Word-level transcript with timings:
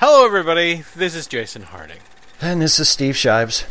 Hello, 0.00 0.24
everybody. 0.24 0.84
This 0.96 1.14
is 1.14 1.26
Jason 1.26 1.62
Harding. 1.62 1.98
And 2.40 2.60
this 2.62 2.78
is 2.78 2.88
Steve 2.88 3.16
Shives. 3.16 3.64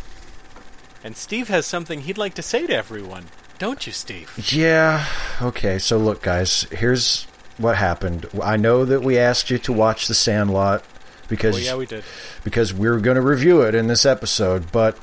And 1.02 1.16
Steve 1.16 1.48
has 1.48 1.66
something 1.66 2.02
he'd 2.02 2.18
like 2.18 2.34
to 2.34 2.42
say 2.42 2.66
to 2.66 2.74
everyone. 2.74 3.26
Don't 3.58 3.86
you, 3.86 3.92
Steve? 3.92 4.32
Yeah. 4.52 5.06
Okay. 5.42 5.78
So 5.78 5.98
look, 5.98 6.22
guys. 6.22 6.62
Here's 6.70 7.24
what 7.58 7.76
happened. 7.76 8.26
I 8.42 8.56
know 8.56 8.84
that 8.84 9.02
we 9.02 9.18
asked 9.18 9.50
you 9.50 9.58
to 9.58 9.72
watch 9.72 10.06
The 10.06 10.14
Sandlot 10.14 10.84
because 11.28 11.54
Well, 11.56 11.64
yeah, 11.64 11.76
we 11.76 11.86
did. 11.86 12.04
because 12.44 12.72
we 12.72 12.88
were 12.88 13.00
going 13.00 13.16
to 13.16 13.20
review 13.22 13.62
it 13.62 13.74
in 13.74 13.86
this 13.88 14.06
episode, 14.06 14.70
but 14.72 14.96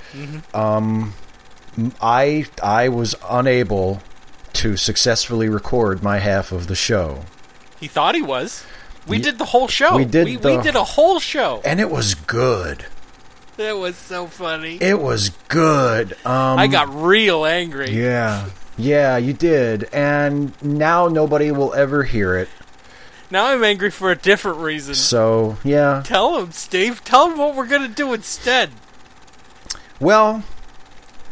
um, 0.53 1.13
I 2.01 2.45
I 2.63 2.89
was 2.89 3.15
unable 3.29 4.01
to 4.53 4.75
successfully 4.77 5.49
record 5.49 6.01
my 6.01 6.17
half 6.19 6.51
of 6.51 6.67
the 6.67 6.75
show, 6.75 7.23
He 7.79 7.87
thought 7.87 8.15
he 8.15 8.21
was. 8.23 8.65
We 9.07 9.19
did 9.19 9.37
the 9.37 9.45
whole 9.45 9.67
show. 9.67 9.95
we 9.95 10.05
did 10.05 10.25
We, 10.25 10.35
the- 10.35 10.57
we 10.57 10.61
did 10.63 10.75
a 10.75 10.83
whole 10.83 11.19
show. 11.19 11.61
and 11.65 11.79
it 11.79 11.89
was 11.89 12.13
good. 12.15 12.85
It 13.57 13.75
was 13.77 13.95
so 13.95 14.27
funny. 14.27 14.77
It 14.79 14.99
was 14.99 15.29
good. 15.47 16.13
Um, 16.25 16.59
I 16.59 16.67
got 16.67 16.93
real 16.93 17.45
angry. 17.45 17.89
yeah. 17.91 18.49
Yeah, 18.77 19.17
you 19.17 19.33
did. 19.33 19.85
And 19.91 20.53
now 20.61 21.07
nobody 21.07 21.49
will 21.51 21.73
ever 21.73 22.03
hear 22.03 22.35
it. 22.37 22.47
Now 23.31 23.47
I'm 23.47 23.63
angry 23.63 23.89
for 23.89 24.11
a 24.11 24.15
different 24.15 24.59
reason. 24.59 24.93
So, 24.93 25.57
yeah. 25.63 26.03
Tell 26.05 26.37
him, 26.37 26.51
Steve. 26.51 27.03
Tell 27.03 27.31
him 27.31 27.39
what 27.39 27.55
we're 27.55 27.65
gonna 27.65 27.87
do 27.87 28.13
instead. 28.13 28.69
Well, 29.99 30.43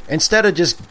instead 0.09 0.45
of 0.47 0.55
just 0.55 0.81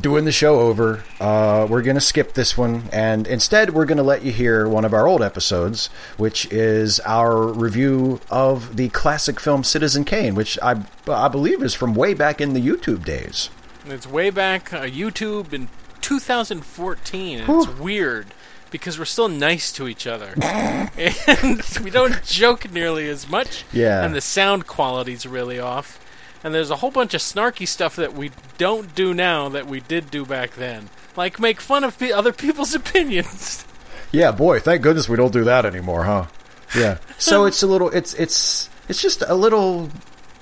doing 0.00 0.24
the 0.24 0.32
show 0.32 0.60
over, 0.60 1.04
uh, 1.20 1.66
we're 1.68 1.82
going 1.82 1.96
to 1.96 2.00
skip 2.00 2.34
this 2.34 2.56
one, 2.56 2.84
and 2.92 3.26
instead 3.26 3.70
we're 3.74 3.84
going 3.84 3.98
to 3.98 4.04
let 4.04 4.22
you 4.22 4.32
hear 4.32 4.68
one 4.68 4.84
of 4.84 4.94
our 4.94 5.06
old 5.06 5.22
episodes, 5.22 5.88
which 6.16 6.46
is 6.52 7.00
our 7.00 7.46
review 7.52 8.20
of 8.30 8.76
the 8.76 8.88
classic 8.90 9.38
film 9.40 9.64
Citizen 9.64 10.04
Kane, 10.04 10.34
which 10.34 10.58
I, 10.62 10.82
I 11.08 11.28
believe 11.28 11.62
is 11.62 11.74
from 11.74 11.94
way 11.94 12.14
back 12.14 12.40
in 12.40 12.54
the 12.54 12.60
YouTube 12.60 13.04
days. 13.04 13.50
It's 13.86 14.06
way 14.06 14.30
back 14.30 14.72
uh, 14.72 14.82
YouTube 14.82 15.52
in 15.52 15.68
2014. 16.00 17.44
Whew. 17.46 17.62
it's 17.62 17.78
weird 17.78 18.26
because 18.70 18.98
we're 18.98 19.04
still 19.04 19.28
nice 19.28 19.72
to 19.72 19.88
each 19.88 20.06
other, 20.06 20.34
and 20.42 21.62
we 21.82 21.90
don't 21.90 22.22
joke 22.24 22.70
nearly 22.70 23.08
as 23.08 23.28
much. 23.28 23.64
Yeah. 23.72 24.04
and 24.04 24.14
the 24.14 24.20
sound 24.20 24.66
quality's 24.66 25.26
really 25.26 25.58
off. 25.58 25.98
And 26.42 26.54
there's 26.54 26.70
a 26.70 26.76
whole 26.76 26.90
bunch 26.90 27.12
of 27.14 27.20
snarky 27.20 27.68
stuff 27.68 27.96
that 27.96 28.14
we 28.14 28.30
don't 28.56 28.94
do 28.94 29.12
now 29.12 29.48
that 29.50 29.66
we 29.66 29.80
did 29.80 30.10
do 30.10 30.24
back 30.24 30.52
then, 30.52 30.88
like 31.16 31.38
make 31.38 31.60
fun 31.60 31.84
of 31.84 31.98
pe- 31.98 32.12
other 32.12 32.32
people's 32.32 32.74
opinions. 32.82 33.64
Yeah, 34.12 34.32
boy, 34.32 34.58
thank 34.60 34.82
goodness 34.82 35.08
we 35.08 35.16
don't 35.16 35.32
do 35.32 35.44
that 35.44 35.64
anymore, 35.66 36.04
huh? 36.04 36.26
Yeah. 36.74 36.98
So 37.18 37.44
it's 37.46 37.62
a 37.62 37.66
little, 37.66 37.90
it's 37.90 38.14
it's 38.14 38.70
it's 38.88 39.02
just 39.02 39.22
a 39.26 39.34
little 39.34 39.90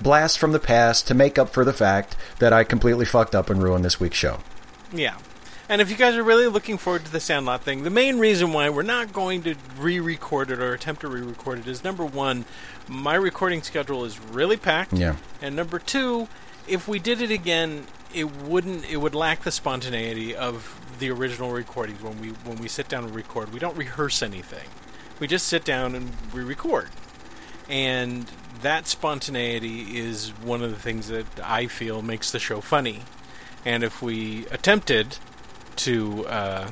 blast 0.01 0.39
from 0.39 0.53
the 0.53 0.59
past 0.59 1.07
to 1.07 1.13
make 1.13 1.37
up 1.37 1.49
for 1.49 1.65
the 1.65 1.73
fact 1.73 2.15
that 2.39 2.53
I 2.53 2.63
completely 2.63 3.05
fucked 3.05 3.35
up 3.35 3.49
and 3.49 3.61
ruined 3.61 3.83
this 3.83 3.99
week's 3.99 4.17
show. 4.17 4.39
Yeah. 4.93 5.17
And 5.69 5.81
if 5.81 5.91
you 5.91 5.95
guys 5.95 6.15
are 6.15 6.23
really 6.23 6.47
looking 6.47 6.79
forward 6.79 7.05
to 7.05 7.11
the 7.11 7.19
Sandlot 7.19 7.61
thing, 7.61 7.83
the 7.83 7.91
main 7.91 8.17
reason 8.17 8.53
why 8.53 8.69
we're 8.69 8.81
not 8.81 9.13
going 9.13 9.43
to 9.43 9.55
re 9.77 9.99
record 9.99 10.49
it 10.49 10.59
or 10.59 10.73
attempt 10.73 11.01
to 11.01 11.07
re 11.07 11.21
record 11.21 11.59
it 11.59 11.67
is 11.67 11.83
number 11.83 12.03
one, 12.03 12.45
my 12.87 13.13
recording 13.13 13.61
schedule 13.61 14.03
is 14.03 14.19
really 14.19 14.57
packed. 14.57 14.93
Yeah. 14.93 15.17
And 15.43 15.55
number 15.55 15.77
two, 15.77 16.27
if 16.67 16.87
we 16.87 16.97
did 16.97 17.21
it 17.21 17.29
again, 17.29 17.85
it 18.11 18.35
wouldn't 18.35 18.89
it 18.89 18.97
would 18.97 19.13
lack 19.13 19.43
the 19.43 19.51
spontaneity 19.51 20.35
of 20.35 20.79
the 20.97 21.11
original 21.11 21.51
recordings 21.51 22.01
when 22.01 22.19
we 22.19 22.29
when 22.29 22.57
we 22.57 22.67
sit 22.67 22.89
down 22.89 23.03
and 23.03 23.13
record. 23.13 23.53
We 23.53 23.59
don't 23.59 23.77
rehearse 23.77 24.23
anything. 24.23 24.67
We 25.19 25.27
just 25.27 25.45
sit 25.45 25.63
down 25.63 25.93
and 25.93 26.11
we 26.33 26.41
record. 26.41 26.89
And 27.69 28.25
that 28.63 28.87
spontaneity 28.87 29.99
is 29.99 30.29
one 30.29 30.63
of 30.63 30.71
the 30.71 30.79
things 30.79 31.09
that 31.09 31.27
I 31.43 31.67
feel 31.67 32.01
makes 32.01 32.31
the 32.31 32.39
show 32.39 32.59
funny. 32.59 33.01
And 33.63 33.83
if 33.83 34.01
we 34.01 34.47
attempted 34.47 35.17
to, 35.79 36.25
uh, 36.27 36.67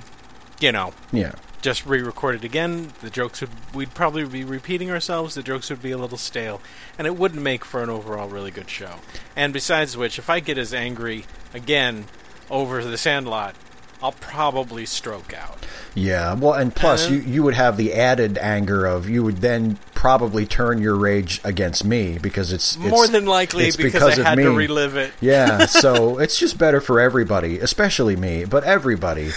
you 0.59 0.71
know, 0.71 0.93
Yeah. 1.11 1.33
just 1.61 1.85
re-record 1.85 2.35
it 2.35 2.43
again, 2.43 2.93
the 3.01 3.09
jokes 3.09 3.41
would 3.41 3.49
we'd 3.73 3.93
probably 3.93 4.23
be 4.25 4.43
repeating 4.43 4.89
ourselves. 4.91 5.35
The 5.35 5.43
jokes 5.43 5.69
would 5.69 5.81
be 5.81 5.91
a 5.91 5.97
little 5.97 6.17
stale, 6.17 6.61
and 6.97 7.05
it 7.07 7.15
wouldn't 7.15 7.41
make 7.41 7.65
for 7.65 7.83
an 7.83 7.89
overall 7.89 8.27
really 8.29 8.51
good 8.51 8.69
show. 8.69 8.95
And 9.35 9.53
besides 9.53 9.97
which, 9.97 10.17
if 10.19 10.29
I 10.29 10.39
get 10.39 10.57
as 10.57 10.73
angry 10.73 11.25
again 11.53 12.05
over 12.49 12.83
the 12.83 12.97
Sandlot, 12.97 13.55
I'll 14.01 14.11
probably 14.11 14.85
stroke 14.85 15.33
out. 15.33 15.57
Yeah, 15.95 16.35
well, 16.35 16.53
and 16.53 16.73
plus 16.75 17.07
Uh, 17.07 17.13
you 17.13 17.19
you 17.21 17.43
would 17.43 17.55
have 17.55 17.77
the 17.77 17.93
added 17.93 18.37
anger 18.37 18.85
of 18.85 19.09
you 19.09 19.23
would 19.23 19.37
then 19.37 19.79
probably 19.95 20.45
turn 20.45 20.79
your 20.79 20.95
rage 20.95 21.41
against 21.43 21.83
me 21.83 22.19
because 22.21 22.51
it's, 22.53 22.75
it's 22.75 22.85
More 22.85 23.07
than 23.07 23.25
likely 23.25 23.65
it's 23.65 23.75
because, 23.77 23.93
because 24.15 24.19
I 24.19 24.29
had 24.29 24.35
to 24.37 24.51
relive 24.51 24.95
it. 24.95 25.11
Yeah, 25.19 25.65
so 25.65 26.19
it's 26.19 26.37
just 26.37 26.59
better 26.59 26.79
for 26.79 26.99
everybody, 26.99 27.57
especially 27.59 28.15
me, 28.15 28.45
but 28.45 28.63
everybody 28.63 29.31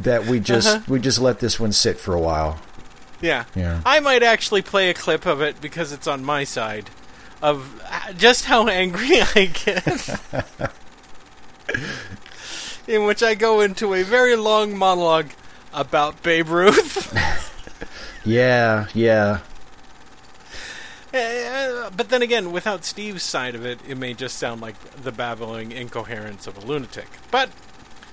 that 0.00 0.24
we 0.26 0.40
just 0.40 0.68
Uh-huh. 0.68 0.84
we 0.88 0.98
just 1.00 1.18
let 1.20 1.40
this 1.40 1.60
one 1.60 1.72
sit 1.72 1.98
for 2.00 2.14
a 2.14 2.20
while. 2.20 2.58
Yeah. 3.20 3.44
Yeah. 3.54 3.80
I 3.84 4.00
might 4.00 4.22
actually 4.22 4.62
play 4.62 4.88
a 4.88 4.94
clip 4.94 5.26
of 5.26 5.42
it 5.42 5.60
because 5.60 5.92
it's 5.92 6.06
on 6.06 6.24
my 6.24 6.44
side 6.44 6.88
of 7.42 7.82
uh, 7.84 8.12
just 8.14 8.46
how 8.46 8.66
angry 8.80 9.20
I 9.20 9.46
get. 9.52 10.20
In 12.88 13.04
which 13.04 13.22
I 13.22 13.34
go 13.34 13.60
into 13.60 13.94
a 13.94 14.02
very 14.02 14.34
long 14.34 14.76
monologue 14.76 15.30
about 15.72 16.22
Babe 16.22 16.48
Ruth. 16.48 17.14
Yeah, 18.24 18.88
yeah. 18.92 19.38
Eh, 21.14 21.88
but 21.96 22.10
then 22.10 22.20
again, 22.20 22.52
without 22.52 22.84
Steve's 22.84 23.22
side 23.22 23.54
of 23.54 23.64
it, 23.64 23.78
it 23.88 23.96
may 23.96 24.12
just 24.12 24.36
sound 24.36 24.60
like 24.60 24.74
the 25.02 25.12
babbling 25.12 25.72
incoherence 25.72 26.46
of 26.46 26.58
a 26.58 26.60
lunatic. 26.60 27.06
But 27.30 27.48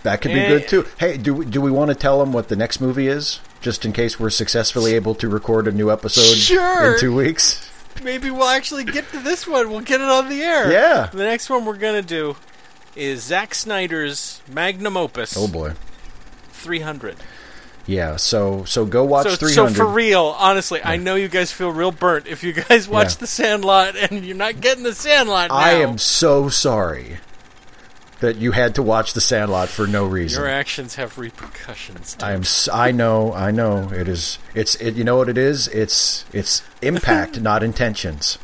That 0.04 0.22
could 0.22 0.32
be 0.32 0.40
Eh. 0.40 0.48
good 0.48 0.68
too. 0.70 0.86
Hey, 1.00 1.18
do 1.18 1.34
we, 1.34 1.46
do 1.46 1.60
we 1.60 1.70
want 1.72 1.90
to 1.90 1.96
tell 1.96 2.20
them 2.20 2.32
what 2.32 2.48
the 2.48 2.56
next 2.56 2.80
movie 2.80 3.08
is 3.08 3.42
just 3.60 3.84
in 3.84 3.92
case 3.92 4.18
we're 4.20 4.30
successfully 4.30 4.94
able 4.94 5.16
to 5.16 5.28
record 5.28 5.68
a 5.68 5.72
new 5.72 5.92
episode 5.92 6.38
Sure. 6.38 6.94
in 6.94 7.00
2 7.00 7.14
weeks? 7.14 7.70
maybe 8.04 8.30
we'll 8.30 8.48
actually 8.48 8.84
get 8.86 9.10
to 9.12 9.20
this 9.20 9.46
one. 9.48 9.70
We'll 9.70 9.80
get 9.82 10.00
it 10.00 10.08
on 10.08 10.30
the 10.30 10.42
air. 10.44 10.72
Yeah. 10.72 11.10
The 11.12 11.24
next 11.24 11.50
one 11.50 11.66
we're 11.66 11.78
going 11.78 12.02
to 12.02 12.08
do 12.08 12.38
is 12.96 13.24
Zack 13.24 13.54
Snyder's 13.56 14.42
magnum 14.52 14.96
opus 14.98 15.36
Oh 15.38 15.48
boy. 15.48 15.74
300. 16.52 17.18
Yeah, 17.88 18.16
so 18.16 18.64
so 18.66 18.86
go 18.86 19.04
watch 19.04 19.28
So, 19.28 19.36
300. 19.36 19.70
so 19.70 19.76
for 19.76 19.86
real, 19.86 20.36
honestly, 20.40 20.82
I 20.84 20.98
know 20.98 21.14
you 21.16 21.28
guys 21.28 21.52
feel 21.52 21.72
real 21.72 21.92
burnt 21.92 22.26
if 22.26 22.44
you 22.44 22.52
guys 22.54 22.88
watch 22.88 23.14
Yeah. 23.14 23.20
The 23.20 23.28
Sandlot 23.28 23.96
and 24.12 24.26
you're 24.26 24.36
not 24.36 24.60
getting 24.62 24.84
The 24.84 24.94
Sandlot 24.96 25.50
now. 25.50 25.56
I 25.56 25.72
am 25.74 25.98
so 26.00 26.50
sorry 26.50 27.18
that 28.22 28.38
you 28.38 28.54
had 28.54 28.74
to 28.76 28.82
watch 28.82 29.14
The 29.14 29.22
Sandlot 29.22 29.70
for 29.70 29.86
no 29.86 30.04
reason. 30.06 30.42
Your 30.42 30.50
actions 30.50 30.96
have 30.96 31.18
repercussions. 31.20 32.18
I 32.24 32.32
am. 32.32 32.42
I 32.74 32.92
know. 32.92 33.34
I 33.34 33.52
know. 33.52 33.90
It 33.92 34.08
is. 34.08 34.40
It's. 34.56 34.74
It, 34.76 34.96
you 34.96 35.04
know 35.04 35.18
what 35.18 35.30
it 35.30 35.38
is? 35.38 35.68
It's. 35.68 36.26
It's 36.34 36.64
impact, 36.82 37.40
not 37.50 37.62
intentions. 37.62 38.40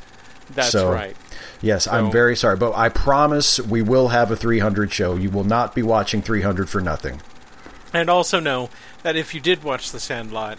That's 0.51 0.71
so- 0.71 0.91
right. 0.91 1.15
Yes, 1.61 1.87
I'm 1.87 2.11
very 2.11 2.35
sorry, 2.35 2.57
but 2.57 2.73
I 2.75 2.89
promise 2.89 3.59
we 3.59 3.81
will 3.83 4.07
have 4.09 4.31
a 4.31 4.35
300 4.35 4.91
show. 4.91 5.15
You 5.15 5.29
will 5.29 5.43
not 5.43 5.75
be 5.75 5.83
watching 5.83 6.21
300 6.21 6.69
for 6.69 6.81
nothing. 6.81 7.21
And 7.93 8.09
also 8.09 8.39
know 8.39 8.69
that 9.03 9.15
if 9.15 9.35
you 9.35 9.41
did 9.41 9.63
watch 9.63 9.91
The 9.91 9.99
Sandlot, 9.99 10.57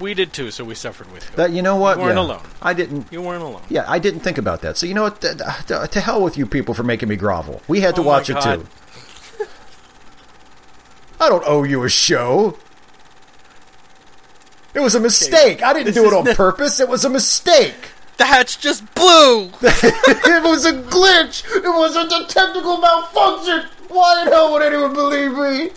we 0.00 0.12
did 0.12 0.32
too, 0.32 0.50
so 0.50 0.64
we 0.64 0.74
suffered 0.74 1.10
with 1.12 1.30
you. 1.30 1.36
That 1.36 1.52
you 1.52 1.62
know 1.62 1.76
what? 1.76 1.96
You 1.98 2.02
weren't 2.04 2.16
Yeah. 2.16 2.22
alone. 2.24 2.42
I 2.60 2.74
didn't. 2.74 3.06
you 3.12 3.22
weren't 3.22 3.42
alone. 3.42 3.62
Yeah, 3.68 3.84
I 3.86 3.98
didn't 3.98 4.20
think 4.20 4.36
about 4.38 4.60
that. 4.62 4.76
So 4.76 4.86
you 4.86 4.92
know 4.94 5.04
what? 5.04 5.20
Th- 5.20 5.36
To 5.90 6.00
hell 6.00 6.20
with 6.22 6.36
you 6.36 6.44
people 6.46 6.74
for 6.74 6.82
making 6.82 7.08
me 7.08 7.16
grovel. 7.16 7.62
We 7.68 7.80
had 7.80 7.94
to 7.94 8.00
Oh 8.02 8.04
watch 8.04 8.28
it 8.28 8.40
too. 8.42 8.66
I 11.20 11.28
don't 11.28 11.44
owe 11.46 11.62
you 11.62 11.82
a 11.84 11.88
show. 11.88 12.58
It 14.74 14.80
was 14.80 14.94
a 14.96 15.00
mistake. 15.00 15.62
I 15.62 15.72
didn't 15.72 15.94
do 15.94 16.04
it 16.06 16.12
on 16.12 16.34
purpose. 16.34 16.80
It 16.80 16.88
was 16.88 17.04
a 17.04 17.08
mistake. 17.08 17.90
The 18.16 18.24
hatch 18.24 18.60
just 18.60 18.94
blew! 18.94 19.46
it 19.62 20.42
was 20.42 20.64
a 20.66 20.72
glitch. 20.72 21.44
It 21.56 21.68
wasn't 21.68 22.12
a 22.12 22.26
technical 22.32 22.78
malfunction. 22.78 23.64
Why 23.88 24.22
in 24.22 24.28
hell 24.28 24.52
would 24.52 24.62
anyone 24.62 24.94
believe 24.94 25.32
me? 25.32 25.70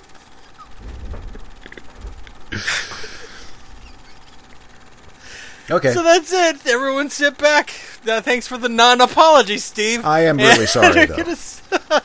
Okay. 5.69 5.94
so 5.94 6.01
that's 6.01 6.31
it. 6.31 6.66
Everyone 6.66 7.10
sit 7.10 7.38
back. 7.38 7.74
Uh, 8.07 8.22
thanks 8.22 8.48
for 8.48 8.57
the 8.57 8.69
non 8.69 9.01
apology, 9.01 9.57
Steve. 9.57 10.06
I 10.06 10.22
am 10.22 10.38
really 10.38 10.60
And 10.62 10.69
sorry, 10.69 11.06
though. 11.06 11.18
gonna 11.18 11.36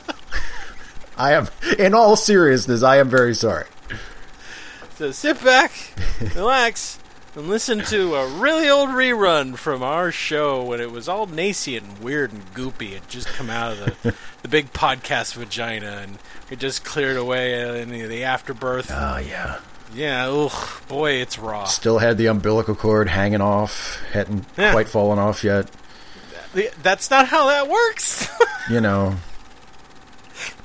I 1.17 1.33
am, 1.33 1.47
in 1.77 1.93
all 1.93 2.15
seriousness, 2.15 2.83
I 2.83 2.97
am 2.97 3.09
very 3.09 3.33
sorry. 3.35 3.65
So 4.95 5.11
sit 5.11 5.41
back, 5.43 5.71
relax, 6.35 6.99
and 7.35 7.47
listen 7.47 7.79
to 7.85 8.15
a 8.15 8.27
really 8.27 8.69
old 8.69 8.89
rerun 8.89 9.55
from 9.57 9.81
our 9.83 10.11
show 10.11 10.63
when 10.63 10.79
it 10.79 10.91
was 10.91 11.07
all 11.09 11.25
nascent 11.25 11.83
and 11.83 11.99
weird 11.99 12.31
and 12.31 12.53
goopy. 12.53 12.91
It 12.91 13.07
just 13.07 13.27
come 13.27 13.49
out 13.49 13.71
of 13.73 14.01
the, 14.03 14.15
the 14.41 14.47
big 14.47 14.71
podcast 14.73 15.33
vagina, 15.35 15.99
and 16.03 16.17
it 16.49 16.59
just 16.59 16.83
cleared 16.85 17.17
away 17.17 17.81
in 17.81 17.89
the, 17.89 18.03
the 18.05 18.23
afterbirth. 18.23 18.91
Oh 18.91 19.17
yeah. 19.17 19.59
Yeah, 19.95 20.27
ugh, 20.29 20.81
boy, 20.87 21.11
it's 21.13 21.37
raw. 21.37 21.65
Still 21.65 21.99
had 21.99 22.17
the 22.17 22.25
umbilical 22.25 22.73
cord 22.73 23.07
hanging 23.09 23.41
off, 23.41 24.01
hadn't 24.11 24.45
Yeah. 24.57 24.71
quite 24.71 24.89
fallen 24.89 25.19
off 25.19 25.43
yet. 25.43 25.69
That's 26.81 27.09
not 27.11 27.27
how 27.27 27.47
that 27.47 27.67
works. 27.67 28.27
You 28.69 28.79
know, 28.79 29.15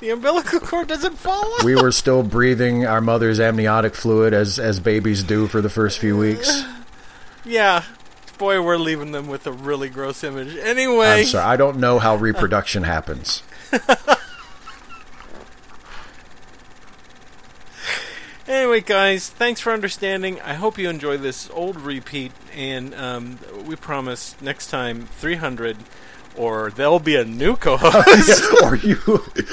the 0.00 0.10
umbilical 0.10 0.60
cord 0.60 0.88
doesn't 0.88 1.18
fall 1.18 1.54
off. 1.54 1.64
we 1.64 1.74
were 1.74 1.92
still 1.92 2.22
breathing 2.22 2.86
our 2.86 3.00
mother's 3.00 3.40
amniotic 3.40 3.94
fluid 3.94 4.32
as 4.34 4.58
as 4.58 4.80
babies 4.80 5.22
do 5.22 5.46
for 5.46 5.60
the 5.60 5.70
first 5.70 5.98
few 5.98 6.16
weeks. 6.16 6.62
Yeah, 7.44 7.84
boy, 8.36 8.60
we're 8.60 8.76
leaving 8.76 9.12
them 9.12 9.26
with 9.26 9.46
a 9.46 9.52
really 9.52 9.88
gross 9.88 10.22
image. 10.22 10.54
Anyway, 10.56 11.20
I'm 11.20 11.24
sorry, 11.24 11.46
I 11.46 11.56
don't 11.56 11.78
know 11.78 11.98
how 11.98 12.14
reproduction 12.16 12.82
happens. 12.82 13.42
Anyway, 18.48 18.80
guys, 18.80 19.28
thanks 19.28 19.60
for 19.60 19.72
understanding. 19.74 20.40
I 20.40 20.54
hope 20.54 20.78
you 20.78 20.88
enjoy 20.88 21.18
this 21.18 21.50
old 21.50 21.76
repeat, 21.78 22.32
and 22.54 22.94
um, 22.94 23.38
we 23.66 23.76
promise 23.76 24.40
next 24.40 24.68
time 24.68 25.06
300, 25.18 25.76
or 26.38 26.70
there'll 26.70 26.98
be 27.00 27.16
a 27.16 27.24
new 27.24 27.56
co-host. 27.56 28.44
or 28.62 28.76
you 28.76 28.96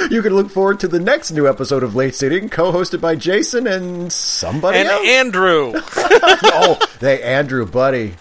you 0.09 0.21
can 0.21 0.33
look 0.33 0.49
forward 0.49 0.79
to 0.81 0.87
the 0.87 0.99
next 0.99 1.31
new 1.31 1.47
episode 1.47 1.83
of 1.83 1.95
Late 1.95 2.15
Seating, 2.15 2.49
co-hosted 2.49 3.01
by 3.01 3.15
Jason 3.15 3.67
and 3.67 4.11
somebody 4.13 4.77
and 4.77 4.87
else. 4.87 5.07
Andrew. 5.07 5.73
oh, 5.95 6.79
they 6.99 7.21
Andrew, 7.21 7.65
buddy, 7.65 8.15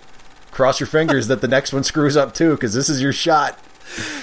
cross 0.50 0.80
your 0.80 0.86
fingers 0.86 1.28
that 1.28 1.40
the 1.40 1.48
next 1.48 1.72
one 1.72 1.84
screws 1.84 2.16
up 2.16 2.34
too, 2.34 2.52
because 2.52 2.74
this 2.74 2.88
is 2.88 3.02
your 3.02 3.12
shot. 3.12 3.58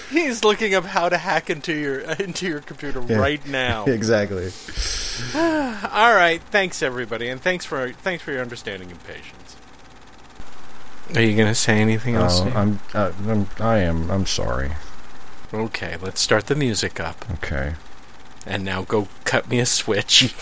He's 0.09 0.43
looking 0.43 0.75
up 0.75 0.83
how 0.83 1.07
to 1.07 1.17
hack 1.17 1.49
into 1.49 1.73
your 1.73 1.99
into 1.99 2.47
your 2.47 2.59
computer 2.61 2.99
right 2.99 3.45
now. 3.47 3.85
Exactly. 3.91 4.45
All 5.35 6.13
right, 6.15 6.41
thanks 6.49 6.81
everybody, 6.81 7.29
and 7.29 7.39
thanks 7.39 7.65
for 7.65 7.91
thanks 7.91 8.23
for 8.23 8.31
your 8.31 8.41
understanding 8.41 8.89
and 8.89 9.03
patience. 9.03 9.40
Are 11.16 11.22
you 11.22 11.36
gonna 11.36 11.56
say 11.56 11.80
anything 11.81 12.16
else? 12.16 12.40
Oh, 12.42 12.50
I'm, 12.56 12.80
uh, 12.94 13.12
I'm 13.28 13.48
I 13.60 13.80
am 13.80 14.10
I'm 14.10 14.25
sorry. 14.25 14.72
okay, 15.54 15.98
let's 16.02 16.22
start 16.22 16.48
the 16.48 16.56
music 16.56 17.00
up, 17.02 17.25
Okay. 17.34 17.74
and 18.46 18.63
now 18.63 18.84
go 18.84 19.08
cut 19.25 19.50
me 19.50 19.60
a 19.60 19.66
switch. 19.66 20.34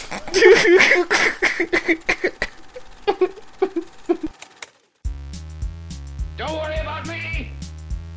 Don't 6.38 6.54
worry 6.54 6.78
about 6.78 7.08
me. 7.08 7.52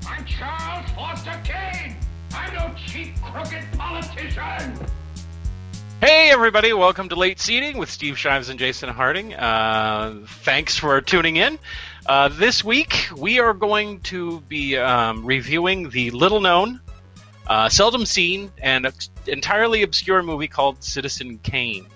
I'm 0.06 0.24
Charles 0.24 0.88
Foster 0.92 1.38
Kane. 1.44 1.96
I'm 2.32 2.54
no 2.54 2.72
cheap, 2.76 3.20
crooked 3.22 3.64
politician. 3.76 4.78
Hey, 6.00 6.30
everybody, 6.30 6.72
welcome 6.72 7.08
to 7.10 7.14
Late 7.16 7.40
Seating 7.40 7.78
with 7.78 7.90
Steve 7.90 8.18
Shives 8.18 8.48
and 8.48 8.58
Jason 8.58 8.88
Harding. 8.88 9.34
Uh, 9.34 10.20
thanks 10.26 10.76
for 10.76 11.00
tuning 11.00 11.36
in. 11.36 11.58
Uh, 12.04 12.28
this 12.28 12.64
week, 12.64 13.06
we 13.16 13.38
are 13.38 13.54
going 13.54 14.00
to 14.00 14.40
be 14.42 14.76
um, 14.76 15.24
reviewing 15.24 15.88
the 15.90 16.10
little 16.10 16.40
known, 16.40 16.80
uh, 17.46 17.68
seldom 17.68 18.04
seen, 18.04 18.50
and 18.60 18.90
entirely 19.28 19.82
obscure 19.82 20.20
movie 20.20 20.48
called 20.48 20.82
Citizen 20.82 21.38
Kane. 21.38 21.86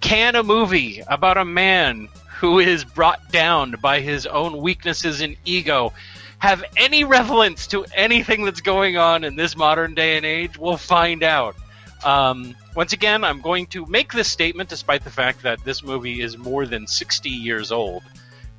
Can 0.00 0.36
a 0.36 0.44
movie 0.44 1.02
about 1.08 1.38
a 1.38 1.44
man 1.44 2.08
who 2.36 2.60
is 2.60 2.84
brought 2.84 3.32
down 3.32 3.74
by 3.82 3.98
his 4.00 4.26
own 4.26 4.58
weaknesses 4.58 5.22
and 5.22 5.36
ego 5.44 5.92
have 6.38 6.62
any 6.76 7.02
relevance 7.02 7.66
to 7.66 7.84
anything 7.96 8.44
that's 8.44 8.60
going 8.60 8.96
on 8.96 9.24
in 9.24 9.34
this 9.34 9.56
modern 9.56 9.94
day 9.94 10.16
and 10.16 10.24
age? 10.24 10.56
We'll 10.56 10.76
find 10.76 11.24
out. 11.24 11.56
Um, 12.04 12.54
once 12.76 12.92
again, 12.92 13.24
I'm 13.24 13.40
going 13.40 13.66
to 13.68 13.84
make 13.86 14.12
this 14.12 14.30
statement 14.30 14.68
despite 14.68 15.02
the 15.02 15.10
fact 15.10 15.42
that 15.42 15.64
this 15.64 15.82
movie 15.82 16.20
is 16.20 16.38
more 16.38 16.64
than 16.64 16.86
60 16.86 17.28
years 17.28 17.72
old. 17.72 18.04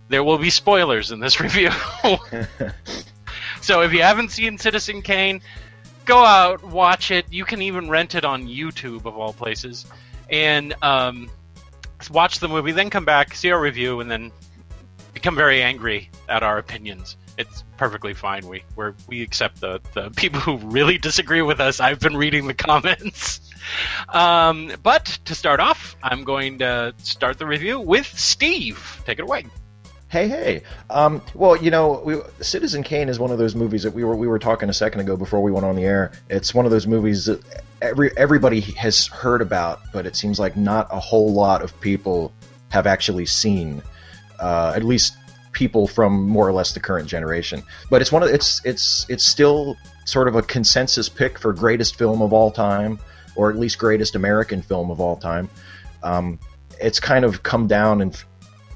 There 0.10 0.24
will 0.24 0.38
be 0.38 0.50
spoilers 0.50 1.12
in 1.12 1.20
this 1.20 1.40
review. 1.42 1.70
so 3.62 3.82
if 3.82 3.94
you 3.94 4.02
haven't 4.02 4.30
seen 4.30 4.58
Citizen 4.58 5.02
Kane, 5.02 5.42
go 6.06 6.24
out, 6.24 6.64
watch 6.64 7.12
it. 7.12 7.32
You 7.32 7.46
can 7.46 7.62
even 7.62 7.90
rent 7.90 8.16
it 8.16 8.26
on 8.26 8.48
YouTube, 8.48 9.06
of 9.06 9.18
all 9.18 9.32
places. 9.32 9.86
And 10.30 10.76
um, 10.84 11.30
watch 12.12 12.40
the 12.40 12.48
movie, 12.48 12.72
then 12.72 12.90
come 12.90 13.06
back, 13.06 13.36
see 13.36 13.52
our 13.52 13.62
review, 13.62 14.00
and 14.00 14.10
then 14.10 14.32
become 15.14 15.36
very 15.36 15.62
angry 15.62 16.10
at 16.28 16.44
our 16.44 16.58
opinions. 16.58 17.18
It's 17.38 17.64
perfectly 17.78 18.14
fine. 18.14 18.48
We 18.48 18.64
we 18.76 18.86
we 19.08 19.22
accept 19.22 19.62
the, 19.62 19.80
the 19.94 20.10
people 20.16 20.40
who 20.40 20.58
really 20.58 20.98
disagree 20.98 21.42
with 21.42 21.60
us. 21.60 21.80
I've 21.80 22.00
been 22.00 22.18
reading 22.18 22.48
the 22.48 22.54
comments. 22.54 23.42
Um, 24.10 24.72
but 24.82 25.06
to 25.26 25.36
start 25.36 25.60
off, 25.60 25.96
I'm 26.02 26.24
going 26.24 26.60
to 26.60 26.94
start 26.98 27.38
the 27.38 27.46
review 27.46 27.80
with 27.80 28.08
Steve. 28.20 29.02
Take 29.06 29.20
it 29.20 29.24
away. 29.24 29.46
Hey, 30.10 30.28
hey. 30.28 30.64
Um, 30.90 31.22
well, 31.36 31.56
you 31.56 31.70
know, 31.70 32.02
we, 32.04 32.18
Citizen 32.42 32.82
Kane 32.82 33.10
is 33.10 33.20
one 33.20 33.30
of 33.30 33.38
those 33.38 33.54
movies 33.54 33.84
that 33.84 33.94
we 33.94 34.04
were 34.04 34.16
we 34.16 34.28
were 34.28 34.40
talking 34.40 34.68
a 34.68 34.74
second 34.74 35.02
ago 35.02 35.16
before 35.16 35.40
we 35.40 35.52
went 35.52 35.68
on 35.68 35.76
the 35.76 35.86
air. 35.86 36.12
It's 36.30 36.52
one 36.52 36.66
of 36.66 36.72
those 36.72 36.88
movies 36.88 37.26
that 37.26 37.44
every 37.80 38.10
everybody 38.18 38.60
has 38.60 39.06
heard 39.06 39.40
about, 39.40 39.82
but 39.94 40.08
it 40.08 40.16
seems 40.16 40.40
like 40.40 40.58
not 40.58 40.88
a 40.90 41.00
whole 41.00 41.32
lot 41.32 41.62
of 41.62 41.80
people 41.80 42.34
have 42.70 42.88
actually 42.88 43.28
seen. 43.28 43.84
Uh, 44.40 44.74
at 44.76 44.84
least 44.84 45.16
people 45.52 45.86
from 45.86 46.28
more 46.28 46.48
or 46.48 46.54
less 46.54 46.74
the 46.74 46.80
current 46.80 47.08
generation. 47.08 47.62
But 47.92 48.02
it's 48.02 48.12
one 48.12 48.24
of 48.24 48.30
it's 48.30 48.66
it's 48.66 49.06
it's 49.10 49.24
still 49.24 49.78
sort 50.06 50.28
of 50.28 50.36
a 50.36 50.42
consensus 50.42 51.08
pick 51.08 51.38
for 51.38 51.54
greatest 51.54 51.98
film 51.98 52.24
of 52.24 52.34
all 52.34 52.50
time, 52.50 52.98
or 53.36 53.52
at 53.52 53.58
least 53.58 53.78
greatest 53.78 54.16
American 54.16 54.64
film 54.64 54.90
of 54.90 55.00
all 55.00 55.18
time. 55.18 55.52
Um, 56.02 56.40
it's 56.82 57.00
kind 57.00 57.26
of 57.26 57.44
come 57.44 57.68
down 57.68 58.02
in 58.02 58.12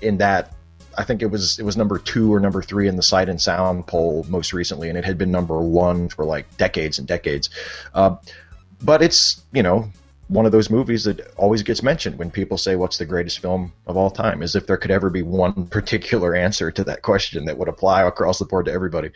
in 0.01 0.17
that 0.17 0.53
I 0.97 1.03
think 1.03 1.21
it 1.21 1.27
was 1.27 1.59
it 1.59 1.63
was 1.63 1.77
number 1.77 1.97
two 1.97 2.33
or 2.33 2.39
number 2.39 2.61
three 2.61 2.87
in 2.87 2.95
the 2.95 3.03
Sight 3.03 3.29
and 3.29 3.41
Sound 3.41 3.87
poll 3.87 4.25
most 4.29 4.53
recently, 4.53 4.89
and 4.89 4.97
it 4.97 5.05
had 5.05 5.17
been 5.17 5.31
number 5.31 5.59
one 5.59 6.09
for 6.09 6.25
like 6.25 6.57
decades 6.57 6.99
and 6.99 7.07
decades. 7.07 7.49
Uh, 7.93 8.17
but 8.81 9.01
it's 9.01 9.41
you 9.51 9.63
know 9.63 9.89
one 10.27 10.45
of 10.45 10.51
those 10.51 10.69
movies 10.69 11.03
that 11.03 11.19
always 11.35 11.63
gets 11.63 11.83
mentioned 11.83 12.17
when 12.17 12.31
people 12.31 12.57
say 12.57 12.75
what's 12.75 12.97
the 12.97 13.05
greatest 13.05 13.39
film 13.39 13.73
of 13.85 13.97
all 13.97 14.09
time, 14.09 14.41
as 14.41 14.55
if 14.55 14.65
there 14.65 14.77
could 14.77 14.91
ever 14.91 15.09
be 15.09 15.21
one 15.21 15.67
particular 15.69 16.35
answer 16.35 16.71
to 16.71 16.83
that 16.85 17.01
question 17.01 17.45
that 17.45 17.57
would 17.57 17.67
apply 17.67 18.03
across 18.03 18.39
the 18.39 18.45
board 18.45 18.65
to 18.65 18.71
everybody. 18.71 19.11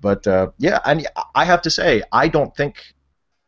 But 0.00 0.26
uh, 0.26 0.50
yeah, 0.58 0.80
and 0.84 1.06
I 1.34 1.44
have 1.44 1.62
to 1.62 1.70
say 1.70 2.02
I 2.12 2.28
don't 2.28 2.54
think. 2.56 2.76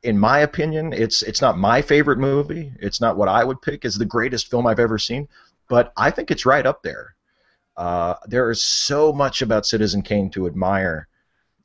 In 0.01 0.17
my 0.17 0.39
opinion, 0.39 0.93
it's 0.93 1.23
it's 1.23 1.43
not 1.43 1.59
my 1.59 1.83
favorite 1.83 2.21
movie. 2.21 2.73
It's 2.79 3.01
not 3.01 3.17
what 3.17 3.29
I 3.29 3.43
would 3.43 3.61
pick 3.61 3.85
as 3.85 3.97
the 3.97 4.05
greatest 4.05 4.49
film 4.49 4.65
I've 4.65 4.79
ever 4.79 4.97
seen, 4.97 5.27
but 5.69 5.93
I 5.97 6.13
think 6.13 6.31
it's 6.31 6.47
right 6.47 6.65
up 6.65 6.85
there. 6.85 7.17
Uh, 7.79 8.17
there 8.27 8.51
is 8.51 8.61
so 8.61 9.13
much 9.13 9.41
about 9.41 9.65
Citizen 9.65 10.03
Kane 10.03 10.31
to 10.31 10.49
admire 10.49 11.07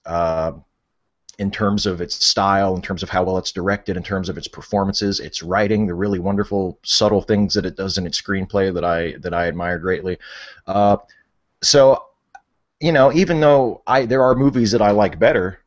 uh, 0.05 0.51
in 1.39 1.49
terms 1.49 1.87
of 1.87 2.01
its 2.01 2.23
style, 2.23 2.75
in 2.75 2.83
terms 2.83 3.01
of 3.01 3.09
how 3.09 3.23
well 3.23 3.39
it's 3.39 3.51
directed, 3.51 3.97
in 3.97 4.03
terms 4.03 4.29
of 4.29 4.37
its 4.37 4.47
performances, 4.47 5.19
its 5.19 5.41
writing, 5.41 5.87
the 5.87 5.93
really 5.95 6.19
wonderful, 6.19 6.77
subtle 6.83 7.23
things 7.23 7.55
that 7.55 7.65
it 7.65 7.75
does 7.75 7.97
in 7.97 8.05
its 8.05 8.21
screenplay 8.21 8.71
that 8.71 8.85
I 8.85 9.15
that 9.21 9.33
I 9.33 9.47
admire 9.47 9.79
greatly. 9.79 10.19
Uh, 10.67 10.97
so, 11.63 12.05
you 12.79 12.91
know, 12.91 13.11
even 13.11 13.39
though 13.39 13.81
I 13.87 14.05
there 14.05 14.21
are 14.21 14.35
movies 14.35 14.71
that 14.73 14.83
I 14.83 14.91
like 14.91 15.17
better, 15.17 15.61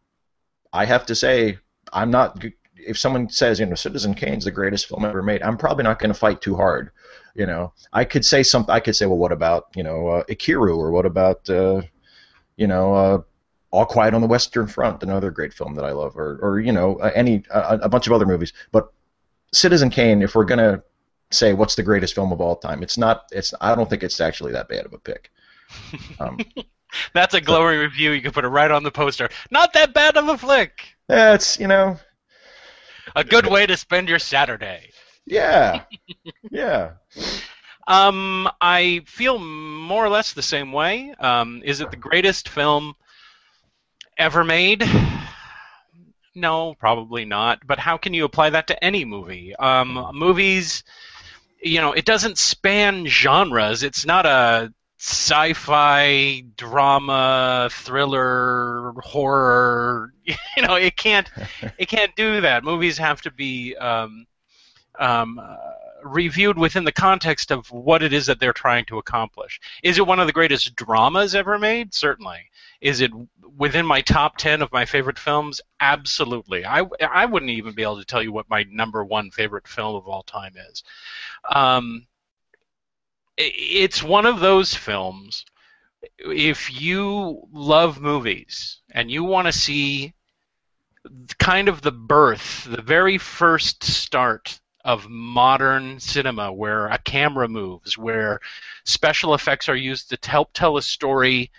I 0.73 0.85
have 0.85 1.07
to 1.07 1.17
say 1.17 1.59
I'm 1.93 2.13
not. 2.13 2.45
If 2.77 2.99
someone 2.99 3.29
says, 3.31 3.59
you 3.59 3.67
know, 3.67 3.75
Citizen 3.75 4.15
Kane's 4.15 4.45
the 4.45 4.53
greatest 4.53 4.87
film 4.87 5.05
ever 5.05 5.25
made, 5.25 5.43
I'm 5.43 5.57
probably 5.57 5.83
not 5.83 5.99
going 5.99 6.13
to 6.13 6.19
fight 6.19 6.41
too 6.41 6.55
hard 6.55 6.93
you 7.37 7.47
know 7.47 7.73
i 7.93 8.05
could 8.05 8.25
say 8.25 8.43
something 8.43 8.75
i 8.75 8.81
could 8.81 8.97
say 8.97 9.07
well 9.07 9.19
what 9.19 9.33
about 9.33 9.67
you 9.75 9.83
know 9.83 10.09
uh, 10.09 10.25
ikiru 10.25 10.77
or 10.77 10.91
what 10.91 11.07
about 11.07 11.49
uh, 11.51 11.81
you 12.57 12.67
know 12.67 12.95
uh, 12.95 13.23
all 13.71 13.85
quiet 13.87 14.15
on 14.15 14.21
the 14.21 14.27
western 14.27 14.67
front 14.67 15.03
another 15.03 15.31
great 15.31 15.53
film 15.53 15.75
that 15.75 15.85
i 15.85 15.91
love 15.91 16.17
or, 16.17 16.39
or 16.43 16.61
you 16.61 16.73
know 16.73 16.97
uh, 16.97 17.11
any 17.15 17.43
uh, 17.51 17.79
a 17.83 17.89
bunch 17.89 18.07
of 18.07 18.13
other 18.13 18.27
movies 18.27 18.53
but 18.73 18.93
citizen 19.53 19.91
kane 19.91 20.23
if 20.23 20.35
we're 20.35 20.45
going 20.45 20.59
to 20.59 20.83
say 21.31 21.53
what's 21.53 21.75
the 21.75 21.83
greatest 21.83 22.15
film 22.15 22.33
of 22.33 22.41
all 22.41 22.57
time 22.57 22.83
it's 22.83 22.97
not 22.99 23.25
it's 23.33 23.53
i 23.61 23.75
don't 23.75 23.91
think 23.91 24.03
it's 24.03 24.21
actually 24.21 24.53
that 24.53 24.69
bad 24.69 24.87
of 24.87 24.93
a 24.93 24.99
pick 24.99 25.31
um, 26.21 26.39
That's 27.13 27.35
a 27.35 27.41
glowing 27.41 27.79
review. 27.81 28.13
You 28.13 28.23
can 28.23 28.31
put 28.31 28.45
it 28.45 28.49
right 28.49 28.71
on 28.71 28.83
the 28.85 28.93
poster. 28.93 29.29
Not 29.51 29.73
that 29.75 29.93
bad 29.93 30.17
of 30.17 30.29
a 30.29 30.39
flick. 30.39 30.95
yeah, 31.11 31.35
it's 31.35 31.59
you 31.59 31.67
know 31.67 31.99
A 33.17 33.25
good 33.25 33.47
way 33.47 33.67
to 33.67 33.77
spend 33.77 34.09
your 34.09 34.19
Saturday. 34.21 34.91
Yeah 35.27 35.85
yeah 36.51 36.93
Um, 37.89 38.49
I 38.61 39.03
feel 39.07 39.39
more 39.39 40.05
or 40.05 40.09
less 40.09 40.33
the 40.33 40.43
same 40.43 40.73
way. 40.73 41.15
Um, 41.19 41.63
is 41.65 41.81
it 41.81 41.91
the 41.91 41.97
greatest 41.97 42.49
film 42.49 42.97
ever 44.19 44.45
made? 44.45 44.83
No, 46.35 46.75
probably 46.75 47.25
not. 47.25 47.67
But 47.67 47.79
how 47.79 47.97
can 47.97 48.13
you 48.15 48.25
apply 48.25 48.51
that 48.51 48.67
to 48.69 48.85
any 48.85 49.05
movie? 49.05 49.57
Um, 49.57 50.11
movies, 50.13 50.85
you 51.63 51.81
know, 51.81 51.93
it 51.93 52.05
doesn't 52.07 52.39
span 52.39 53.07
genres. 53.07 53.83
It's 53.83 54.07
not 54.07 54.27
a 54.27 54.73
sci-fi 54.99 56.43
drama 56.57 57.69
thriller 57.73 58.95
horror 59.03 60.13
you 60.25 60.63
know 60.63 60.77
it 60.77 60.97
can't 60.97 61.31
it 61.79 61.89
can't 61.89 62.17
do 62.17 62.41
that 62.41 62.65
movies 62.65 62.99
have 62.99 63.21
to 63.23 63.31
be 63.31 63.77
um, 63.77 64.27
um, 64.99 65.39
uh, 65.39 65.57
reviewed 66.07 66.59
within 66.59 66.85
the 66.85 66.93
context 66.93 67.51
of 67.51 67.71
what 67.71 68.03
it 68.03 68.13
is 68.13 68.27
that 68.27 68.39
they're 68.39 68.53
trying 68.53 68.85
to 68.87 68.99
accomplish. 68.99 69.61
Is 69.83 69.99
it 69.99 70.07
one 70.07 70.21
of 70.21 70.27
the 70.27 70.33
greatest 70.33 70.75
dramas 70.77 71.35
ever 71.35 71.59
made? 71.59 71.95
Certainly. 71.95 72.51
Is 72.81 73.01
it 73.01 73.11
within 73.57 73.87
my 73.87 74.03
top 74.03 74.37
10 74.37 74.63
of 74.63 74.73
my 74.73 74.85
favorite 74.85 75.19
films? 75.19 75.61
Absolutely. 75.81 76.65
I, 76.65 76.85
I 77.01 77.27
wouldn't 77.27 77.51
even 77.51 77.75
be 77.75 77.83
able 77.83 77.99
to 77.99 78.05
tell 78.05 78.23
you 78.23 78.33
what 78.33 78.51
my 78.51 78.65
number 78.71 79.05
one 79.05 79.31
favorite 79.31 79.67
film 79.67 79.97
of 79.97 80.07
all 80.07 80.23
time 80.23 80.55
is. 80.71 80.85
Um, 81.51 82.07
it's 83.37 84.03
one 84.03 84.27
of 84.27 84.41
those 84.41 84.75
films. 84.75 85.45
If 86.19 86.81
you 86.81 87.43
love 87.53 88.01
movies 88.01 88.81
and 88.91 89.11
you 89.11 89.25
want 89.25 89.47
to 89.47 89.53
see 89.53 90.15
kind 91.39 91.69
of 91.69 91.83
the 91.83 91.93
birth, 91.93 92.65
the 92.65 92.83
very 92.83 93.19
first 93.19 93.85
start 93.85 94.61
of 94.87 95.09
modern 95.11 95.99
cinema 95.99 96.53
where 96.53 96.87
a 96.87 96.99
camera 96.99 97.49
moves, 97.49 97.99
where 97.99 98.39
special 98.85 99.35
effects 99.35 99.69
are 99.69 99.75
used 99.77 100.11
to 100.11 100.31
help 100.31 100.53
tell 100.53 100.77
a 100.77 100.83
story, 100.83 101.51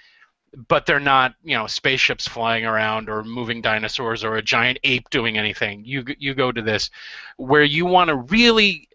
but 0.69 0.85
they're 0.85 1.01
not, 1.01 1.35
you 1.43 1.57
know, 1.57 1.67
spaceships 1.67 2.25
flying 2.25 2.65
around 2.65 3.09
or 3.09 3.25
moving 3.25 3.61
dinosaurs 3.61 4.23
or 4.23 4.37
a 4.37 4.41
giant 4.41 4.79
ape 4.85 5.09
doing 5.09 5.37
anything. 5.37 5.83
You 5.83 6.05
you 6.17 6.33
go 6.35 6.53
to 6.53 6.61
this 6.61 6.89
where 7.35 7.65
you 7.65 7.85
want 7.85 8.07
to 8.07 8.15
really 8.15 8.87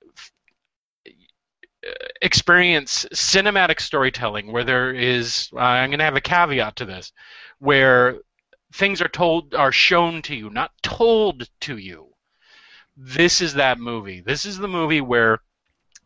experience 2.22 3.04
cinematic 3.12 3.80
storytelling 3.80 4.50
where 4.50 4.64
there 4.64 4.94
is 4.94 5.50
uh, 5.52 5.58
I'm 5.58 5.90
going 5.90 5.98
to 5.98 6.04
have 6.04 6.16
a 6.16 6.20
caveat 6.20 6.76
to 6.76 6.84
this 6.86 7.12
where 7.58 8.18
things 8.72 9.02
are 9.02 9.08
told 9.08 9.54
are 9.54 9.72
shown 9.72 10.22
to 10.22 10.34
you 10.34 10.48
not 10.48 10.70
told 10.82 11.48
to 11.62 11.76
you 11.76 12.11
this 12.96 13.40
is 13.40 13.54
that 13.54 13.78
movie. 13.78 14.20
This 14.20 14.44
is 14.44 14.58
the 14.58 14.68
movie 14.68 15.00
where 15.00 15.40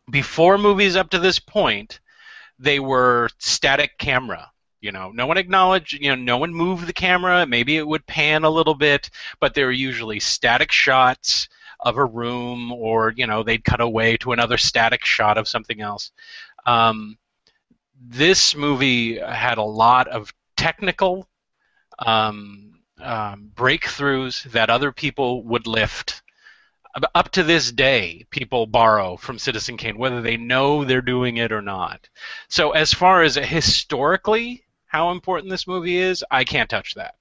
before 0.09 0.57
movies 0.57 0.95
up 0.95 1.09
to 1.11 1.19
this 1.19 1.39
point, 1.39 1.99
they 2.59 2.79
were 2.79 3.29
static 3.37 3.97
camera. 3.97 4.51
You 4.79 4.91
know, 4.91 5.11
no 5.11 5.25
one 5.25 5.37
acknowledged, 5.37 5.93
you 5.93 6.09
know, 6.09 6.15
no 6.15 6.37
one 6.37 6.53
moved 6.53 6.87
the 6.87 6.93
camera. 6.93 7.45
Maybe 7.45 7.77
it 7.77 7.87
would 7.87 8.05
pan 8.05 8.43
a 8.43 8.49
little 8.49 8.75
bit, 8.75 9.09
but 9.39 9.53
they 9.53 9.63
were 9.63 9.71
usually 9.71 10.19
static 10.19 10.71
shots 10.71 11.49
of 11.79 11.97
a 11.97 12.05
room 12.05 12.71
or, 12.71 13.13
you 13.15 13.27
know, 13.27 13.43
they'd 13.43 13.63
cut 13.63 13.81
away 13.81 14.17
to 14.17 14.31
another 14.31 14.57
static 14.57 15.03
shot 15.03 15.37
of 15.37 15.47
something 15.47 15.81
else. 15.81 16.11
Um, 16.65 17.17
this 17.99 18.55
movie 18.55 19.17
had 19.17 19.57
a 19.57 19.63
lot 19.63 20.07
of 20.07 20.33
technical 20.55 21.27
um, 21.99 22.79
um, 22.99 23.51
breakthroughs 23.55 24.43
that 24.51 24.69
other 24.69 24.91
people 24.91 25.43
would 25.43 25.65
lift 25.65 26.21
up 27.13 27.31
to 27.31 27.43
this 27.43 27.71
day, 27.71 28.25
people 28.29 28.65
borrow 28.65 29.17
from 29.17 29.39
Citizen 29.39 29.77
Kane, 29.77 29.97
whether 29.97 30.21
they 30.21 30.37
know 30.37 30.83
they're 30.83 31.01
doing 31.01 31.37
it 31.37 31.51
or 31.51 31.61
not. 31.61 32.09
So, 32.47 32.71
as 32.71 32.93
far 32.93 33.23
as 33.23 33.35
historically 33.35 34.63
how 34.87 35.11
important 35.11 35.51
this 35.51 35.67
movie 35.67 35.97
is, 35.97 36.23
I 36.31 36.43
can't 36.43 36.69
touch 36.69 36.95
that. 36.95 37.15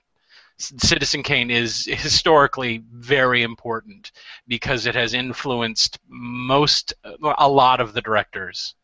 Citizen 0.58 1.22
Kane 1.22 1.50
is 1.50 1.84
historically 1.84 2.82
very 2.90 3.42
important 3.42 4.12
because 4.48 4.86
it 4.86 4.94
has 4.94 5.12
influenced 5.12 5.98
most, 6.08 6.94
a 7.04 7.48
lot 7.48 7.80
of 7.80 7.92
the 7.92 8.00
directors 8.00 8.74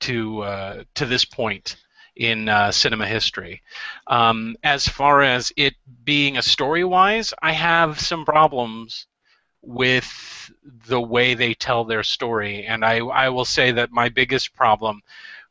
to 0.00 0.42
uh, 0.42 0.84
to 0.94 1.06
this 1.06 1.24
point 1.24 1.76
in 2.16 2.48
uh, 2.48 2.70
cinema 2.70 3.06
history. 3.06 3.62
Um, 4.06 4.56
as 4.62 4.86
far 4.86 5.22
as 5.22 5.52
it 5.56 5.74
being 6.04 6.36
a 6.36 6.42
story 6.42 6.84
wise, 6.84 7.32
I 7.40 7.52
have 7.52 7.98
some 7.98 8.24
problems 8.24 9.06
with 9.66 10.50
the 10.86 11.00
way 11.00 11.34
they 11.34 11.54
tell 11.54 11.84
their 11.84 12.02
story. 12.02 12.64
And 12.66 12.84
I, 12.84 12.98
I 12.98 13.28
will 13.30 13.44
say 13.44 13.72
that 13.72 13.90
my 13.90 14.08
biggest 14.08 14.54
problem 14.54 15.02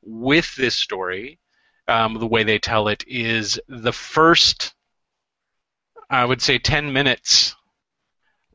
with 0.02 0.56
this 0.56 0.76
story, 0.76 1.40
um, 1.88 2.20
the 2.20 2.28
way 2.28 2.44
they 2.44 2.60
tell 2.60 2.88
it, 2.88 3.04
is 3.08 3.60
the 3.68 3.94
first, 3.94 4.74
I 6.10 6.26
would 6.26 6.42
say, 6.42 6.58
10 6.58 6.94
minutes 6.94 7.56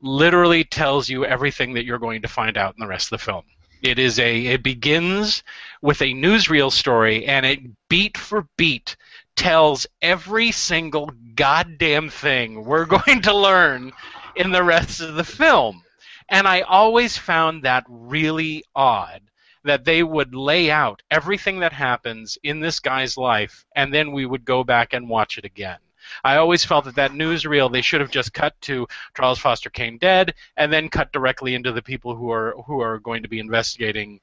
literally 0.01 0.65
tells 0.65 1.09
you 1.09 1.25
everything 1.25 1.75
that 1.75 1.85
you're 1.85 1.99
going 1.99 2.23
to 2.23 2.29
find 2.29 2.57
out 2.57 2.75
in 2.75 2.81
the 2.81 2.87
rest 2.87 3.13
of 3.13 3.19
the 3.19 3.25
film. 3.25 3.45
It 3.83 3.99
is 3.99 4.19
a 4.19 4.47
it 4.47 4.63
begins 4.63 5.45
with 5.83 6.03
a 6.03 6.13
newsreel 6.13 6.73
story 6.73 7.27
and 7.27 7.47
it 7.47 7.61
beat 7.89 8.19
for 8.19 8.49
beat 8.57 8.97
tells 9.37 9.87
every 10.03 10.51
single 10.51 11.13
goddamn 11.37 12.11
thing 12.11 12.65
we're 12.65 12.85
going 13.05 13.23
to 13.23 13.33
learn 13.33 13.93
in 14.39 14.53
the 14.53 14.63
rest 14.63 15.01
of 15.01 15.17
the 15.17 15.25
film. 15.25 15.83
And 16.29 16.47
I 16.47 16.61
always 16.61 17.19
found 17.19 17.65
that 17.65 17.85
really 17.89 18.65
odd 18.75 19.23
that 19.65 19.85
they 19.85 20.03
would 20.03 20.35
lay 20.35 20.71
out 20.71 21.03
everything 21.11 21.61
that 21.61 21.73
happens 21.73 22.39
in 22.43 22.61
this 22.61 22.79
guy's 22.81 23.17
life 23.17 23.67
and 23.75 23.93
then 23.93 24.13
we 24.13 24.25
would 24.25 24.45
go 24.45 24.63
back 24.65 24.93
and 24.93 25.09
watch 25.09 25.37
it 25.37 25.45
again. 25.45 25.79
I 26.25 26.37
always 26.37 26.65
felt 26.65 26.85
that 26.87 26.95
that 26.95 27.11
newsreel 27.11 27.71
they 27.71 27.83
should 27.83 28.01
have 28.01 28.11
just 28.11 28.33
cut 28.33 28.59
to 28.63 28.87
Charles 29.17 29.39
Foster 29.39 29.69
Kane 29.69 29.99
dead 29.99 30.35
and 30.57 30.73
then 30.73 30.89
cut 30.89 31.13
directly 31.13 31.55
into 31.55 31.73
the 31.73 31.83
people 31.83 32.15
who 32.15 32.31
are 32.31 32.55
who 32.67 32.81
are 32.81 32.99
going 32.99 33.25
to 33.25 33.29
be 33.29 33.41
investigating 33.41 34.21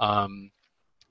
um, 0.00 0.50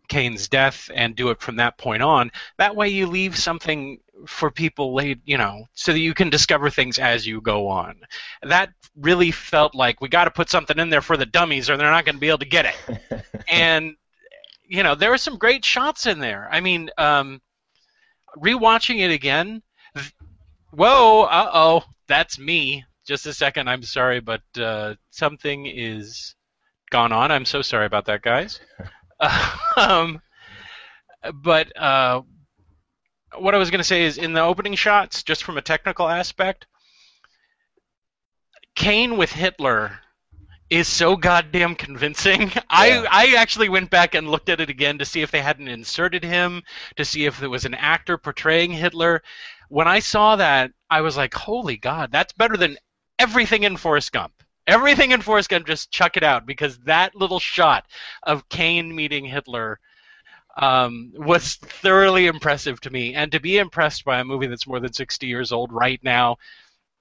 Kane's 0.07 0.47
death 0.47 0.89
and 0.93 1.15
do 1.15 1.29
it 1.29 1.41
from 1.41 1.57
that 1.57 1.77
point 1.77 2.01
on. 2.01 2.31
That 2.57 2.75
way, 2.75 2.89
you 2.89 3.07
leave 3.07 3.37
something 3.37 3.99
for 4.25 4.49
people 4.49 4.93
late, 4.93 5.19
you 5.25 5.37
know, 5.37 5.65
so 5.73 5.91
that 5.93 5.99
you 5.99 6.13
can 6.13 6.29
discover 6.29 6.69
things 6.69 6.97
as 6.97 7.27
you 7.27 7.41
go 7.41 7.67
on. 7.67 8.01
That 8.43 8.69
really 8.95 9.31
felt 9.31 9.75
like 9.75 10.01
we 10.01 10.09
got 10.09 10.25
to 10.25 10.31
put 10.31 10.49
something 10.49 10.79
in 10.79 10.89
there 10.89 11.01
for 11.01 11.17
the 11.17 11.25
dummies, 11.25 11.69
or 11.69 11.77
they're 11.77 11.91
not 11.91 12.05
going 12.05 12.15
to 12.15 12.21
be 12.21 12.29
able 12.29 12.39
to 12.39 12.45
get 12.45 12.65
it. 12.65 13.23
and 13.47 13.95
you 14.67 14.83
know, 14.83 14.95
there 14.95 15.09
were 15.09 15.17
some 15.17 15.37
great 15.37 15.63
shots 15.63 16.05
in 16.05 16.19
there. 16.19 16.49
I 16.51 16.59
mean, 16.59 16.89
um, 16.97 17.41
rewatching 18.37 18.99
it 18.99 19.11
again. 19.11 19.61
Th- 19.95 20.13
whoa! 20.71 21.23
Uh 21.23 21.49
oh, 21.53 21.83
that's 22.07 22.37
me. 22.37 22.85
Just 23.05 23.25
a 23.25 23.33
second. 23.33 23.69
I'm 23.69 23.83
sorry, 23.83 24.19
but 24.19 24.41
uh, 24.59 24.95
something 25.11 25.65
is 25.65 26.35
gone 26.89 27.11
on. 27.11 27.31
I'm 27.31 27.45
so 27.45 27.61
sorry 27.61 27.85
about 27.85 28.05
that, 28.05 28.21
guys. 28.21 28.59
um, 29.77 30.21
but 31.33 31.75
uh, 31.77 32.21
what 33.37 33.55
I 33.55 33.57
was 33.57 33.71
going 33.71 33.79
to 33.79 33.83
say 33.83 34.03
is 34.03 34.17
in 34.17 34.33
the 34.33 34.41
opening 34.41 34.75
shots, 34.75 35.23
just 35.23 35.43
from 35.43 35.57
a 35.57 35.61
technical 35.61 36.07
aspect, 36.07 36.67
Kane 38.75 39.17
with 39.17 39.31
Hitler 39.31 39.99
is 40.69 40.87
so 40.87 41.15
goddamn 41.15 41.75
convincing. 41.75 42.51
Yeah. 42.55 42.61
I 42.69 43.07
I 43.09 43.35
actually 43.37 43.69
went 43.69 43.89
back 43.89 44.13
and 44.13 44.29
looked 44.29 44.49
at 44.49 44.59
it 44.59 44.69
again 44.69 44.97
to 44.99 45.05
see 45.05 45.21
if 45.21 45.31
they 45.31 45.41
hadn't 45.41 45.67
inserted 45.67 46.23
him, 46.23 46.63
to 46.97 47.05
see 47.05 47.25
if 47.25 47.39
there 47.39 47.49
was 47.49 47.65
an 47.65 47.73
actor 47.73 48.17
portraying 48.17 48.71
Hitler. 48.71 49.23
When 49.69 49.87
I 49.87 49.99
saw 49.99 50.35
that, 50.35 50.71
I 50.89 51.01
was 51.01 51.17
like, 51.17 51.33
"Holy 51.33 51.77
God, 51.77 52.11
that's 52.11 52.33
better 52.33 52.57
than 52.57 52.77
everything 53.17 53.63
in 53.63 53.77
Forrest 53.77 54.11
Gump." 54.11 54.43
Everything 54.67 55.11
in 55.11 55.21
Forrest 55.21 55.49
Gump, 55.49 55.65
just 55.65 55.91
chuck 55.91 56.17
it 56.17 56.23
out 56.23 56.45
because 56.45 56.77
that 56.79 57.15
little 57.15 57.39
shot 57.39 57.85
of 58.23 58.47
Kane 58.49 58.93
meeting 58.93 59.25
Hitler 59.25 59.79
um, 60.57 61.13
was 61.15 61.55
thoroughly 61.55 62.27
impressive 62.27 62.81
to 62.81 62.89
me. 62.89 63.13
And 63.13 63.31
to 63.31 63.39
be 63.39 63.57
impressed 63.57 64.03
by 64.03 64.19
a 64.19 64.25
movie 64.25 64.47
that's 64.47 64.67
more 64.67 64.79
than 64.79 64.91
60 64.91 65.27
years 65.27 65.51
old 65.51 65.71
right 65.71 66.03
now 66.03 66.37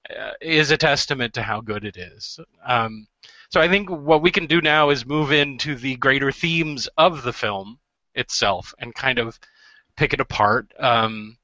uh, 0.09 0.31
is 0.39 0.71
a 0.71 0.77
testament 0.77 1.33
to 1.33 1.41
how 1.41 1.59
good 1.59 1.83
it 1.83 1.97
is. 1.97 2.39
Um, 2.65 3.07
so 3.49 3.59
I 3.59 3.67
think 3.67 3.89
what 3.89 4.21
we 4.21 4.31
can 4.31 4.45
do 4.45 4.61
now 4.61 4.89
is 4.89 5.05
move 5.05 5.31
into 5.31 5.75
the 5.75 5.95
greater 5.95 6.31
themes 6.31 6.87
of 6.97 7.23
the 7.23 7.33
film 7.33 7.79
itself 8.15 8.73
and 8.79 8.93
kind 8.93 9.19
of 9.19 9.39
pick 9.95 10.13
it 10.13 10.19
apart. 10.19 10.71
Um, 10.79 11.37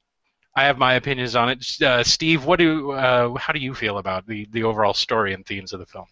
I 0.55 0.65
have 0.65 0.77
my 0.77 0.93
opinions 0.93 1.36
on 1.36 1.50
it. 1.50 1.81
Uh, 1.81 2.03
Steve, 2.03 2.45
what 2.45 2.60
do 2.60 2.91
uh, 2.91 3.36
how 3.36 3.53
do 3.53 3.60
you 3.60 3.74
feel 3.74 3.98
about 3.98 4.27
the 4.27 4.48
the 4.51 4.63
overall 4.63 4.93
story 4.93 5.33
and 5.33 5.45
themes 5.45 5.74
of 5.74 5.79
the 5.79 5.86
film? 5.86 6.05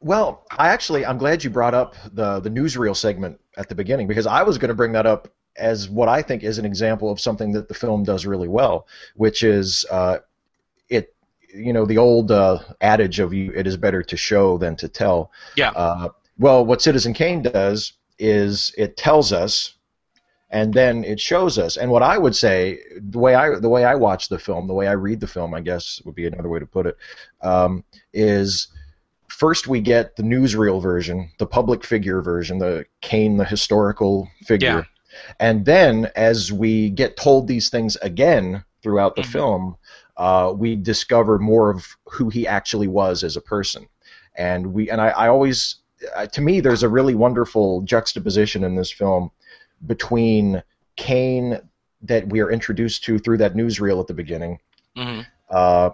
Well, 0.00 0.44
I 0.50 0.68
actually 0.68 1.06
I'm 1.06 1.18
glad 1.18 1.44
you 1.44 1.50
brought 1.50 1.74
up 1.74 1.94
the 2.12 2.40
the 2.40 2.50
newsreel 2.50 2.96
segment 2.96 3.40
at 3.56 3.68
the 3.68 3.74
beginning 3.74 4.06
because 4.06 4.26
I 4.26 4.42
was 4.42 4.58
going 4.58 4.68
to 4.68 4.74
bring 4.74 4.92
that 4.92 5.06
up 5.06 5.28
as 5.56 5.88
what 5.88 6.08
I 6.08 6.22
think 6.22 6.42
is 6.44 6.58
an 6.58 6.64
example 6.64 7.10
of 7.10 7.20
something 7.20 7.52
that 7.52 7.68
the 7.68 7.74
film 7.74 8.04
does 8.04 8.26
really 8.26 8.48
well, 8.48 8.86
which 9.14 9.42
is 9.42 9.84
uh, 9.90 10.18
it 10.88 11.14
you 11.52 11.72
know 11.72 11.84
the 11.84 11.98
old 11.98 12.30
uh, 12.30 12.58
adage 12.80 13.20
of 13.20 13.32
you 13.32 13.52
it 13.54 13.66
is 13.66 13.76
better 13.76 14.02
to 14.02 14.16
show 14.16 14.58
than 14.58 14.76
to 14.76 14.88
tell. 14.88 15.30
Yeah. 15.56 15.70
Uh, 15.70 16.08
well, 16.38 16.64
what 16.64 16.82
Citizen 16.82 17.14
Kane 17.14 17.42
does 17.42 17.92
is 18.18 18.72
it 18.76 18.96
tells 18.96 19.32
us 19.32 19.74
and 20.50 20.72
then 20.72 21.04
it 21.04 21.20
shows 21.20 21.58
us. 21.58 21.76
And 21.76 21.90
what 21.90 22.02
I 22.02 22.16
would 22.16 22.34
say, 22.34 22.80
the 22.96 23.18
way 23.18 23.34
I 23.34 23.58
the 23.58 23.68
way 23.68 23.84
I 23.84 23.94
watch 23.94 24.28
the 24.28 24.38
film, 24.38 24.66
the 24.66 24.74
way 24.74 24.86
I 24.86 24.92
read 24.92 25.20
the 25.20 25.26
film, 25.26 25.54
I 25.54 25.60
guess 25.60 26.00
would 26.04 26.14
be 26.14 26.26
another 26.26 26.48
way 26.48 26.58
to 26.58 26.66
put 26.66 26.86
it, 26.86 26.96
um, 27.42 27.84
is 28.12 28.68
first 29.28 29.66
we 29.66 29.80
get 29.80 30.16
the 30.16 30.22
newsreel 30.22 30.82
version, 30.82 31.30
the 31.38 31.46
public 31.46 31.84
figure 31.84 32.22
version, 32.22 32.58
the 32.58 32.86
Kane, 33.02 33.36
the 33.36 33.44
historical 33.44 34.28
figure, 34.44 34.86
yeah. 34.86 35.34
and 35.38 35.64
then 35.64 36.10
as 36.16 36.52
we 36.52 36.90
get 36.90 37.16
told 37.16 37.46
these 37.46 37.68
things 37.68 37.96
again 37.96 38.64
throughout 38.82 39.16
the 39.16 39.22
mm-hmm. 39.22 39.32
film, 39.32 39.76
uh, 40.16 40.52
we 40.56 40.76
discover 40.76 41.38
more 41.38 41.68
of 41.68 41.86
who 42.06 42.30
he 42.30 42.46
actually 42.46 42.88
was 42.88 43.22
as 43.22 43.36
a 43.36 43.40
person. 43.40 43.86
And 44.36 44.72
we 44.72 44.88
and 44.88 45.00
I, 45.00 45.08
I 45.08 45.28
always 45.28 45.76
uh, 46.16 46.26
to 46.26 46.40
me, 46.40 46.60
there's 46.60 46.82
a 46.82 46.88
really 46.88 47.14
wonderful 47.14 47.82
juxtaposition 47.82 48.64
in 48.64 48.76
this 48.76 48.90
film 48.90 49.30
between 49.86 50.62
Kane 50.96 51.60
that 52.02 52.28
we 52.28 52.40
are 52.40 52.50
introduced 52.50 53.04
to 53.04 53.18
through 53.18 53.38
that 53.38 53.54
newsreel 53.54 54.00
at 54.00 54.06
the 54.06 54.14
beginning, 54.14 54.58
hmm 54.96 55.20
uh, 55.50 55.90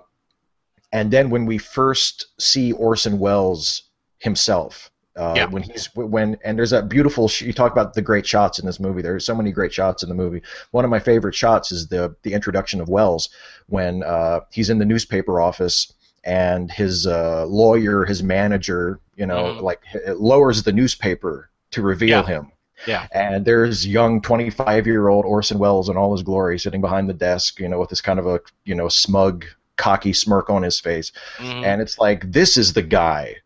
and 0.92 1.10
then 1.10 1.30
when 1.30 1.46
we 1.46 1.58
first 1.58 2.26
see 2.40 2.72
Orson 2.72 3.18
Welles 3.18 3.82
himself. 4.18 4.90
Uh, 5.16 5.34
Yeah. 5.36 5.46
When 5.46 5.62
he's 5.62 5.86
when 5.94 6.36
and 6.44 6.58
there's 6.58 6.70
that 6.70 6.88
beautiful 6.88 7.28
sh- 7.28 7.42
you 7.42 7.52
talk 7.52 7.70
about 7.70 7.94
the 7.94 8.02
great 8.02 8.26
shots 8.26 8.58
in 8.58 8.66
this 8.66 8.80
movie. 8.80 9.00
There's 9.00 9.24
so 9.24 9.34
many 9.34 9.52
great 9.52 9.72
shots 9.72 10.02
in 10.02 10.08
the 10.08 10.14
movie. 10.14 10.42
One 10.72 10.84
of 10.84 10.90
my 10.90 10.98
favorite 10.98 11.36
shots 11.36 11.70
is 11.70 11.86
the 11.86 12.16
the 12.22 12.32
introduction 12.32 12.80
of 12.80 12.88
Welles 12.88 13.28
when 13.68 14.02
uh, 14.02 14.40
he's 14.50 14.70
in 14.70 14.78
the 14.78 14.84
newspaper 14.84 15.40
office 15.40 15.92
and 16.24 16.68
his 16.72 17.06
uh, 17.06 17.46
lawyer, 17.46 18.04
his 18.04 18.24
manager, 18.24 18.98
you 19.14 19.26
know, 19.26 19.54
Mhm. 19.54 19.62
like 19.62 19.82
lowers 20.18 20.64
the 20.64 20.72
newspaper 20.72 21.48
to 21.70 21.82
reveal 21.82 22.08
Yeah. 22.08 22.26
him. 22.26 22.50
Yeah. 22.86 23.06
And 23.12 23.44
there's 23.44 23.86
young 23.86 24.20
25 24.20 24.86
year 24.86 25.08
old 25.08 25.24
Orson 25.24 25.58
Welles 25.58 25.88
in 25.88 25.96
all 25.96 26.12
his 26.12 26.22
glory 26.22 26.58
sitting 26.58 26.80
behind 26.80 27.08
the 27.08 27.14
desk, 27.14 27.60
you 27.60 27.68
know, 27.68 27.78
with 27.78 27.90
this 27.90 28.00
kind 28.00 28.18
of 28.18 28.26
a, 28.26 28.40
you 28.64 28.74
know, 28.74 28.88
smug, 28.88 29.44
cocky 29.76 30.12
smirk 30.12 30.50
on 30.50 30.62
his 30.62 30.78
face. 30.80 31.12
Mhm. 31.38 31.64
And 31.64 31.82
it's 31.82 31.98
like, 31.98 32.30
this 32.30 32.56
is 32.56 32.72
the 32.72 32.82
guy 32.82 33.36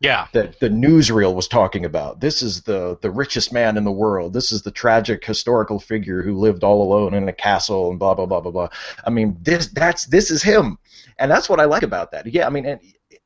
yeah. 0.00 0.26
that 0.32 0.58
the 0.60 0.68
newsreel 0.68 1.34
was 1.34 1.48
talking 1.48 1.84
about. 1.84 2.20
This 2.20 2.42
is 2.42 2.62
the, 2.62 2.98
the 3.02 3.10
richest 3.10 3.52
man 3.52 3.76
in 3.76 3.84
the 3.84 3.92
world. 3.92 4.32
This 4.32 4.52
is 4.52 4.62
the 4.62 4.70
tragic 4.70 5.24
historical 5.24 5.80
figure 5.80 6.22
who 6.22 6.36
lived 6.36 6.64
all 6.64 6.82
alone 6.82 7.14
in 7.14 7.28
a 7.28 7.32
castle 7.32 7.90
and 7.90 7.98
blah, 7.98 8.14
blah, 8.14 8.26
blah, 8.26 8.40
blah, 8.40 8.52
blah. 8.52 8.68
I 9.04 9.10
mean, 9.10 9.36
this, 9.42 9.68
that's, 9.68 10.06
this 10.06 10.30
is 10.30 10.42
him. 10.42 10.78
And 11.18 11.30
that's 11.30 11.48
what 11.48 11.60
I 11.60 11.64
like 11.64 11.82
about 11.82 12.12
that. 12.12 12.26
Yeah. 12.26 12.46
I 12.46 12.50
mean, 12.50 12.66
and 12.66 12.80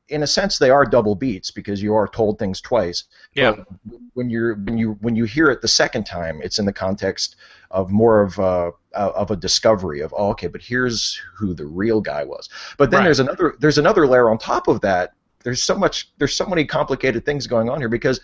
in 0.09 0.23
a 0.23 0.27
sense, 0.27 0.57
they 0.57 0.69
are 0.69 0.85
double 0.85 1.15
beats 1.15 1.49
because 1.49 1.81
you 1.81 1.95
are 1.95 2.07
told 2.07 2.37
things 2.37 2.59
twice 2.59 3.05
Yeah. 3.33 3.53
but 3.55 3.65
when 4.13 4.29
you're 4.29 4.55
when 4.55 4.77
you 4.77 4.97
when 5.01 5.15
you 5.15 5.23
hear 5.25 5.49
it 5.49 5.61
the 5.61 5.67
second 5.67 6.05
time, 6.05 6.41
it's 6.43 6.59
in 6.59 6.65
the 6.65 6.73
context 6.73 7.35
of 7.71 7.89
more 7.89 8.21
of 8.21 8.37
a 8.39 8.71
uh, 8.95 9.11
of 9.15 9.31
a 9.31 9.35
discovery 9.35 10.01
of 10.01 10.13
oh, 10.17 10.29
okay, 10.31 10.47
but 10.47 10.61
here's 10.61 11.19
who 11.35 11.53
the 11.53 11.65
real 11.65 12.01
guy 12.01 12.23
was. 12.23 12.49
But 12.77 12.91
then 12.91 12.99
Right. 12.99 13.05
there's 13.05 13.19
another 13.21 13.55
there's 13.59 13.77
another 13.77 14.05
layer 14.05 14.29
on 14.29 14.37
top 14.37 14.67
of 14.67 14.81
that. 14.81 15.13
There's 15.43 15.63
so 15.63 15.75
much 15.77 16.11
there's 16.19 16.35
so 16.35 16.45
many 16.45 16.65
complicated 16.65 17.25
things 17.25 17.47
going 17.47 17.69
on 17.69 17.79
here 17.79 17.89
because 17.89 18.19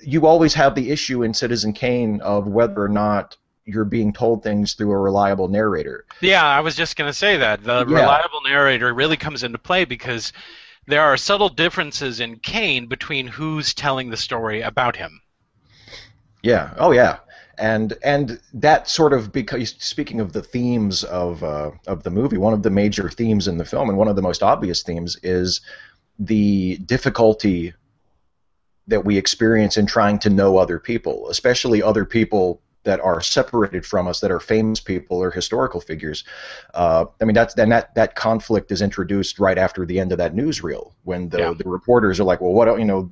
you 0.00 0.26
always 0.26 0.54
have 0.54 0.74
the 0.74 0.90
issue 0.90 1.22
in 1.24 1.34
Citizen 1.34 1.72
Kane 1.72 2.20
of 2.20 2.46
whether 2.46 2.80
or 2.82 2.88
not 2.88 3.36
you're 3.64 3.84
being 3.84 4.12
told 4.12 4.42
things 4.42 4.74
through 4.74 4.92
a 4.92 4.96
reliable 4.98 5.48
narrator. 5.48 6.06
Yeah, 6.20 6.44
I 6.46 6.60
was 6.60 6.74
just 6.76 6.96
going 6.96 7.10
to 7.10 7.12
say 7.16 7.36
that. 7.36 7.62
The 7.64 7.84
Yeah. 7.86 7.96
reliable 7.96 8.40
narrator 8.46 8.94
really 8.94 9.16
comes 9.16 9.42
into 9.42 9.58
play 9.58 9.84
because 9.84 10.32
there 10.88 11.02
are 11.02 11.16
subtle 11.16 11.50
differences 11.50 12.18
in 12.18 12.38
Kane 12.38 12.86
between 12.86 13.26
who's 13.26 13.74
telling 13.74 14.10
the 14.10 14.16
story 14.16 14.62
about 14.62 14.96
him. 14.96 15.20
Yeah. 16.42 16.72
Oh, 16.78 16.92
yeah. 16.92 17.18
And 17.58 17.94
and 18.04 18.40
that 18.54 18.88
sort 18.88 19.12
of 19.12 19.32
because 19.32 19.74
speaking 19.78 20.20
of 20.20 20.32
the 20.32 20.42
themes 20.42 21.02
of 21.04 21.42
uh, 21.42 21.72
of 21.86 22.04
the 22.04 22.10
movie, 22.10 22.38
one 22.38 22.52
of 22.52 22.62
the 22.62 22.70
major 22.70 23.10
themes 23.10 23.48
in 23.48 23.58
the 23.58 23.64
film, 23.64 23.88
and 23.88 23.98
one 23.98 24.06
of 24.06 24.14
the 24.14 24.22
most 24.22 24.44
obvious 24.44 24.82
themes, 24.82 25.18
is 25.24 25.60
the 26.20 26.76
difficulty 26.78 27.74
that 28.86 29.04
we 29.04 29.18
experience 29.18 29.76
in 29.76 29.86
trying 29.86 30.20
to 30.20 30.30
know 30.30 30.56
other 30.56 30.78
people, 30.78 31.28
especially 31.30 31.82
other 31.82 32.04
people 32.04 32.62
that 32.84 33.00
are 33.00 33.20
separated 33.20 33.84
from 33.84 34.06
us, 34.08 34.20
that 34.20 34.30
are 34.30 34.40
famous 34.40 34.80
people 34.80 35.18
or 35.18 35.30
historical 35.30 35.80
figures. 35.80 36.24
Uh, 36.74 37.04
I 37.20 37.24
mean, 37.24 37.34
that's 37.34 37.54
then 37.54 37.68
that 37.70 37.94
that 37.94 38.14
conflict 38.14 38.70
is 38.72 38.82
introduced 38.82 39.38
right 39.38 39.58
after 39.58 39.84
the 39.84 39.98
end 40.00 40.12
of 40.12 40.18
that 40.18 40.34
newsreel 40.34 40.92
when 41.04 41.28
the 41.28 41.38
Yeah. 41.38 41.54
the 41.56 41.68
reporters 41.68 42.18
are 42.20 42.24
like, 42.24 42.40
well, 42.40 42.52
what 42.52 42.78
you 42.78 42.84
know. 42.84 43.10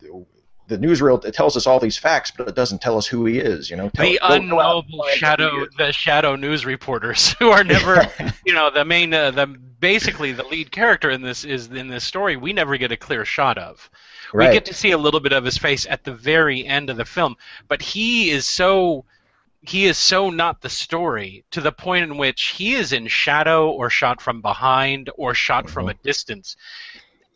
The 0.68 0.78
newsreel 0.78 1.25
it 1.25 1.32
tells 1.32 1.56
us 1.56 1.64
all 1.68 1.78
these 1.78 1.96
facts, 1.96 2.32
but 2.37 2.49
it 2.49 2.56
doesn't 2.56 2.80
tell 2.80 2.99
us 2.99 3.06
who 3.06 3.25
he 3.25 3.38
is. 3.38 3.70
You 3.70 3.76
know, 3.76 3.88
tell, 3.90 4.04
the 4.04 4.18
go- 4.20 4.26
go 4.26 4.26
out 4.26 4.32
and 4.32 4.42
unknowable 4.50 4.99
find 4.99 5.04
who 5.04 5.08
he 5.12 5.16
shadow, 5.16 5.66
the 5.78 5.92
shadow 5.92 6.35
news 6.35 6.66
reporters 6.66 7.32
who 7.38 7.50
are 7.50 7.62
never, 7.62 8.11
you 8.44 8.52
know, 8.52 8.68
the 8.70 8.85
main, 8.85 9.14
uh, 9.14 9.30
the 9.30 9.46
basically 9.46 10.32
the 10.32 10.42
lead 10.42 10.73
character 10.73 11.11
in 11.11 11.23
this 11.23 11.44
is 11.44 11.68
in 11.68 11.87
this 11.87 12.02
story. 12.02 12.37
We 12.37 12.52
never 12.52 12.76
get 12.78 12.90
a 12.90 12.96
clear 12.96 13.25
shot 13.25 13.58
of. 13.58 13.88
Right. 14.34 14.49
We 14.49 14.54
get 14.54 14.64
to 14.64 14.75
see 14.75 14.90
a 14.90 14.99
little 14.99 15.21
bit 15.21 15.32
of 15.32 15.45
his 15.45 15.56
face 15.56 15.86
at 15.88 16.02
the 16.02 16.12
very 16.12 16.67
end 16.67 16.90
of 16.90 16.97
the 16.97 17.04
film, 17.04 17.36
but 17.69 17.80
he 17.80 18.30
is 18.30 18.45
so 18.45 19.04
he 19.68 19.86
is 19.86 19.98
so 19.98 20.30
not 20.30 20.60
the 20.60 20.68
story 20.68 21.44
to 21.50 21.60
the 21.60 21.72
point 21.72 22.04
in 22.04 22.16
which 22.16 22.54
he 22.56 22.74
is 22.74 22.92
in 22.92 23.06
shadow 23.08 23.70
or 23.70 23.90
shot 23.90 24.20
from 24.20 24.40
behind 24.40 25.10
or 25.16 25.34
shot 25.34 25.68
from 25.68 25.88
a 25.88 25.94
distance. 25.94 26.56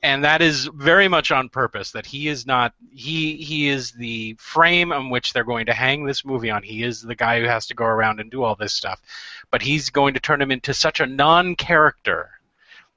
And 0.02 0.24
that 0.24 0.40
is 0.40 0.66
very 0.66 1.08
much 1.08 1.30
on 1.30 1.48
purpose 1.50 1.90
that 1.92 2.06
he 2.06 2.28
is 2.28 2.46
not 2.46 2.72
he 2.90 3.36
he 3.36 3.68
is 3.68 3.92
the 3.92 4.34
frame 4.38 4.92
on 4.92 5.10
which 5.10 5.32
they're 5.32 5.44
going 5.44 5.66
to 5.66 5.74
hang 5.74 6.04
this 6.04 6.24
movie 6.24 6.50
on. 6.50 6.62
He 6.62 6.82
is 6.82 7.02
the 7.02 7.14
guy 7.14 7.40
who 7.40 7.46
has 7.46 7.66
to 7.66 7.74
go 7.74 7.84
around 7.84 8.20
and 8.20 8.30
do 8.30 8.42
all 8.42 8.54
this 8.54 8.72
stuff. 8.72 9.02
But 9.50 9.60
he's 9.60 9.90
going 9.90 10.14
to 10.14 10.20
turn 10.20 10.40
him 10.40 10.50
into 10.50 10.72
such 10.72 11.00
a 11.00 11.06
non-character 11.06 12.30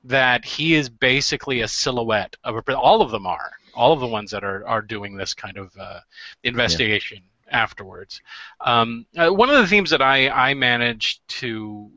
that 0.05 0.45
he 0.45 0.75
is 0.75 0.89
basically 0.89 1.61
a 1.61 1.67
silhouette 1.67 2.35
of 2.43 2.55
a 2.55 2.77
all 2.77 3.01
of 3.01 3.11
them 3.11 3.25
are 3.25 3.51
all 3.73 3.91
of 3.91 3.99
the 3.99 4.07
ones 4.07 4.31
that 4.31 4.43
are 4.43 4.65
are 4.65 4.81
doing 4.81 5.17
this 5.17 5.33
kind 5.33 5.57
of 5.57 5.75
uh, 5.77 5.99
investigation 6.43 7.23
afterwards. 7.53 8.21
Um, 8.59 9.05
uh, 9.15 9.29
one 9.29 9.49
of 9.49 9.57
the 9.57 9.67
themes 9.67 9.91
that 9.91 10.01
i 10.01 10.27
i 10.29 10.53
managed 10.53 11.25
to 11.27 11.91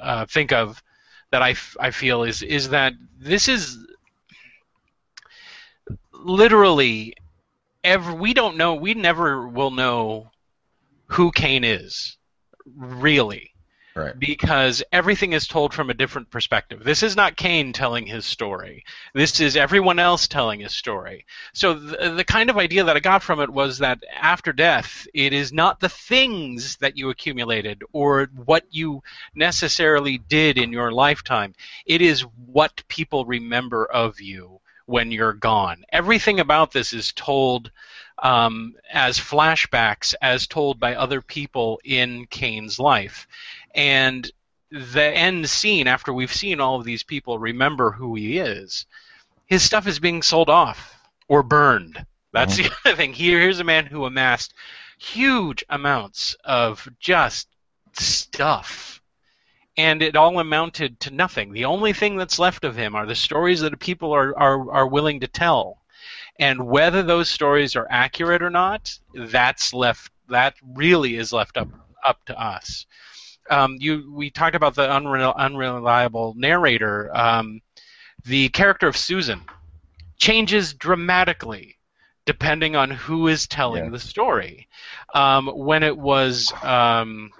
uh, 0.00 0.26
think 0.26 0.52
of 0.52 0.82
that 1.30 1.42
I, 1.42 1.50
f- 1.50 1.76
I 1.80 1.90
feel 1.90 2.22
is 2.24 2.42
is 2.42 2.70
that 2.70 2.94
this 3.18 3.48
is 3.48 3.78
literally 6.12 7.14
every 7.82 8.14
we 8.14 8.34
don't 8.34 8.56
know 8.56 8.74
we 8.74 8.94
never 8.94 9.48
will 9.48 9.70
know 9.70 10.30
who 11.06 11.30
Kane 11.30 11.64
is 11.64 12.16
really 12.76 13.53
Right. 13.96 14.18
because 14.18 14.82
everything 14.90 15.34
is 15.34 15.46
told 15.46 15.72
from 15.72 15.88
a 15.88 15.94
different 15.94 16.28
perspective. 16.28 16.82
This 16.82 17.04
is 17.04 17.14
not 17.14 17.36
Kane 17.36 17.72
telling 17.72 18.06
his 18.06 18.26
story. 18.26 18.84
This 19.14 19.38
is 19.38 19.56
everyone 19.56 20.00
else 20.00 20.26
telling 20.26 20.58
his 20.58 20.74
story. 20.74 21.26
So 21.52 21.74
the, 21.74 22.10
the 22.10 22.24
kind 22.24 22.50
of 22.50 22.58
idea 22.58 22.82
that 22.84 22.96
I 22.96 23.00
got 23.00 23.22
from 23.22 23.38
it 23.38 23.50
was 23.50 23.78
that 23.78 24.02
after 24.20 24.52
death, 24.52 25.06
it 25.14 25.32
is 25.32 25.52
not 25.52 25.78
the 25.78 25.88
things 25.88 26.76
that 26.78 26.96
you 26.96 27.10
accumulated 27.10 27.84
or 27.92 28.28
what 28.34 28.64
you 28.70 29.04
necessarily 29.34 30.18
did 30.18 30.58
in 30.58 30.72
your 30.72 30.90
lifetime. 30.90 31.54
It 31.86 32.02
is 32.02 32.22
what 32.46 32.82
people 32.88 33.24
remember 33.26 33.84
of 33.84 34.20
you 34.20 34.60
when 34.86 35.12
you're 35.12 35.32
gone. 35.32 35.84
Everything 35.92 36.40
about 36.40 36.72
this 36.72 36.92
is 36.92 37.12
told 37.12 37.70
um, 38.18 38.74
as 38.92 39.18
flashbacks, 39.18 40.14
as 40.22 40.46
told 40.46 40.78
by 40.78 40.94
other 40.94 41.20
people 41.20 41.80
in 41.84 42.26
Kane's 42.26 42.78
life. 42.78 43.26
And 43.74 44.30
the 44.70 45.04
end 45.04 45.48
scene, 45.48 45.86
after 45.86 46.12
we've 46.12 46.32
seen 46.32 46.60
all 46.60 46.76
of 46.76 46.84
these 46.84 47.02
people 47.02 47.38
remember 47.38 47.90
who 47.90 48.14
he 48.14 48.38
is, 48.38 48.86
his 49.46 49.62
stuff 49.62 49.86
is 49.86 49.98
being 49.98 50.22
sold 50.22 50.48
off 50.48 50.98
or 51.28 51.42
burned. 51.42 52.04
That's 52.32 52.58
uh-huh. 52.58 52.68
the 52.68 52.74
other 52.90 52.96
thing. 52.96 53.12
Here, 53.12 53.40
here's 53.40 53.60
a 53.60 53.64
man 53.64 53.86
who 53.86 54.04
amassed 54.04 54.54
huge 54.98 55.64
amounts 55.68 56.36
of 56.44 56.88
just 56.98 57.48
stuff. 57.92 59.00
And 59.76 60.02
it 60.02 60.16
all 60.16 60.38
amounted 60.38 61.00
to 61.00 61.10
nothing. 61.10 61.52
The 61.52 61.64
only 61.64 61.92
thing 61.92 62.16
that's 62.16 62.38
left 62.38 62.64
of 62.64 62.76
him 62.76 62.94
are 62.94 63.06
the 63.06 63.16
stories 63.16 63.60
that 63.60 63.78
people 63.80 64.12
are, 64.12 64.36
are, 64.38 64.70
are 64.70 64.86
willing 64.86 65.20
to 65.20 65.26
tell. 65.26 65.78
And 66.38 66.66
whether 66.66 67.02
those 67.02 67.28
stories 67.28 67.74
are 67.74 67.86
accurate 67.90 68.42
or 68.42 68.50
not, 68.50 68.96
that's 69.14 69.74
left 69.74 70.12
that 70.28 70.54
really 70.74 71.16
is 71.16 71.32
left 71.32 71.56
up 71.56 71.68
up 72.04 72.24
to 72.26 72.40
us. 72.40 72.86
Um, 73.50 73.76
you 73.80 74.12
we 74.14 74.30
talked 74.30 74.56
about 74.56 74.74
the 74.74 74.86
unrel- 74.88 75.36
unreliable 75.36 76.34
narrator. 76.36 77.14
Um, 77.16 77.60
the 78.24 78.48
character 78.50 78.86
of 78.88 78.96
Susan 78.96 79.42
changes 80.18 80.74
dramatically 80.74 81.76
depending 82.26 82.74
on 82.74 82.90
who 82.90 83.28
is 83.28 83.46
telling 83.46 83.84
Yeah. 83.84 83.90
the 83.90 83.98
story. 83.98 84.68
Um, 85.14 85.46
when 85.48 85.82
it 85.82 85.96
was 85.96 86.52
um, 86.62 87.30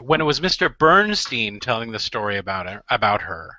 when 0.00 0.20
it 0.20 0.24
was 0.24 0.40
Mr. 0.40 0.74
Bernstein 0.76 1.60
telling 1.60 1.92
the 1.92 1.98
story 1.98 2.38
about 2.38 2.66
her, 2.66 2.82
about 2.88 3.22
her, 3.22 3.56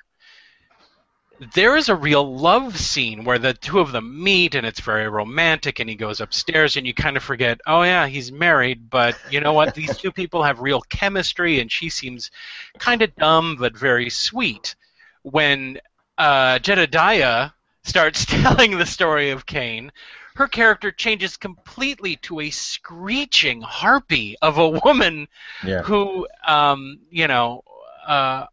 there 1.53 1.77
is 1.77 1.87
a 1.89 1.95
real 1.95 2.37
love 2.37 2.77
scene 2.77 3.23
where 3.23 3.37
the 3.37 3.53
two 3.53 3.79
of 3.79 3.91
them 3.91 4.23
meet 4.23 4.55
and 4.55 4.65
it's 4.65 4.79
very 4.79 5.07
romantic 5.07 5.79
and 5.79 5.89
he 5.89 5.95
goes 5.95 6.19
upstairs 6.19 6.77
and 6.77 6.87
you 6.87 6.93
kind 6.93 7.15
of 7.15 7.23
forget 7.23 7.59
oh 7.67 7.83
yeah 7.83 8.07
he's 8.07 8.31
married 8.31 8.89
but 8.89 9.15
you 9.29 9.39
know 9.39 9.53
what 9.53 9.73
these 9.73 9.95
two 9.97 10.11
people 10.11 10.41
have 10.43 10.59
real 10.59 10.81
chemistry 10.81 11.59
and 11.59 11.71
she 11.71 11.89
seems 11.89 12.31
kind 12.79 13.01
of 13.01 13.15
dumb 13.17 13.55
but 13.59 13.77
very 13.77 14.09
sweet 14.09 14.75
when 15.21 15.77
uh, 16.17 16.57
jedediah 16.59 17.51
starts 17.83 18.25
telling 18.27 18.77
the 18.77 18.85
story 18.85 19.29
of 19.29 19.45
kane 19.45 19.91
her 20.35 20.47
character 20.47 20.91
changes 20.91 21.37
completely 21.37 22.15
to 22.17 22.39
a 22.39 22.49
screeching 22.49 23.61
harpy 23.61 24.35
of 24.41 24.57
a 24.57 24.69
woman 24.69 25.27
Yeah. 25.63 25.83
who 25.83 26.27
um, 26.47 26.99
you 27.11 27.27
know 27.27 27.63
uh, 28.07 28.45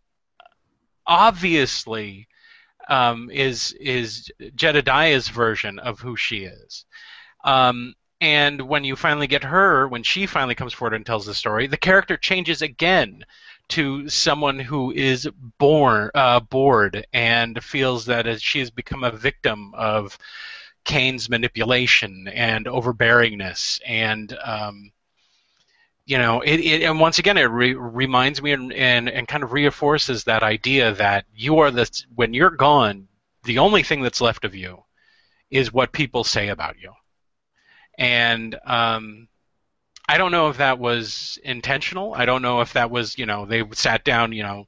obviously 1.06 2.26
um, 2.88 3.30
is 3.30 3.72
is 3.80 4.30
Jedediah's 4.54 5.28
version 5.28 5.78
of 5.78 6.00
who 6.00 6.16
she 6.16 6.44
is. 6.44 6.84
Um, 7.44 7.94
and 8.20 8.62
when 8.62 8.84
you 8.84 8.96
finally 8.96 9.26
get 9.26 9.44
her, 9.44 9.86
when 9.86 10.02
she 10.02 10.26
finally 10.26 10.54
comes 10.54 10.72
forward 10.72 10.94
and 10.94 11.04
tells 11.04 11.26
the 11.26 11.34
story, 11.34 11.66
the 11.66 11.76
character 11.76 12.16
changes 12.16 12.62
again 12.62 13.24
to 13.68 14.08
someone 14.08 14.58
who 14.58 14.92
is 14.92 15.28
born 15.58 16.10
uh, 16.14 16.40
bored 16.40 17.06
and 17.12 17.62
feels 17.62 18.06
that 18.06 18.40
she 18.40 18.60
has 18.60 18.70
become 18.70 19.04
a 19.04 19.10
victim 19.10 19.72
of 19.74 20.18
Kane's 20.84 21.28
manipulation 21.28 22.28
and 22.28 22.66
overbearingness 22.66 23.80
and 23.86 24.36
um, 24.44 24.92
you 26.06 26.18
know 26.18 26.40
it, 26.40 26.60
it, 26.60 26.82
and 26.82 27.00
once 27.00 27.18
again 27.18 27.36
it 27.36 27.44
re- 27.44 27.74
reminds 27.74 28.42
me 28.42 28.52
and, 28.52 28.72
and, 28.72 29.08
and 29.08 29.28
kind 29.28 29.42
of 29.42 29.52
reinforces 29.52 30.24
that 30.24 30.42
idea 30.42 30.92
that 30.94 31.24
you 31.34 31.58
are 31.58 31.70
the 31.70 31.88
when 32.14 32.34
you're 32.34 32.50
gone 32.50 33.08
the 33.44 33.58
only 33.58 33.82
thing 33.82 34.02
that's 34.02 34.20
left 34.20 34.44
of 34.44 34.54
you 34.54 34.82
is 35.50 35.72
what 35.72 35.92
people 35.92 36.24
say 36.24 36.48
about 36.48 36.76
you 36.80 36.92
and 37.98 38.58
um, 38.66 39.28
I 40.08 40.18
don't 40.18 40.32
know 40.32 40.48
if 40.48 40.58
that 40.58 40.78
was 40.78 41.38
intentional. 41.44 42.14
I 42.14 42.26
don't 42.26 42.42
know 42.42 42.60
if 42.60 42.72
that 42.74 42.90
was, 42.90 43.16
you 43.18 43.26
know, 43.26 43.46
they 43.46 43.62
sat 43.72 44.04
down, 44.04 44.32
you 44.32 44.42
know, 44.42 44.66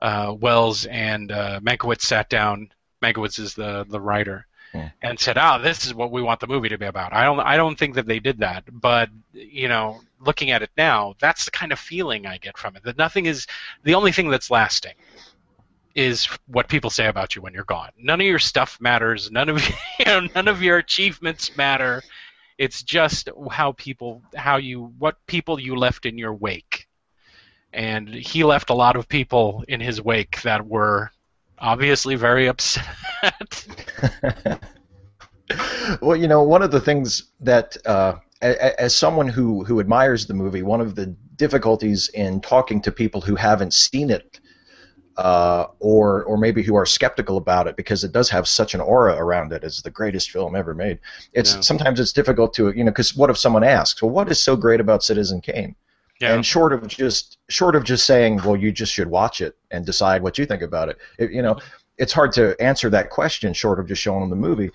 uh, 0.00 0.34
Welles 0.38 0.86
and 0.86 1.32
uh, 1.32 1.60
Mankiewicz 1.60 2.02
sat 2.02 2.28
down. 2.28 2.70
Mankiewicz 3.02 3.38
is 3.38 3.54
the 3.54 3.84
the 3.88 4.00
writer, 4.00 4.46
Hmm. 4.72 4.86
and 5.02 5.18
said, 5.18 5.36
"Ah, 5.36 5.58
this 5.58 5.84
is 5.84 5.94
what 5.94 6.12
we 6.12 6.22
want 6.22 6.38
the 6.38 6.46
movie 6.46 6.68
to 6.68 6.78
be 6.78 6.86
about." 6.86 7.12
I 7.12 7.24
don't, 7.24 7.40
I 7.40 7.56
don't 7.56 7.76
think 7.76 7.96
that 7.96 8.06
they 8.06 8.20
did 8.20 8.38
that, 8.38 8.64
but 8.70 9.10
you 9.32 9.68
know, 9.68 10.00
looking 10.20 10.50
at 10.50 10.62
it 10.62 10.70
now, 10.76 11.14
that's 11.20 11.44
the 11.44 11.50
kind 11.50 11.72
of 11.72 11.78
feeling 11.78 12.26
I 12.26 12.38
get 12.38 12.58
from 12.58 12.76
it. 12.76 12.82
That 12.84 12.98
nothing 12.98 13.26
is 13.26 13.46
the 13.82 13.94
only 13.94 14.12
thing 14.12 14.30
that's 14.30 14.50
lasting 14.50 14.94
is 15.94 16.26
what 16.46 16.68
people 16.68 16.90
say 16.90 17.06
about 17.06 17.34
you 17.34 17.42
when 17.42 17.52
you're 17.52 17.64
gone. 17.64 17.90
None 17.98 18.20
of 18.20 18.26
your 18.26 18.38
stuff 18.38 18.78
matters. 18.80 19.30
None 19.30 19.48
of 19.48 19.68
you 19.98 20.04
know, 20.04 20.20
none 20.34 20.48
of 20.48 20.62
your 20.62 20.78
achievements 20.78 21.56
matter. 21.56 22.02
It's 22.58 22.82
just 22.82 23.28
how 23.50 23.72
people, 23.72 24.22
how 24.36 24.58
you, 24.58 24.92
what 24.98 25.16
people 25.26 25.58
you 25.58 25.76
left 25.76 26.06
in 26.06 26.18
your 26.18 26.34
wake. 26.34 26.86
And 27.72 28.08
he 28.08 28.44
left 28.44 28.70
a 28.70 28.74
lot 28.74 28.96
of 28.96 29.08
people 29.08 29.64
in 29.68 29.80
his 29.80 30.02
wake 30.02 30.42
that 30.42 30.66
were 30.66 31.10
obviously 31.58 32.16
very 32.16 32.46
upset. 32.48 33.66
well, 36.00 36.16
you 36.16 36.28
know, 36.28 36.42
one 36.42 36.62
of 36.62 36.70
the 36.70 36.80
things 36.80 37.30
that, 37.40 37.76
uh, 37.86 38.16
as 38.42 38.94
someone 38.94 39.28
who 39.28 39.64
who 39.64 39.80
admires 39.80 40.26
the 40.26 40.34
movie, 40.34 40.62
one 40.62 40.80
of 40.80 40.94
the 40.94 41.06
difficulties 41.36 42.08
in 42.10 42.40
talking 42.40 42.80
to 42.82 42.92
people 42.92 43.20
who 43.20 43.34
haven't 43.36 43.74
seen 43.74 44.10
it, 44.10 44.40
uh, 45.16 45.66
or 45.78 46.24
or 46.24 46.38
maybe 46.38 46.62
who 46.62 46.74
are 46.74 46.86
skeptical 46.86 47.36
about 47.36 47.66
it 47.66 47.76
because 47.76 48.04
it 48.04 48.12
does 48.12 48.30
have 48.30 48.48
such 48.48 48.74
an 48.74 48.80
aura 48.80 49.14
around 49.16 49.52
it 49.52 49.64
as 49.64 49.78
the 49.82 49.90
greatest 49.90 50.30
film 50.30 50.56
ever 50.56 50.74
made. 50.74 50.98
It's 51.32 51.56
Yeah. 51.56 51.60
sometimes 51.60 52.00
it's 52.00 52.12
difficult 52.12 52.54
to 52.54 52.70
you 52.70 52.84
know 52.84 52.90
because 52.90 53.16
what 53.16 53.30
if 53.30 53.38
someone 53.38 53.64
asks, 53.64 54.02
well, 54.02 54.10
what 54.10 54.30
is 54.30 54.42
so 54.42 54.56
great 54.56 54.80
about 54.80 55.02
Citizen 55.04 55.40
Kane? 55.40 55.74
yeah. 56.20 56.34
And 56.34 56.44
short 56.44 56.72
of 56.72 56.86
just 56.86 57.38
short 57.48 57.74
of 57.76 57.84
just 57.84 58.06
saying, 58.06 58.42
well, 58.44 58.56
you 58.56 58.72
just 58.72 58.92
should 58.92 59.08
watch 59.08 59.40
it 59.40 59.56
and 59.70 59.86
decide 59.86 60.22
what 60.22 60.38
you 60.38 60.46
think 60.46 60.62
about 60.62 60.88
it. 60.88 60.98
it 61.18 61.30
you 61.32 61.42
know, 61.42 61.56
it's 61.98 62.12
hard 62.12 62.32
to 62.32 62.60
answer 62.60 62.90
that 62.90 63.10
question 63.10 63.52
short 63.52 63.80
of 63.80 63.86
just 63.86 64.02
showing 64.02 64.20
them 64.20 64.30
the 64.30 64.36
movie. 64.36 64.70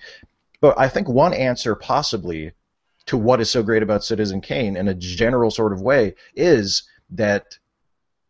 But 0.60 0.78
I 0.78 0.88
think 0.88 1.08
one 1.08 1.34
answer 1.34 1.74
possibly 1.74 2.52
to 3.06 3.16
what 3.16 3.40
is 3.40 3.50
so 3.50 3.62
great 3.62 3.82
about 3.82 4.04
Citizen 4.04 4.40
Kane 4.40 4.76
in 4.76 4.88
a 4.88 4.94
general 4.94 5.50
sort 5.50 5.72
of 5.72 5.80
way 5.80 6.14
is 6.34 6.82
that 7.10 7.58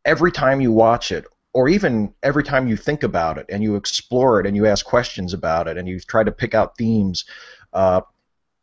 every 0.05 0.31
time 0.33 0.61
you 0.61 0.73
watch 0.73 1.12
it 1.12 1.25
or 1.53 1.69
even 1.69 2.12
every 2.23 2.45
time 2.45 2.69
you 2.69 2.77
think 2.77 3.03
about 3.03 3.39
it 3.39 3.47
and 3.49 3.62
you 3.62 3.77
explore 3.77 4.41
it 4.41 4.47
and 4.47 4.57
you 4.57 4.67
ask 4.67 4.85
questions 4.85 5.33
about 5.33 5.67
it 5.69 5.77
and 5.79 5.89
you 5.89 5.99
try 6.01 6.23
to 6.23 6.33
pick 6.33 6.55
out 6.55 6.77
themes 6.77 7.25
uh, 7.73 8.01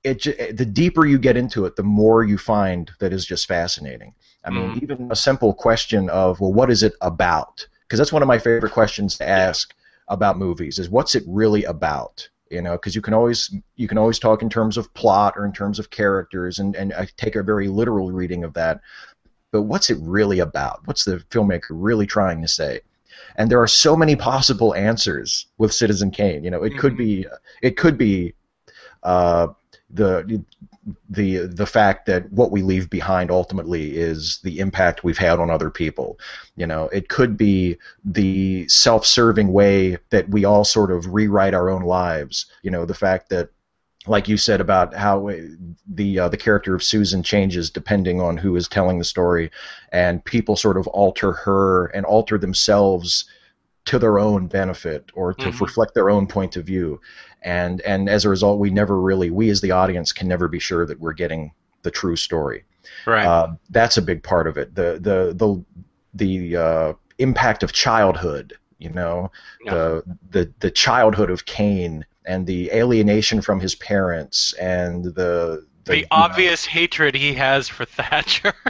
it 0.04 0.24
the 0.58 0.66
deeper 0.66 1.06
you 1.06 1.18
get 1.18 1.38
into 1.38 1.66
it 1.66 1.76
the 1.76 1.84
more 1.84 2.24
you 2.24 2.38
find 2.38 2.92
that 3.00 3.14
is 3.14 3.26
just 3.26 3.48
fascinating. 3.48 4.14
I 4.44 4.50
mean 4.52 4.72
Mhm. 4.72 4.84
even 4.84 5.12
a 5.12 5.16
simple 5.16 5.54
question 5.54 6.10
of 6.10 6.40
well 6.40 6.54
what 6.54 6.70
is 6.70 6.84
it 6.84 6.94
about? 7.02 7.66
Because 7.88 8.00
that's 8.00 8.14
one 8.14 8.22
of 8.22 8.28
my 8.28 8.38
favorite 8.40 8.72
questions 8.74 9.18
to 9.18 9.28
ask 9.28 9.74
about 10.10 10.38
movies 10.38 10.78
is 10.80 10.90
what's 10.90 11.16
it 11.16 11.24
really 11.28 11.64
about 11.64 12.30
you 12.54 12.62
know 12.62 12.74
because 12.74 12.96
you 12.96 13.02
can 13.02 13.14
always 13.14 13.54
you 13.76 13.88
can 13.88 13.98
always 13.98 14.20
talk 14.20 14.42
in 14.42 14.50
terms 14.50 14.78
of 14.78 14.94
plot 14.94 15.34
or 15.36 15.46
in 15.46 15.52
terms 15.52 15.80
of 15.80 15.90
characters 15.90 16.60
and 16.60 16.76
and 16.76 16.94
I 16.94 17.08
take 17.18 17.36
a 17.36 17.44
very 17.44 17.68
literal 17.68 18.12
reading 18.12 18.44
of 18.44 18.54
that. 18.54 18.80
But 19.52 19.64
what's 19.64 19.90
it 19.90 19.98
really 20.02 20.40
about? 20.40 20.82
What's 20.86 21.06
the 21.06 21.18
filmmaker 21.30 21.72
really 21.72 22.08
trying 22.08 22.42
to 22.42 22.48
say? 22.48 22.82
And 23.36 23.50
there 23.50 23.62
are 23.62 23.68
so 23.68 23.96
many 23.96 24.16
possible 24.16 24.74
answers 24.76 25.48
with 25.58 25.74
Citizen 25.74 26.12
Kane. 26.12 26.44
You 26.44 26.52
know 26.52 26.64
it 26.64 26.78
could 26.78 26.94
Mhm. 26.94 26.98
be 26.98 27.26
it 27.62 27.78
could 27.78 27.98
be 27.98 28.34
uh, 29.04 29.48
the 29.94 30.44
the 31.10 31.48
the 31.48 31.66
fact 31.66 32.06
that 32.08 32.32
what 32.32 32.52
we 32.52 32.62
leave 32.62 32.90
behind 32.90 33.32
ultimately 33.32 33.96
is 33.96 34.40
the 34.44 34.60
impact 34.60 35.04
we've 35.04 35.18
had 35.18 35.40
on 35.40 35.50
other 35.50 35.70
people. 35.70 36.20
You 36.56 36.68
know, 36.68 36.90
it 36.90 37.08
could 37.10 37.38
be 37.38 37.78
the 38.04 38.68
self-serving 38.68 39.54
way 39.54 39.98
that 40.10 40.30
we 40.30 40.46
all 40.46 40.66
sort 40.66 40.92
of 40.92 41.14
rewrite 41.14 41.54
our 41.54 41.70
own 41.70 41.84
lives. 41.84 42.48
You 42.64 42.72
know, 42.72 42.86
the 42.86 42.94
fact 42.94 43.30
that 43.30 43.50
like 44.06 44.28
you 44.28 44.36
said 44.36 44.60
about 44.60 44.94
how 44.94 45.32
the 45.88 46.20
uh, 46.20 46.28
the 46.28 46.38
character 46.38 46.76
of 46.76 46.84
Susan 46.84 47.24
changes 47.24 47.70
depending 47.70 48.20
on 48.20 48.36
who 48.36 48.56
is 48.56 48.68
telling 48.68 49.00
the 49.00 49.06
story, 49.06 49.52
and 49.92 50.26
people 50.26 50.56
sort 50.56 50.78
of 50.78 50.88
alter 50.88 51.32
her 51.32 51.86
and 51.88 52.06
alter 52.06 52.38
themselves 52.38 53.26
to 53.86 54.00
their 54.00 54.18
own 54.20 54.48
benefit 54.48 55.12
or 55.14 55.34
to 55.34 55.50
Mhm. 55.50 55.60
reflect 55.62 55.94
their 55.94 56.10
own 56.10 56.26
point 56.28 56.56
of 56.56 56.66
view, 56.66 57.00
and 57.42 57.82
and 57.82 58.10
as 58.10 58.24
a 58.26 58.30
result, 58.30 58.60
we 58.60 58.70
never 58.70 59.00
really 59.00 59.30
we 59.30 59.50
as 59.50 59.62
the 59.62 59.72
audience 59.72 60.12
can 60.14 60.28
never 60.28 60.48
be 60.48 60.60
sure 60.60 60.86
that 60.86 61.00
we're 61.00 61.14
getting 61.14 61.52
the 61.84 61.92
true 61.92 62.16
story. 62.16 62.64
right. 63.06 63.26
Uh, 63.26 63.48
that's 63.70 63.96
a 63.98 64.02
big 64.02 64.22
part 64.24 64.46
of 64.48 64.58
it. 64.58 64.76
The 64.76 65.00
the 65.02 65.34
the 65.34 65.64
the 66.14 66.58
uh, 66.58 66.94
impact 67.18 67.64
of 67.64 67.72
childhood. 67.74 68.54
You 68.78 68.90
know, 68.90 69.32
Yeah. 69.66 69.74
the 69.74 70.04
the 70.32 70.54
the 70.60 70.72
childhood 70.72 71.30
of 71.30 71.46
Kane 71.46 72.06
and 72.26 72.46
the 72.48 72.70
alienation 72.72 73.42
from 73.42 73.60
his 73.62 73.76
parents 73.76 74.54
and 74.54 75.06
the 75.06 75.66
the 75.86 76.02
know- 76.02 76.08
obvious 76.12 76.66
hatred 76.66 77.16
he 77.16 77.34
has 77.34 77.68
for 77.70 77.86
Thatcher. 77.86 78.54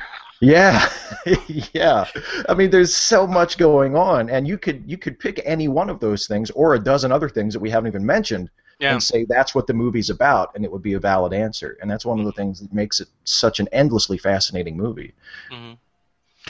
yeah, 0.44 0.90
yeah. 1.74 2.06
I 2.50 2.54
mean, 2.54 2.70
there's 2.70 2.94
so 2.94 3.26
much 3.26 3.58
going 3.58 3.96
on, 3.96 4.30
and 4.30 4.48
you 4.48 4.58
could 4.58 4.84
you 4.86 4.98
could 4.98 5.18
pick 5.18 5.42
any 5.46 5.68
one 5.68 5.90
of 5.90 6.00
those 6.00 6.28
things 6.28 6.52
or 6.52 6.74
a 6.74 6.80
dozen 6.80 7.12
other 7.12 7.30
things 7.30 7.54
that 7.54 7.60
we 7.60 7.70
haven't 7.70 7.88
even 7.88 8.06
mentioned, 8.06 8.50
yeah. 8.80 8.92
and 8.92 9.02
say 9.02 9.24
that's 9.24 9.56
what 9.56 9.68
the 9.68 9.74
movie's 9.74 10.10
about, 10.10 10.54
and 10.56 10.66
it 10.66 10.72
would 10.72 10.82
be 10.82 10.94
a 10.94 11.00
valid 11.00 11.34
answer. 11.34 11.78
And 11.82 11.90
that's 11.90 12.06
one 12.06 12.20
of 12.20 12.26
the 12.26 12.34
things 12.34 12.60
that 12.60 12.74
makes 12.74 13.00
it 13.00 13.08
such 13.24 13.60
an 13.60 13.70
endlessly 13.72 14.18
fascinating 14.18 14.76
movie. 14.76 15.14
Mhm. 15.50 15.78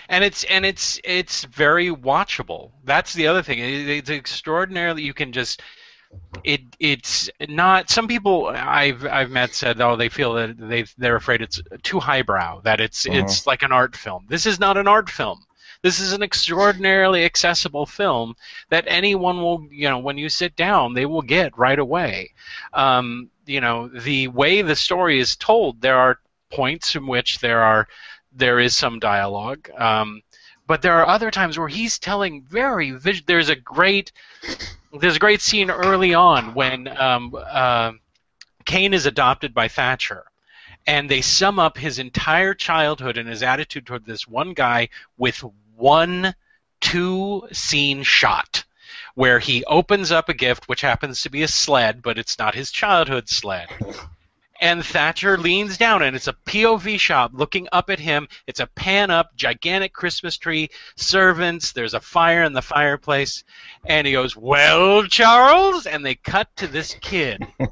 And 0.09 0.23
it's 0.23 0.43
and 0.45 0.65
it's 0.65 0.99
it's 1.03 1.43
very 1.45 1.91
watchable. 1.91 2.71
That's 2.83 3.13
the 3.13 3.27
other 3.27 3.43
thing. 3.43 3.59
It, 3.59 3.89
it's 3.89 4.09
extraordinarily 4.09 5.03
you 5.03 5.13
can 5.13 5.31
just 5.31 5.61
it 6.43 6.61
it's 6.79 7.29
not 7.47 7.89
some 7.89 8.07
people 8.07 8.47
I've 8.47 9.05
I've 9.05 9.31
met 9.31 9.53
said 9.53 9.79
oh 9.81 9.95
they 9.95 10.09
feel 10.09 10.33
that 10.33 10.57
they 10.57 10.85
they're 10.97 11.15
afraid 11.15 11.41
it's 11.41 11.61
too 11.83 11.99
highbrow 11.99 12.61
that 12.61 12.79
it's 12.81 13.05
Uh-huh. 13.05 13.17
it's 13.19 13.47
like 13.47 13.63
an 13.63 13.71
art 13.71 13.95
film. 13.95 14.25
This 14.29 14.45
is 14.45 14.59
not 14.59 14.77
an 14.77 14.87
art 14.87 15.09
film. 15.09 15.45
This 15.83 15.99
is 15.99 16.13
an 16.13 16.23
extraordinarily 16.23 17.25
accessible 17.25 17.85
film 17.85 18.35
that 18.69 18.85
anyone 18.87 19.41
will, 19.41 19.67
you 19.69 19.89
know, 19.89 19.99
when 19.99 20.17
you 20.17 20.29
sit 20.29 20.55
down, 20.55 20.93
they 20.93 21.05
will 21.05 21.21
get 21.21 21.57
right 21.57 21.77
away. 21.77 22.31
Um, 22.73 23.29
you 23.45 23.59
know, 23.59 23.89
the 23.89 24.29
way 24.29 24.61
the 24.61 24.77
story 24.77 25.19
is 25.19 25.35
told, 25.35 25.81
there 25.81 25.97
are 25.97 26.19
points 26.51 26.95
in 26.95 27.05
which 27.05 27.39
there 27.39 27.61
are 27.61 27.87
there 28.31 28.59
is 28.59 28.75
some 28.75 28.99
dialogue, 28.99 29.69
um, 29.77 30.21
but 30.67 30.81
there 30.81 30.93
are 30.93 31.07
other 31.07 31.31
times 31.31 31.57
where 31.57 31.67
he's 31.67 31.99
telling 31.99 32.41
very. 32.43 32.91
Vis- 32.91 33.23
there's 33.25 33.49
a 33.49 33.55
great 33.55 34.11
there's 34.99 35.15
a 35.15 35.19
great 35.19 35.41
scene 35.41 35.71
early 35.71 36.13
on 36.13 36.53
when 36.53 36.87
um, 36.87 37.35
uh, 37.35 37.93
Kane 38.65 38.93
is 38.93 39.05
adopted 39.05 39.53
by 39.53 39.67
Thatcher, 39.67 40.25
and 40.85 41.09
they 41.09 41.21
sum 41.21 41.59
up 41.59 41.77
his 41.77 41.99
entire 41.99 42.53
childhood 42.53 43.17
and 43.17 43.27
his 43.27 43.43
attitude 43.43 43.85
toward 43.85 44.05
this 44.05 44.27
one 44.27 44.53
guy 44.53 44.89
with 45.17 45.43
one 45.75 46.35
two 46.79 47.47
scene 47.51 48.03
shot 48.03 48.65
where 49.15 49.39
he 49.39 49.63
opens 49.65 50.11
up 50.11 50.27
a 50.27 50.33
gift 50.33 50.67
which 50.67 50.81
happens 50.81 51.21
to 51.21 51.29
be 51.29 51.41
a 51.43 51.47
sled 51.47 52.01
but 52.01 52.17
it's 52.17 52.37
not 52.37 52.55
his 52.55 52.71
childhood 52.71 53.29
sled 53.29 53.67
and 54.63 54.85
Thatcher 54.85 55.37
leans 55.37 55.77
down 55.77 56.03
and 56.03 56.15
it's 56.15 56.29
a 56.29 56.37
POV 56.45 56.97
shot 56.97 57.33
looking 57.33 57.67
up 57.73 57.89
at 57.89 57.99
him. 57.99 58.29
It's 58.47 58.61
a 58.61 58.67
pan 58.67 59.11
up 59.11 59.35
gigantic 59.35 59.91
christmas 59.91 60.37
tree 60.37 60.69
servants 60.95 61.73
there's 61.73 61.93
a 61.93 61.99
fire 61.99 62.43
in 62.43 62.53
the 62.53 62.61
fireplace. 62.61 63.43
And 63.85 64.07
he 64.07 64.13
goes 64.13 64.37
well 64.37 65.03
charles? 65.03 65.85
And 65.85 66.05
they 66.05 66.15
cut 66.15 66.47
to 66.57 66.67
this 66.67 66.95
kid. 67.01 67.45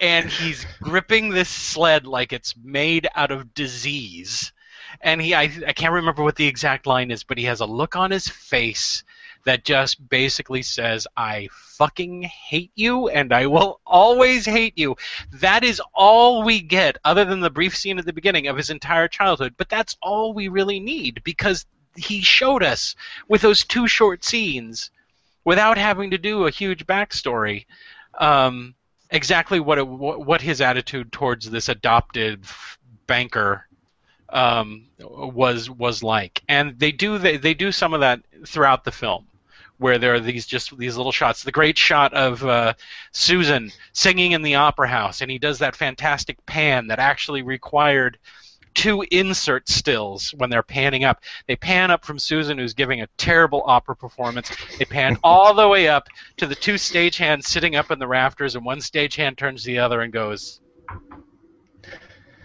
And 0.00 0.30
he's 0.30 0.64
gripping 0.80 1.30
this 1.30 1.48
sled 1.48 2.06
like 2.06 2.32
it's 2.32 2.54
made 2.56 3.08
out 3.16 3.32
of 3.32 3.52
disease. 3.52 4.52
And 5.00 5.20
he, 5.20 5.34
I, 5.34 5.50
I 5.66 5.72
can't 5.72 5.94
remember 5.94 6.22
what 6.22 6.36
the 6.36 6.46
exact 6.46 6.86
line 6.86 7.10
is, 7.10 7.24
but 7.24 7.36
he 7.36 7.46
has 7.46 7.58
a 7.58 7.66
look 7.66 7.96
on 7.96 8.12
his 8.12 8.28
face 8.28 9.02
that 9.48 9.64
just 9.64 10.08
basically 10.08 10.62
says, 10.62 11.06
I 11.16 11.48
fucking 11.52 12.22
hate 12.22 12.72
you 12.74 13.08
and 13.08 13.32
I 13.32 13.46
will 13.46 13.80
always 13.86 14.44
hate 14.44 14.76
you. 14.76 14.96
That 15.32 15.64
is 15.64 15.80
all 15.94 16.42
we 16.42 16.60
get, 16.60 16.98
other 17.04 17.24
than 17.24 17.40
the 17.40 17.50
brief 17.50 17.76
scene 17.76 17.98
at 17.98 18.04
the 18.04 18.12
beginning 18.12 18.46
of 18.46 18.56
his 18.56 18.70
entire 18.70 19.08
childhood. 19.08 19.54
But 19.56 19.68
that's 19.68 19.96
all 20.02 20.34
we 20.34 20.48
really 20.48 20.80
need 20.80 21.22
because 21.24 21.64
he 21.96 22.20
showed 22.20 22.62
us 22.62 22.94
with 23.26 23.40
those 23.40 23.64
two 23.64 23.88
short 23.88 24.24
scenes 24.24 24.90
without 25.44 25.78
having 25.78 26.10
to 26.10 26.18
do 26.18 26.46
a 26.46 26.50
huge 26.50 26.86
backstory. 26.86 27.64
Um, 28.18 28.74
exactly 29.10 29.60
what 29.60 29.78
it, 29.78 29.88
what 29.88 30.42
his 30.42 30.60
attitude 30.60 31.10
towards 31.10 31.48
this 31.48 31.68
adopted 31.68 32.44
banker 33.06 33.66
um, 34.28 34.86
was 35.00 35.70
was 35.70 36.02
like, 36.02 36.42
and 36.48 36.78
they 36.78 36.92
do 36.92 37.18
they, 37.18 37.36
they 37.36 37.54
do 37.54 37.72
some 37.72 37.94
of 37.94 38.00
that 38.00 38.20
throughout 38.46 38.84
the 38.84 38.92
film, 38.92 39.27
where 39.78 39.98
there 39.98 40.14
are 40.14 40.20
these 40.20 40.46
just 40.46 40.76
these 40.76 40.96
little 40.96 41.12
shots. 41.12 41.42
The 41.42 41.52
great 41.52 41.78
shot 41.78 42.12
of 42.14 42.44
uh, 42.44 42.74
Susan 43.12 43.70
singing 43.92 44.32
in 44.32 44.42
the 44.42 44.56
opera 44.56 44.88
house, 44.88 45.20
and 45.20 45.30
he 45.30 45.38
does 45.38 45.60
that 45.60 45.76
fantastic 45.76 46.44
pan 46.46 46.88
that 46.88 46.98
actually 46.98 47.42
required 47.42 48.18
two 48.74 49.04
insert 49.10 49.68
stills 49.68 50.32
when 50.34 50.50
they're 50.50 50.62
panning 50.62 51.04
up. 51.04 51.22
They 51.46 51.56
pan 51.56 51.90
up 51.90 52.04
from 52.04 52.18
Susan, 52.18 52.58
who's 52.58 52.74
giving 52.74 53.00
a 53.02 53.08
terrible 53.16 53.62
opera 53.66 53.96
performance. 53.96 54.50
They 54.78 54.84
pan 54.84 55.18
all 55.24 55.54
the 55.54 55.68
way 55.68 55.88
up 55.88 56.08
to 56.36 56.46
the 56.46 56.54
two 56.54 56.74
stagehands 56.74 57.44
sitting 57.44 57.76
up 57.76 57.90
in 57.90 57.98
the 57.98 58.06
rafters, 58.06 58.54
and 58.54 58.64
one 58.64 58.78
stagehand 58.78 59.36
turns 59.36 59.62
to 59.62 59.66
the 59.68 59.78
other 59.78 60.00
and 60.00 60.12
goes, 60.12 60.60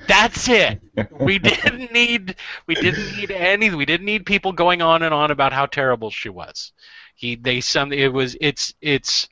that's 0.08 0.50
it. 0.50 0.82
We 1.12 1.40
didn't 1.40 1.92
need 1.92 2.36
we 2.68 2.76
didn't 2.76 3.16
need 3.16 3.32
any 3.32 3.74
we 3.74 3.86
didn't 3.86 4.06
need 4.06 4.26
people 4.26 4.52
going 4.52 4.82
on 4.82 5.04
and 5.04 5.14
on 5.14 5.32
about 5.32 5.54
how 5.54 5.66
terrible 5.66 6.10
she 6.10 6.30
was. 6.30 6.72
He 7.16 7.36
they 7.36 7.62
some 7.62 7.94
it 7.94 8.12
was 8.12 8.36
it's 8.40 8.74
it's 8.82 9.30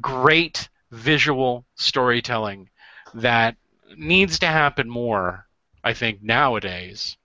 great 0.00 0.68
visual 0.90 1.64
storytelling 1.76 2.68
that 3.14 3.56
needs 3.96 4.38
to 4.40 4.46
happen 4.46 4.88
more, 4.88 5.46
I 5.82 5.94
think, 5.94 6.22
nowadays. 6.22 7.16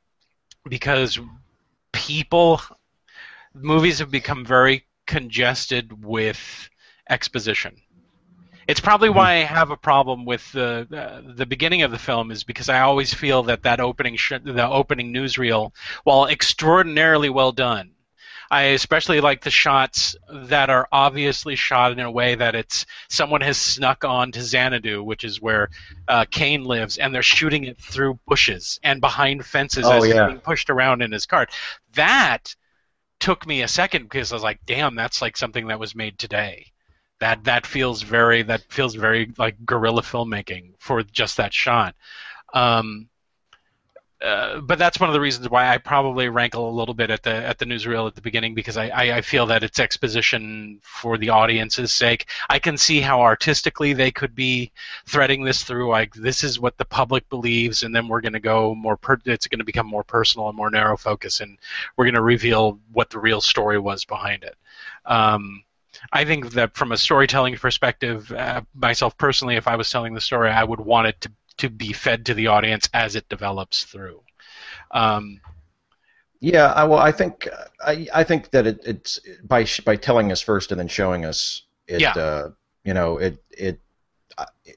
Because 0.68 1.20
people 1.92 2.62
movies 3.54 4.00
have 4.00 4.12
become 4.12 4.46
very 4.46 4.86
congested 5.06 6.04
with 6.04 6.70
exposition 7.10 7.82
it's 8.68 8.80
probably 8.80 9.10
why 9.10 9.34
I 9.34 9.44
have 9.44 9.70
a 9.70 9.78
problem 9.78 10.26
with 10.26 10.52
the 10.52 10.88
uh, 10.92 11.34
the 11.36 11.46
beginning 11.46 11.84
of 11.84 11.92
the 11.92 12.00
film 12.00 12.32
is 12.32 12.44
because 12.44 12.68
I 12.70 12.82
always 12.82 13.14
feel 13.14 13.44
that 13.44 13.64
that 13.64 13.80
opening 13.80 14.16
sh- 14.16 14.34
the 14.44 14.68
opening 14.68 15.14
newsreel, 15.14 15.72
while 16.04 16.26
extraordinarily 16.26 17.30
well 17.30 17.52
done, 17.52 17.92
I 18.52 18.64
especially 18.64 19.22
like 19.22 19.42
the 19.44 19.50
shots 19.52 20.16
that 20.32 20.70
are 20.70 20.88
obviously 20.92 21.56
shot 21.56 21.92
in 21.92 22.00
a 22.00 22.12
way 22.12 22.36
that 22.36 22.56
it's 22.56 22.86
someone 23.10 23.42
has 23.42 23.58
snuck 23.58 24.06
on 24.06 24.32
to 24.34 24.42
Xanadu, 24.42 25.04
which 25.04 25.24
is 25.24 25.42
where 25.42 25.70
uh, 26.08 26.26
Kane 26.30 26.64
lives, 26.64 26.98
and 26.98 27.14
they're 27.14 27.22
shooting 27.24 27.64
it 27.66 27.78
through 27.80 28.20
bushes 28.28 28.80
and 28.84 29.02
behind 29.02 29.46
fences 29.46 29.86
Oh, 29.86 29.92
as 29.94 30.08
yeah. 30.08 30.14
he's 30.14 30.28
being 30.34 30.40
pushed 30.42 30.70
around 30.70 31.02
in 31.02 31.12
his 31.12 31.26
cart. 31.26 31.52
That 31.94 32.56
took 33.20 33.48
me 33.48 33.62
a 33.62 33.68
second 33.68 34.04
because 34.04 34.32
I 34.32 34.36
was 34.36 34.44
like, 34.44 34.60
"Damn, 34.66 34.96
that's 34.96 35.22
like 35.22 35.38
something 35.38 35.68
that 35.68 35.80
was 35.80 35.96
made 35.96 36.20
today." 36.20 36.68
That 37.20 37.46
that 37.46 37.66
feels 37.66 38.02
very 38.02 38.44
that 38.44 38.62
feels 38.70 38.94
very 38.96 39.32
like 39.38 39.66
guerrilla 39.66 40.02
filmmaking 40.02 40.74
for 40.80 41.02
just 41.02 41.38
that 41.38 41.54
shot. 41.54 41.96
Um, 42.54 43.10
uh, 44.26 44.60
but 44.60 44.80
that's 44.80 45.00
one 45.00 45.08
of 45.08 45.14
the 45.14 45.20
reasons 45.20 45.48
why 45.50 45.72
I 45.72 45.78
probably 45.78 46.30
rankle 46.30 46.68
a 46.68 46.72
little 46.72 46.96
bit 46.96 47.12
at 47.12 47.22
the 47.22 47.30
at 47.30 47.60
the 47.60 47.66
newsreel 47.66 48.08
at 48.08 48.16
the 48.16 48.22
beginning 48.22 48.56
because 48.56 48.76
I, 48.76 48.88
I, 48.88 49.18
I 49.18 49.22
feel 49.22 49.46
that 49.46 49.64
it's 49.64 49.80
exposition 49.80 50.80
for 50.82 51.20
the 51.20 51.30
audience's 51.30 51.92
sake. 51.92 52.26
I 52.50 52.58
can 52.58 52.76
see 52.76 53.02
how 53.02 53.22
artistically 53.22 53.94
they 53.94 54.10
could 54.10 54.34
be 54.34 54.72
threading 55.06 55.44
this 55.44 55.64
through 55.64 55.90
like 55.90 56.16
this 56.16 56.44
is 56.44 56.60
what 56.60 56.76
the 56.78 56.86
public 56.86 57.30
believes, 57.30 57.84
and 57.84 57.96
then 57.96 58.08
we're 58.08 58.22
going 58.22 58.34
to 58.34 58.40
go 58.40 58.74
more. 58.74 58.98
Per- 58.98 59.22
it's 59.26 59.48
going 59.48 59.60
to 59.60 59.66
become 59.66 59.86
more 59.86 60.04
personal 60.04 60.48
and 60.48 60.58
more 60.58 60.72
narrow 60.72 60.98
focus, 60.98 61.40
and 61.40 61.60
we're 61.96 62.06
going 62.06 62.16
to 62.16 62.24
reveal 62.24 62.80
what 62.94 63.12
the 63.12 63.20
real 63.20 63.42
story 63.42 63.78
was 63.78 64.06
behind 64.06 64.44
it. 64.44 64.56
Um, 65.06 65.64
I 66.12 66.26
think 66.26 66.54
that 66.54 66.76
from 66.76 66.92
a 66.92 66.98
storytelling 66.98 67.58
perspective, 67.58 68.32
uh, 68.32 68.62
myself 68.74 69.18
personally, 69.18 69.56
if 69.56 69.68
I 69.68 69.76
was 69.76 69.90
telling 69.90 70.16
the 70.16 70.22
story, 70.22 70.50
I 70.50 70.64
would 70.64 70.80
want 70.80 71.08
it 71.08 71.22
to 71.22 71.32
to 71.58 71.70
be 71.70 71.94
fed 71.94 72.26
to 72.26 72.34
the 72.34 72.48
audience 72.48 72.90
as 72.94 73.16
it 73.16 73.28
develops 73.30 73.84
through. 73.84 74.22
Um, 74.92 75.40
Yeah, 76.42 76.72
I, 76.74 76.84
well, 76.84 77.00
I 77.00 77.12
think 77.12 77.48
I, 77.86 78.08
I 78.14 78.24
think 78.24 78.52
that 78.52 78.68
it, 78.68 78.80
it's 78.86 79.20
by 79.44 79.64
sh- 79.64 79.80
by 79.82 79.96
telling 79.96 80.32
us 80.32 80.42
first 80.42 80.72
and 80.72 80.80
then 80.80 80.88
showing 80.88 81.26
us 81.26 81.64
it. 81.88 82.02
Yeah. 82.02 82.12
Uh, 82.12 82.50
you 82.84 82.94
know, 82.94 83.18
it 83.18 83.42
it 83.50 83.80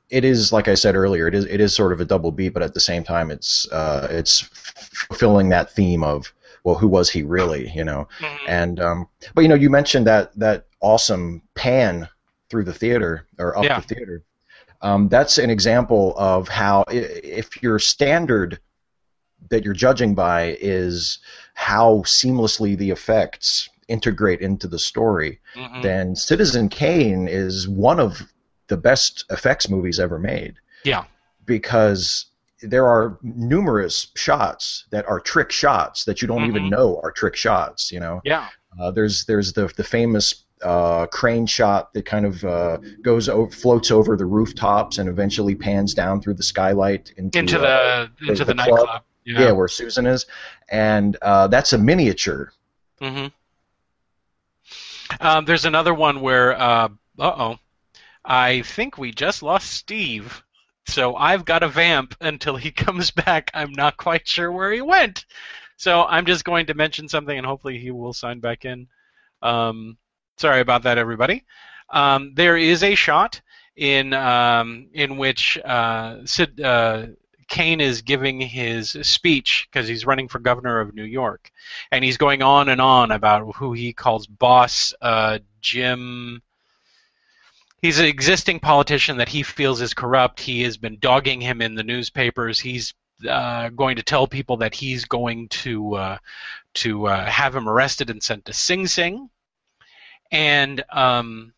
it 0.09 0.25
is 0.25 0.53
like 0.53 0.69
I 0.69 0.75
said 0.75 0.95
earlier. 0.95 1.27
It 1.27 1.35
is 1.35 1.45
it 1.45 1.61
is 1.61 1.75
sort 1.75 1.93
of 1.93 2.01
a 2.01 2.05
double 2.05 2.31
beat, 2.33 2.51
but 2.55 2.63
at 2.63 2.75
the 2.75 2.81
same 2.81 3.05
time, 3.05 3.31
it's 3.31 3.71
uh, 3.71 4.07
it's 4.11 4.41
fulfilling 5.09 5.49
that 5.51 5.71
theme 5.73 6.03
of 6.05 6.33
well, 6.65 6.77
who 6.77 6.89
was 6.89 7.11
he 7.11 7.23
really? 7.23 7.71
You 7.75 7.85
know, 7.85 8.09
and 8.47 8.81
um, 8.81 9.09
but 9.35 9.43
you 9.43 9.49
know, 9.49 9.55
you 9.57 9.69
mentioned 9.69 10.07
that 10.07 10.35
that 10.39 10.67
awesome 10.81 11.43
pan 11.55 12.09
through 12.49 12.65
the 12.65 12.73
theater 12.73 13.27
or 13.39 13.59
up 13.59 13.65
Yeah. 13.65 13.81
the 13.81 13.95
theater. 13.95 14.23
Um, 14.81 15.09
that's 15.09 15.39
an 15.39 15.51
example 15.51 16.15
of 16.17 16.49
how 16.49 16.85
if 16.89 17.63
your 17.63 17.79
standard 17.79 18.61
that 19.51 19.65
you're 19.65 19.75
judging 19.75 20.15
by 20.15 20.57
is 20.61 21.19
how 21.55 21.99
seamlessly 21.99 22.77
the 22.77 22.91
effects 22.91 23.69
integrate 23.89 24.41
into 24.41 24.69
the 24.69 24.79
story, 24.79 25.41
mhm. 25.57 25.83
then 25.83 26.15
Citizen 26.15 26.69
Kane 26.69 27.27
is 27.29 27.69
one 27.69 27.99
of 27.99 28.23
the 28.69 28.77
best 28.77 29.25
effects 29.31 29.69
movies 29.69 29.99
ever 29.99 30.19
made 30.19 30.57
Yeah. 30.85 31.05
because 31.47 32.27
there 32.63 32.87
are 32.87 33.19
numerous 33.23 34.09
shots 34.15 34.85
that 34.91 35.07
are 35.09 35.21
trick 35.21 35.51
shots 35.51 36.05
that 36.05 36.21
you 36.21 36.29
don't 36.29 36.45
even 36.45 36.65
Mhm. 36.65 36.71
know 36.71 37.01
are 37.03 37.13
trick 37.13 37.37
shots. 37.37 37.91
You 37.91 38.01
know, 38.01 38.21
Yeah. 38.25 38.49
uh, 38.79 38.91
there's 38.91 39.25
there's 39.25 39.53
the 39.53 39.69
the 39.77 39.85
famous 39.85 40.45
uh, 40.63 41.07
crane 41.07 41.47
shot 41.47 41.93
that 41.95 42.05
kind 42.07 42.27
of 42.27 42.45
uh, 42.45 42.79
goes 43.03 43.29
over, 43.29 43.51
floats 43.51 43.91
over 43.91 44.17
the 44.17 44.27
rooftops 44.27 44.99
and 44.99 45.09
eventually 45.09 45.55
pans 45.55 45.95
down 45.95 46.21
through 46.21 46.35
the 46.35 46.43
skylight 46.43 47.13
into, 47.17 47.39
Into 47.39 47.61
uh, 47.61 48.09
the 48.21 48.29
into 48.29 48.45
the 48.45 48.45
the, 48.47 48.55
club. 48.55 48.69
nightclub. 48.69 49.03
yeah. 49.25 49.53
where 49.53 49.69
Susan 49.69 50.07
is, 50.07 50.27
and 50.71 51.17
uh, 51.23 51.47
that's 51.49 51.73
a 51.73 51.79
miniature. 51.79 52.53
hmm 53.01 53.27
Um, 55.21 55.45
there's 55.45 55.65
another 55.65 55.95
one 55.95 56.21
where, 56.21 56.61
uh 56.61 56.89
oh, 57.19 57.59
I 58.25 58.63
think 58.63 58.99
we 58.99 59.11
just 59.13 59.43
lost 59.43 59.71
Steve. 59.73 60.43
So 60.87 61.17
I've 61.17 61.45
got 61.45 61.63
a 61.63 61.69
vamp 61.69 62.15
until 62.21 62.57
he 62.57 62.71
comes 62.87 63.11
back. 63.11 63.51
I'm 63.55 63.73
not 63.73 63.97
quite 63.97 64.27
sure 64.29 64.51
where 64.53 64.73
he 64.73 64.81
went. 64.81 65.25
So 65.77 66.05
I'm 66.05 66.27
just 66.27 66.45
going 66.45 66.67
to 66.67 66.75
mention 66.75 67.09
something, 67.09 67.37
and 67.37 67.47
hopefully 67.47 67.79
he 67.79 67.91
will 67.91 68.13
sign 68.13 68.41
back 68.41 68.65
in. 68.65 68.89
Um, 69.43 69.97
sorry 70.39 70.61
about 70.61 70.85
that, 70.85 70.99
everybody. 70.99 71.45
Um, 71.91 72.33
there 72.35 72.57
is 72.57 72.83
a 72.83 72.95
shot 72.95 73.41
in 73.77 74.13
um, 74.13 74.89
in 74.93 75.17
which 75.17 75.59
uh, 75.65 76.19
Sid, 76.25 76.61
uh, 76.61 77.07
Kane 77.49 77.81
is 77.81 78.03
giving 78.03 78.41
his 78.41 78.91
speech 79.03 79.69
because 79.71 79.89
he's 79.89 80.07
running 80.07 80.29
for 80.29 80.39
governor 80.39 80.81
of 80.81 80.95
New 80.95 81.05
York, 81.05 81.51
and 81.91 82.05
he's 82.05 82.19
going 82.19 82.43
on 82.43 82.69
and 82.69 82.81
on 82.81 83.11
about 83.11 83.57
who 83.57 83.73
he 83.73 83.93
calls 83.93 84.27
boss 84.27 84.93
uh, 85.01 85.39
Jim. 85.61 86.43
He's 87.81 88.01
an 88.01 88.07
existing 88.07 88.59
politician 88.61 89.19
that 89.19 89.29
he 89.29 89.45
feels 89.45 89.81
is 89.81 89.95
corrupt. 89.95 90.41
He 90.41 90.63
has 90.63 90.77
been 90.77 90.99
dogging 90.99 91.41
him 91.41 91.63
in 91.63 91.77
the 91.77 91.85
newspapers. 91.85 92.59
He's 92.59 92.93
uh, 93.27 93.69
going 93.71 93.97
to 93.97 94.03
tell 94.03 94.27
people 94.27 94.59
that 94.59 94.75
he's 94.75 95.05
going 95.05 95.49
to 95.49 95.95
uh, 95.95 96.19
to 96.75 97.07
uh, 97.07 97.25
have 97.25 97.55
him 97.55 97.69
arrested 97.69 98.11
and 98.11 98.23
sent 98.23 98.45
to 98.47 98.53
Sing 98.53 98.87
Sing. 98.87 99.31
And 100.31 100.85
um, 100.91 101.53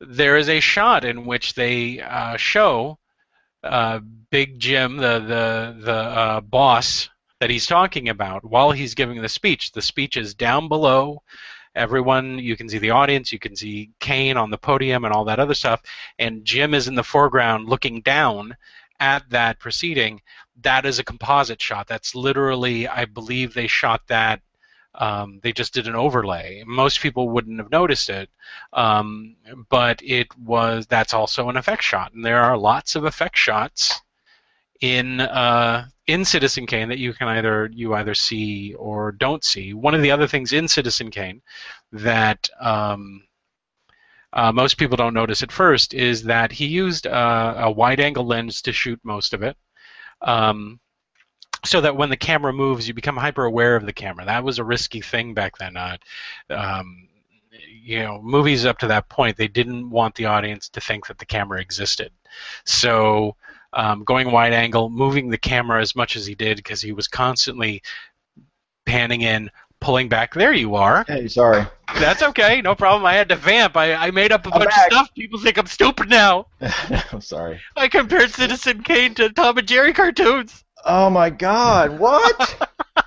there 0.00 0.36
is 0.36 0.48
a 0.48 0.60
shot 0.60 1.04
in 1.04 1.26
which 1.26 1.54
they 1.54 2.00
uh, 2.00 2.36
show 2.36 2.98
uh, 3.62 4.00
Big 4.30 4.58
Jim, 4.58 4.96
the 4.98 5.20
the 5.20 5.76
the 5.80 5.92
uh, 5.92 6.40
boss 6.40 7.08
that 7.40 7.50
he's 7.50 7.66
talking 7.66 8.08
about, 8.08 8.44
while 8.44 8.70
he's 8.70 8.94
giving 8.94 9.20
the 9.20 9.28
speech. 9.28 9.72
The 9.72 9.82
speech 9.82 10.16
is 10.16 10.34
down 10.34 10.68
below. 10.68 11.22
Everyone, 11.74 12.38
you 12.38 12.56
can 12.56 12.68
see 12.68 12.78
the 12.78 12.90
audience, 12.90 13.32
you 13.32 13.40
can 13.40 13.56
see 13.56 13.90
Kane 13.98 14.36
on 14.36 14.50
the 14.50 14.58
podium 14.58 15.04
and 15.04 15.12
all 15.12 15.24
that 15.24 15.40
other 15.40 15.54
stuff, 15.54 15.82
and 16.20 16.44
Jim 16.44 16.72
is 16.72 16.86
in 16.86 16.94
the 16.94 17.02
foreground 17.02 17.68
looking 17.68 18.00
down 18.00 18.56
at 19.00 19.28
that 19.30 19.58
proceeding. 19.58 20.20
That 20.60 20.86
is 20.86 21.00
a 21.00 21.04
composite 21.04 21.60
shot. 21.60 21.88
That's 21.88 22.14
literally, 22.14 22.86
I 22.86 23.06
believe 23.06 23.54
they 23.54 23.66
shot 23.66 24.02
that. 24.06 24.40
Um, 24.94 25.40
they 25.42 25.52
just 25.52 25.74
did 25.74 25.88
an 25.88 25.96
overlay. 25.96 26.62
Most 26.66 27.00
people 27.00 27.28
wouldn't 27.28 27.58
have 27.58 27.70
noticed 27.70 28.10
it, 28.10 28.30
um, 28.72 29.36
but 29.68 30.00
it 30.02 30.28
was. 30.38 30.86
That's 30.86 31.14
also 31.14 31.48
an 31.48 31.56
effect 31.56 31.82
shot, 31.82 32.12
and 32.12 32.24
there 32.24 32.40
are 32.40 32.56
lots 32.56 32.94
of 32.94 33.04
effect 33.04 33.36
shots 33.36 34.00
in 34.80 35.20
uh, 35.20 35.86
in 36.06 36.24
Citizen 36.24 36.66
Kane 36.66 36.88
that 36.90 36.98
you 36.98 37.12
can 37.12 37.28
either 37.28 37.70
you 37.72 37.94
either 37.94 38.14
see 38.14 38.74
or 38.74 39.12
don't 39.12 39.42
see. 39.42 39.74
One 39.74 39.94
of 39.94 40.02
the 40.02 40.10
other 40.10 40.26
things 40.26 40.52
in 40.52 40.68
Citizen 40.68 41.10
Kane 41.10 41.42
that 41.92 42.48
um, 42.60 43.24
uh, 44.32 44.52
most 44.52 44.76
people 44.76 44.96
don't 44.96 45.14
notice 45.14 45.42
at 45.42 45.52
first 45.52 45.94
is 45.94 46.24
that 46.24 46.52
he 46.52 46.66
used 46.66 47.06
uh, 47.06 47.54
a 47.58 47.70
wide-angle 47.70 48.26
lens 48.26 48.62
to 48.62 48.72
shoot 48.72 49.00
most 49.04 49.32
of 49.32 49.42
it. 49.42 49.56
Um, 50.20 50.80
so 51.64 51.80
that 51.80 51.96
when 51.96 52.10
the 52.10 52.16
camera 52.16 52.52
moves, 52.52 52.86
you 52.86 52.94
become 52.94 53.16
hyper 53.16 53.44
aware 53.44 53.76
of 53.76 53.86
the 53.86 53.92
camera. 53.92 54.24
That 54.24 54.44
was 54.44 54.58
a 54.58 54.64
risky 54.64 55.00
thing 55.00 55.34
back 55.34 55.58
then. 55.58 55.76
Uh, 55.76 55.96
um, 56.50 57.08
you 57.84 58.00
know, 58.00 58.20
movies 58.22 58.64
up 58.64 58.78
to 58.78 58.86
that 58.88 59.08
point, 59.08 59.36
they 59.36 59.48
didn't 59.48 59.90
want 59.90 60.14
the 60.14 60.26
audience 60.26 60.68
to 60.70 60.80
think 60.80 61.06
that 61.06 61.18
the 61.18 61.26
camera 61.26 61.60
existed. 61.60 62.10
So 62.64 63.36
um, 63.72 64.04
going 64.04 64.30
wide 64.30 64.52
angle, 64.52 64.88
moving 64.88 65.28
the 65.28 65.38
camera 65.38 65.80
as 65.80 65.94
much 65.94 66.16
as 66.16 66.26
he 66.26 66.34
did 66.34 66.56
because 66.56 66.80
he 66.80 66.92
was 66.92 67.08
constantly 67.08 67.82
panning 68.86 69.22
in, 69.22 69.50
pulling 69.80 70.08
back. 70.08 70.32
There 70.34 70.52
you 70.52 70.76
are. 70.76 71.04
Hey, 71.06 71.28
sorry. 71.28 71.66
That's 71.98 72.22
okay, 72.22 72.62
no 72.62 72.74
problem. 72.74 73.04
I 73.04 73.14
had 73.14 73.28
to 73.28 73.36
vamp. 73.36 73.76
I, 73.76 73.94
I 73.94 74.10
made 74.10 74.32
up 74.32 74.46
a 74.46 74.54
I'm 74.54 74.60
bunch 74.60 74.70
back. 74.70 74.86
of 74.86 74.92
stuff. 74.92 75.14
People 75.14 75.38
think 75.38 75.58
I'm 75.58 75.66
stupid 75.66 76.08
now. 76.08 76.46
I'm 77.12 77.20
sorry. 77.20 77.60
I 77.76 77.88
compared 77.88 78.30
Citizen 78.30 78.82
Kane 78.82 79.14
to 79.16 79.28
Tom 79.30 79.58
and 79.58 79.68
Jerry 79.68 79.92
cartoons. 79.92 80.63
Oh 80.84 81.10
my 81.10 81.30
God! 81.30 81.98
What? 81.98 82.68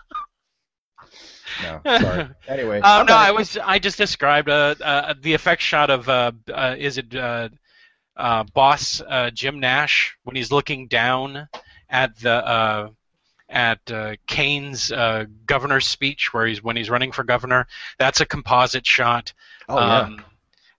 no, 1.64 1.82
sorry. 1.86 2.28
Anyway, 2.48 2.80
Uh, 2.80 3.00
I'm 3.02 3.06
no. 3.06 3.14
I 3.16 3.32
was. 3.32 3.58
I 3.58 3.80
just 3.80 3.98
described 3.98 4.50
uh, 4.50 4.76
uh, 4.84 5.14
the 5.20 5.34
effect 5.34 5.62
shot 5.62 5.90
of 5.90 6.10
uh, 6.10 6.32
uh, 6.54 6.76
is 6.78 6.98
it 6.98 7.16
uh, 7.16 7.50
uh, 8.16 8.44
boss 8.54 9.02
uh, 9.08 9.30
Jim 9.32 9.60
Nash 9.60 10.18
when 10.24 10.36
he's 10.36 10.52
looking 10.52 10.88
down 10.88 11.48
at 11.90 12.18
the 12.20 12.32
uh, 12.34 12.90
at 13.50 13.80
uh, 13.92 14.16
Kane's 14.28 14.92
uh, 14.92 15.26
governor's 15.46 15.88
speech 15.88 16.34
where 16.34 16.46
he's 16.48 16.62
when 16.64 16.76
he's 16.76 16.90
running 16.90 17.12
for 17.12 17.24
governor. 17.24 17.68
That's 17.98 18.22
a 18.22 18.26
composite 18.26 18.86
shot. 18.86 19.34
Oh 19.70 19.80
yeah. 19.80 20.00
Um, 20.00 20.24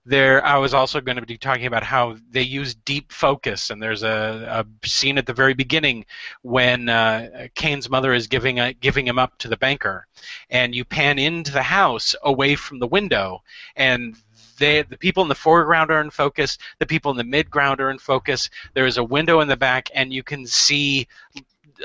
there, 0.08 0.42
I 0.44 0.56
was 0.56 0.72
also 0.72 1.02
going 1.02 1.16
to 1.16 1.26
be 1.26 1.36
talking 1.36 1.66
about 1.66 1.82
how 1.82 2.16
they 2.30 2.42
use 2.42 2.74
deep 2.74 3.12
focus, 3.12 3.68
and 3.68 3.82
there's 3.82 4.02
a, 4.02 4.64
a 4.82 4.88
scene 4.88 5.18
at 5.18 5.26
the 5.26 5.34
very 5.34 5.52
beginning 5.52 6.06
when 6.40 6.88
uh, 6.88 7.48
Kane's 7.54 7.90
mother 7.90 8.14
is 8.14 8.26
giving 8.26 8.58
a, 8.58 8.72
giving 8.72 9.06
him 9.06 9.18
up 9.18 9.36
to 9.38 9.48
the 9.48 9.56
banker, 9.58 10.06
and 10.48 10.74
you 10.74 10.86
pan 10.86 11.18
into 11.18 11.52
the 11.52 11.62
house 11.62 12.16
away 12.22 12.54
from 12.54 12.78
the 12.78 12.86
window, 12.86 13.42
and 13.76 14.16
they, 14.58 14.80
the 14.82 14.96
people 14.96 15.22
in 15.22 15.28
the 15.28 15.34
foreground 15.34 15.90
are 15.90 16.00
in 16.00 16.10
focus, 16.10 16.56
the 16.78 16.86
people 16.86 17.10
in 17.10 17.18
the 17.18 17.42
midground 17.42 17.78
are 17.78 17.90
in 17.90 17.98
focus. 17.98 18.48
There 18.72 18.86
is 18.86 18.96
a 18.96 19.04
window 19.04 19.40
in 19.40 19.48
the 19.48 19.58
back, 19.58 19.90
and 19.94 20.12
you 20.12 20.22
can 20.22 20.46
see 20.46 21.06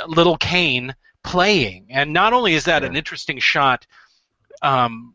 little 0.08 0.38
Kane 0.38 0.96
playing. 1.24 1.88
And 1.90 2.14
not 2.14 2.32
only 2.32 2.54
is 2.54 2.66
that 2.66 2.84
an 2.84 2.96
interesting 2.96 3.40
shot 3.40 3.86
um, 4.62 5.14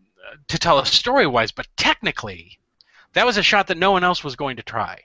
to 0.48 0.58
tell 0.58 0.78
a 0.78 0.86
story 0.86 1.26
wise, 1.26 1.52
but 1.52 1.66
technically, 1.76 2.58
that 3.18 3.26
was 3.26 3.36
a 3.36 3.42
shot 3.42 3.66
that 3.66 3.76
no 3.76 3.90
one 3.90 4.04
else 4.04 4.22
was 4.22 4.36
going 4.36 4.58
to 4.58 4.62
try. 4.62 5.00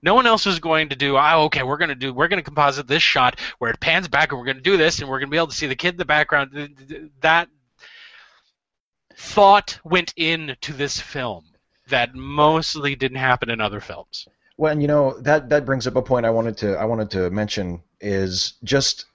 No 0.00 0.14
one 0.14 0.28
else 0.28 0.46
was 0.46 0.60
going 0.60 0.90
to 0.90 0.96
do. 0.96 1.16
Oh, 1.18 1.46
okay, 1.46 1.64
we're 1.64 1.76
going 1.76 1.88
to 1.88 1.96
do. 1.96 2.14
We're 2.14 2.28
going 2.28 2.38
to 2.38 2.44
composite 2.44 2.86
this 2.86 3.02
shot 3.02 3.40
where 3.58 3.72
it 3.72 3.80
pans 3.80 4.06
back, 4.06 4.30
and 4.30 4.38
we're 4.38 4.44
going 4.44 4.58
to 4.58 4.62
do 4.62 4.76
this, 4.76 5.00
and 5.00 5.08
we're 5.08 5.18
going 5.18 5.26
to 5.26 5.32
be 5.32 5.38
able 5.38 5.48
to 5.48 5.56
see 5.56 5.66
the 5.66 5.74
kid 5.74 5.94
in 5.94 5.96
the 5.96 6.04
background. 6.04 6.52
Th- 6.54 6.70
th- 6.88 7.10
That 7.20 7.48
thought 9.16 9.80
went 9.82 10.14
into 10.16 10.72
this 10.72 11.00
film 11.00 11.46
that 11.88 12.14
mostly 12.14 12.94
didn't 12.94 13.18
happen 13.18 13.50
in 13.50 13.60
other 13.60 13.80
films. 13.80 14.28
Well, 14.56 14.70
and 14.70 14.80
you 14.80 14.86
know 14.86 15.18
that 15.18 15.48
that 15.48 15.64
brings 15.64 15.88
up 15.88 15.96
a 15.96 16.02
point 16.02 16.26
I 16.26 16.30
wanted 16.30 16.58
to 16.58 16.76
I 16.76 16.84
wanted 16.84 17.10
to 17.10 17.28
mention 17.30 17.82
is 18.00 18.52
just 18.62 19.06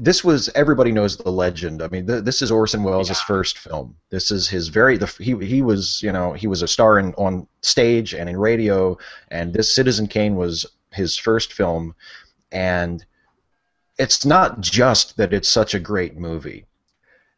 this 0.00 0.22
was 0.22 0.48
everybody 0.54 0.92
knows 0.92 1.16
the 1.16 1.30
legend. 1.30 1.82
I 1.82 1.88
mean, 1.88 2.06
th- 2.06 2.24
this 2.24 2.40
is 2.40 2.50
Orson 2.50 2.82
Welles' 2.84 3.08
Yeah. 3.08 3.14
first 3.26 3.58
film. 3.58 3.96
This 4.10 4.30
is 4.30 4.48
his 4.48 4.68
very 4.68 4.96
the 4.96 5.06
he 5.18 5.36
he 5.44 5.60
was 5.62 6.00
you 6.02 6.12
know 6.12 6.32
he 6.32 6.46
was 6.46 6.62
a 6.62 6.68
star 6.68 6.98
in 6.98 7.12
on 7.14 7.46
stage 7.62 8.14
and 8.14 8.28
in 8.28 8.36
radio, 8.36 8.96
and 9.30 9.52
this 9.52 9.74
Citizen 9.74 10.06
Kane 10.06 10.36
was 10.36 10.64
his 10.92 11.16
first 11.16 11.52
film, 11.52 11.94
and 12.52 13.04
it's 13.98 14.24
not 14.24 14.60
just 14.60 15.16
that 15.16 15.32
it's 15.32 15.48
such 15.48 15.74
a 15.74 15.80
great 15.80 16.16
movie, 16.16 16.64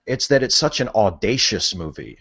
it's 0.07 0.27
that 0.29 0.43
it's 0.43 0.57
such 0.57 0.81
an 0.81 0.89
audacious 0.95 1.75
movie. 1.75 2.19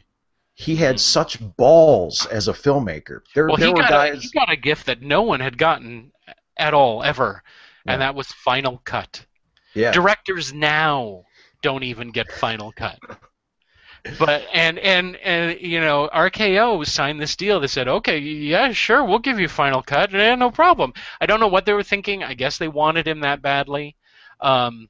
He 0.56 0.76
had 0.76 0.96
Mhm. 0.96 1.00
such 1.00 1.56
balls 1.58 2.26
as 2.28 2.48
a 2.48 2.54
filmmaker. 2.54 3.22
There, 3.34 3.48
Well, 3.48 3.58
there 3.58 3.68
he 3.68 3.74
were 3.74 3.82
got, 3.82 4.10
a, 4.10 4.16
he 4.16 4.30
got 4.30 4.52
a 4.52 4.56
gift 4.58 4.88
that 4.88 5.02
no 5.02 5.22
one 5.22 5.40
had 5.40 5.58
gotten 5.58 6.12
at 6.58 6.74
all 6.74 7.04
ever, 7.04 7.44
and 7.86 8.02
that 8.02 8.16
was 8.16 8.28
Final 8.28 8.82
Cut. 8.84 9.26
Yeah. 9.74 9.92
Directors 9.92 10.54
now 10.54 11.24
don't 11.62 11.84
even 11.84 12.12
get 12.12 12.32
Final 12.32 12.72
Cut. 12.72 13.00
But 14.18 14.46
and 14.54 14.80
and 14.80 15.18
and 15.18 15.60
you 15.60 15.82
know 15.82 16.10
RKO 16.14 16.86
signed 16.88 17.20
this 17.20 17.36
deal. 17.36 17.60
They 17.60 17.68
said, 17.68 17.88
okay, 17.88 18.18
yeah, 18.20 18.72
sure, 18.72 19.04
we'll 19.04 19.20
give 19.20 19.40
you 19.40 19.50
Final 19.50 19.82
Cut. 19.82 20.12
Yeah, 20.12 20.36
no 20.36 20.52
problem. 20.52 20.94
I 21.20 21.26
don't 21.26 21.40
know 21.40 21.48
what 21.50 21.66
they 21.66 21.74
were 21.74 21.84
thinking. 21.84 22.24
I 22.24 22.34
guess 22.34 22.58
they 22.58 22.70
wanted 22.70 23.08
him 23.08 23.22
that 23.22 23.42
badly. 23.42 23.98
Um, 24.40 24.88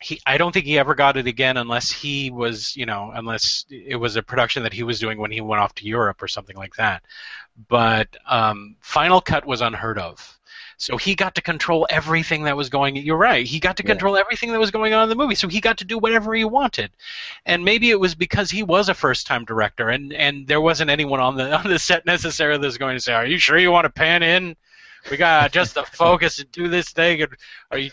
he, 0.00 0.20
I 0.26 0.36
don't 0.36 0.52
think 0.52 0.66
he 0.66 0.78
ever 0.78 0.94
got 0.94 1.16
it 1.16 1.28
again 1.28 1.56
unless 1.56 1.90
he 1.90 2.30
was, 2.30 2.74
you 2.76 2.86
know, 2.86 3.12
unless 3.14 3.64
it 3.70 3.96
was 3.96 4.16
a 4.16 4.22
production 4.22 4.64
that 4.64 4.72
he 4.72 4.82
was 4.82 4.98
doing 4.98 5.18
when 5.18 5.30
he 5.30 5.40
went 5.40 5.62
off 5.62 5.74
to 5.76 5.86
Europe 5.86 6.20
or 6.22 6.28
something 6.28 6.56
like 6.56 6.74
that. 6.74 7.02
But 7.68 8.08
um, 8.26 8.76
Final 8.80 9.20
Cut 9.20 9.46
was 9.46 9.60
unheard 9.60 9.98
of. 9.98 10.38
So 10.82 10.96
he 10.96 11.14
got 11.14 11.36
to 11.36 11.42
control 11.42 11.86
everything 11.90 12.42
that 12.42 12.56
was 12.56 12.68
going. 12.68 12.96
You're 12.96 13.16
right. 13.16 13.46
He 13.46 13.60
got 13.60 13.76
to 13.76 13.84
Yeah. 13.84 13.90
control 13.92 14.16
everything 14.16 14.50
that 14.50 14.58
was 14.58 14.72
going 14.72 14.92
on 14.92 15.04
in 15.04 15.08
the 15.10 15.14
movie. 15.14 15.36
So 15.36 15.46
he 15.46 15.60
got 15.60 15.78
to 15.78 15.84
do 15.84 15.96
whatever 15.96 16.34
he 16.34 16.42
wanted. 16.44 16.90
And 17.46 17.64
maybe 17.64 17.90
it 17.90 18.00
was 18.00 18.16
because 18.16 18.50
he 18.50 18.64
was 18.64 18.88
a 18.88 18.94
first-time 18.94 19.44
director, 19.44 19.90
and 19.90 20.12
and 20.12 20.48
there 20.48 20.60
wasn't 20.60 20.90
anyone 20.90 21.20
on 21.20 21.36
the 21.36 21.52
on 21.58 21.68
the 21.68 21.78
set 21.78 22.04
necessarily 22.04 22.58
that 22.58 22.66
was 22.66 22.78
going 22.78 22.96
to 22.96 23.00
say, 23.00 23.12
"Are 23.12 23.24
you 23.24 23.38
sure 23.38 23.56
you 23.58 23.70
want 23.70 23.84
to 23.84 23.90
pan 23.90 24.24
in? 24.24 24.56
We 25.08 25.16
got 25.16 25.38
to 25.38 25.46
adjust 25.46 25.74
the 25.74 25.84
focus 25.84 26.40
and 26.40 26.50
do 26.50 26.66
this 26.66 26.90
thing." 26.90 27.22
And 27.22 27.36
are 27.70 27.78
you 27.78 27.92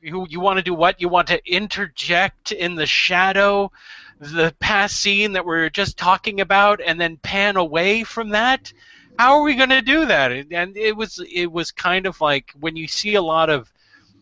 you, 0.00 0.24
you 0.30 0.38
want 0.38 0.58
to 0.58 0.62
do 0.62 0.74
what? 0.74 1.00
You 1.00 1.08
want 1.08 1.26
to 1.26 1.40
interject 1.44 2.52
in 2.52 2.76
the 2.76 2.86
shadow 2.86 3.72
the 4.20 4.54
past 4.60 4.94
scene 5.00 5.32
that 5.32 5.44
we 5.44 5.56
are 5.56 5.70
just 5.70 5.96
talking 5.96 6.40
about, 6.40 6.80
and 6.80 7.00
then 7.00 7.16
pan 7.16 7.56
away 7.56 8.04
from 8.04 8.28
that? 8.28 8.72
How 9.18 9.36
are 9.36 9.42
we 9.42 9.54
going 9.54 9.68
to 9.70 9.82
do 9.82 10.06
that? 10.06 10.32
And- 10.32 10.76
it 10.76 10.96
was 10.96 11.20
it 11.30 11.50
was 11.50 11.70
kind 11.70 12.06
of 12.06 12.20
like 12.20 12.50
when 12.58 12.76
you 12.76 12.88
see 12.88 13.14
a 13.14 13.22
lot 13.22 13.50
of 13.50 13.70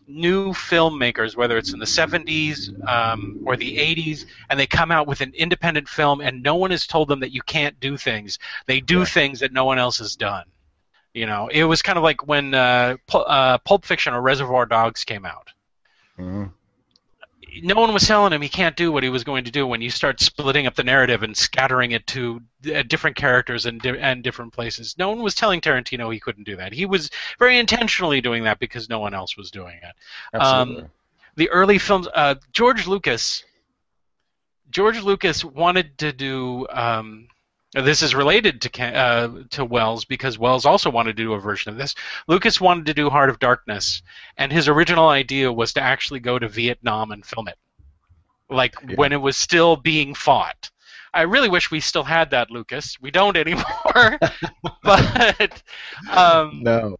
new 0.07 0.51
filmmakers, 0.51 1.35
whether 1.37 1.57
it's 1.57 1.71
in 1.73 1.79
the 1.79 1.85
70s 1.85 2.69
um, 2.87 3.37
or 3.45 3.55
the 3.55 3.77
80s, 3.77 4.25
and 4.49 4.59
they 4.59 4.67
come 4.67 4.91
out 4.91 5.07
with 5.07 5.21
an 5.21 5.31
independent 5.35 5.87
film, 5.87 6.19
and 6.19 6.43
no 6.43 6.55
one 6.55 6.71
has 6.71 6.85
told 6.85 7.07
them 7.07 7.21
that 7.21 7.31
you 7.33 7.41
can't 7.41 7.79
do 7.79 7.95
things. 7.97 8.37
They 8.65 8.81
do 8.81 8.99
Yeah. 8.99 9.05
things 9.05 9.39
that 9.39 9.53
no 9.53 9.63
one 9.65 9.79
else 9.79 9.99
has 9.99 10.15
done. 10.17 10.43
You 11.13 11.25
know, 11.25 11.47
it 11.47 11.63
was 11.63 11.81
kind 11.81 11.97
of 11.97 12.03
like 12.03 12.27
when 12.27 12.53
uh, 12.53 12.97
Pul- 13.07 13.25
uh, 13.27 13.57
Pulp 13.59 13.85
Fiction 13.85 14.13
or 14.13 14.21
Reservoir 14.21 14.65
Dogs 14.65 15.03
came 15.05 15.25
out. 15.25 15.49
Mhm. 16.19 16.51
No 17.61 17.75
one 17.75 17.93
was 17.93 18.07
telling 18.07 18.33
him 18.33 18.41
he 18.41 18.49
can't 18.49 18.75
do 18.75 18.91
what 18.91 19.03
he 19.03 19.09
was 19.09 19.23
going 19.23 19.43
to 19.45 19.51
do 19.51 19.67
when 19.67 19.81
you 19.81 19.89
start 19.89 20.19
splitting 20.19 20.67
up 20.67 20.75
the 20.75 20.83
narrative 20.83 21.23
and 21.23 21.35
scattering 21.37 21.91
it 21.91 22.07
to 22.07 22.41
uh, 22.73 22.83
different 22.83 23.15
characters 23.15 23.65
and, 23.65 23.79
di- 23.81 23.99
and 23.99 24.23
different 24.23 24.51
places. 24.53 24.95
No 24.97 25.09
one 25.09 25.21
was 25.21 25.35
telling 25.35 25.61
Tarantino 25.61 26.11
he 26.11 26.19
couldn't 26.19 26.43
do 26.45 26.55
that. 26.57 26.73
He 26.73 26.85
was 26.85 27.09
very 27.39 27.57
intentionally 27.57 28.21
doing 28.21 28.43
that 28.43 28.59
because 28.59 28.89
no 28.89 28.99
one 28.99 29.13
else 29.13 29.37
was 29.37 29.51
doing 29.51 29.77
it 29.81 29.95
Absolutely. 30.33 30.85
the 31.35 31.49
early 31.49 31.77
films 31.77 32.07
uh, 32.13 32.35
george 32.51 32.87
lucas 32.87 33.43
george 34.69 35.01
lucas 35.01 35.43
wanted 35.43 35.97
to 35.97 36.11
do 36.11 36.67
um, 36.69 37.27
this 37.73 38.01
is 38.01 38.13
related 38.13 38.61
to 38.61 38.83
uh, 38.83 39.29
to 39.51 39.63
Welles 39.65 40.03
because 40.05 40.37
Welles 40.37 40.65
also 40.65 40.89
wanted 40.89 41.15
to 41.15 41.23
do 41.23 41.33
a 41.33 41.39
version 41.39 41.71
of 41.71 41.77
this. 41.77 41.95
Lucas 42.27 42.59
wanted 42.59 42.85
to 42.87 42.93
do 42.93 43.09
heart 43.09 43.29
of 43.29 43.39
darkness 43.39 44.01
and 44.37 44.51
his 44.51 44.67
original 44.67 45.07
idea 45.09 45.51
was 45.51 45.73
to 45.73 45.81
actually 45.81 46.19
go 46.19 46.37
to 46.37 46.47
vietnam 46.49 47.11
and 47.11 47.25
film 47.25 47.47
it. 47.47 47.57
Like 48.49 48.75
Yeah. 48.87 48.95
when 48.95 49.13
it 49.13 49.21
was 49.21 49.37
still 49.37 49.75
being 49.77 50.13
fought. 50.13 50.69
I 51.13 51.23
really 51.23 51.49
wish 51.49 51.71
we 51.71 51.81
still 51.81 52.03
had 52.03 52.31
that 52.31 52.51
lucas. 52.51 52.97
We 53.01 53.11
don't 53.11 53.37
anymore. 53.37 54.19
But 54.83 55.61
um, 56.09 56.59
no. 56.63 56.97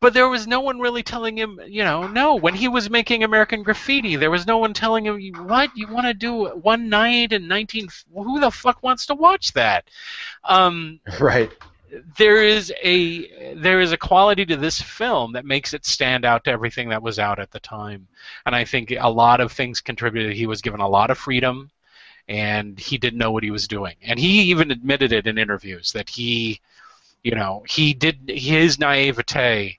But 0.00 0.14
there 0.14 0.28
was 0.28 0.46
no 0.46 0.60
one 0.60 0.78
really 0.78 1.02
telling 1.02 1.36
him, 1.36 1.60
you 1.66 1.82
know, 1.82 2.06
no. 2.06 2.36
When 2.36 2.54
he 2.54 2.68
was 2.68 2.88
making 2.88 3.24
American 3.24 3.62
Graffiti, 3.62 4.16
there 4.16 4.30
was 4.30 4.46
no 4.46 4.58
one 4.58 4.72
telling 4.72 5.04
him, 5.06 5.18
what 5.36 5.76
you 5.76 5.88
want 5.88 6.06
to 6.06 6.14
do 6.14 6.46
one 6.46 6.88
night 6.88 7.32
in 7.32 7.48
19. 7.48 7.88
Who 8.14 8.40
the 8.40 8.50
fuck 8.50 8.82
wants 8.82 9.06
to 9.06 9.14
watch 9.14 9.52
that? 9.54 9.84
Um, 10.44 11.00
Right. 11.20 11.52
there 12.16 12.42
is 12.42 12.72
a 12.82 13.54
there 13.54 13.80
is 13.80 13.92
a 13.92 13.96
quality 13.96 14.44
to 14.46 14.56
this 14.56 14.80
film 14.80 15.32
that 15.32 15.44
makes 15.44 15.72
it 15.74 15.86
stand 15.86 16.24
out 16.24 16.44
to 16.44 16.50
everything 16.50 16.90
that 16.90 17.02
was 17.02 17.18
out 17.18 17.38
at 17.38 17.50
the 17.50 17.60
time, 17.60 18.06
and 18.46 18.54
I 18.54 18.64
think 18.64 18.92
a 18.98 19.08
lot 19.10 19.40
of 19.40 19.52
things 19.52 19.80
contributed. 19.80 20.34
He 20.36 20.46
was 20.46 20.62
given 20.62 20.80
a 20.80 20.88
lot 20.88 21.10
of 21.10 21.18
freedom, 21.18 21.70
and 22.28 22.78
he 22.78 22.98
didn't 22.98 23.18
know 23.18 23.32
what 23.32 23.42
he 23.42 23.50
was 23.50 23.66
doing, 23.68 23.96
and 24.02 24.18
he 24.18 24.42
even 24.42 24.70
admitted 24.70 25.12
it 25.12 25.26
in 25.26 25.38
interviews 25.38 25.92
that 25.92 26.08
he, 26.10 26.60
you 27.24 27.34
know, 27.34 27.64
he 27.68 27.94
did 27.94 28.18
his 28.28 28.78
naivete 28.78 29.78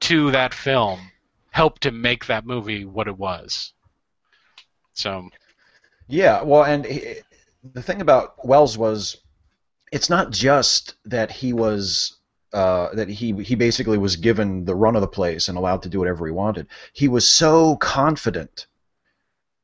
to 0.00 0.30
that 0.32 0.54
film 0.54 1.12
helped 1.50 1.82
to 1.82 1.92
make 1.92 2.26
that 2.26 2.44
movie 2.46 2.84
what 2.84 3.08
it 3.08 3.16
was. 3.16 3.72
So 4.92 5.30
Yeah, 6.08 6.42
well, 6.42 6.64
and 6.64 6.84
he, 6.86 7.16
the 7.74 7.82
thing 7.82 8.00
about 8.00 8.44
Welles 8.46 8.78
was, 8.78 9.16
it's 9.92 10.10
not 10.10 10.30
just 10.30 10.94
that 11.06 11.30
he 11.32 11.52
was 11.52 12.16
uh, 12.52 12.94
that 12.94 13.08
he 13.08 13.32
he 13.44 13.54
basically 13.56 13.98
was 13.98 14.16
given 14.16 14.64
the 14.64 14.74
run 14.74 14.96
of 14.96 15.02
the 15.02 15.08
place 15.08 15.48
and 15.48 15.58
allowed 15.58 15.82
to 15.82 15.88
do 15.90 15.98
whatever 15.98 16.26
he 16.26 16.32
wanted. 16.32 16.68
He 16.94 17.08
was 17.08 17.28
so 17.28 17.76
confident 17.76 18.66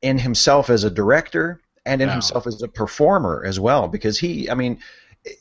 in 0.03 0.19
himself 0.19 0.71
as 0.71 0.85
a 0.85 0.91
director 0.91 1.61
and 1.87 2.03
in 2.03 2.09
Wow. 2.09 2.11
himself 2.11 2.47
as 2.47 2.63
a 2.63 2.69
performer 2.69 3.45
as 3.47 3.61
well, 3.61 3.89
because 3.89 4.19
he, 4.19 4.51
I 4.51 4.55
mean. 4.55 4.81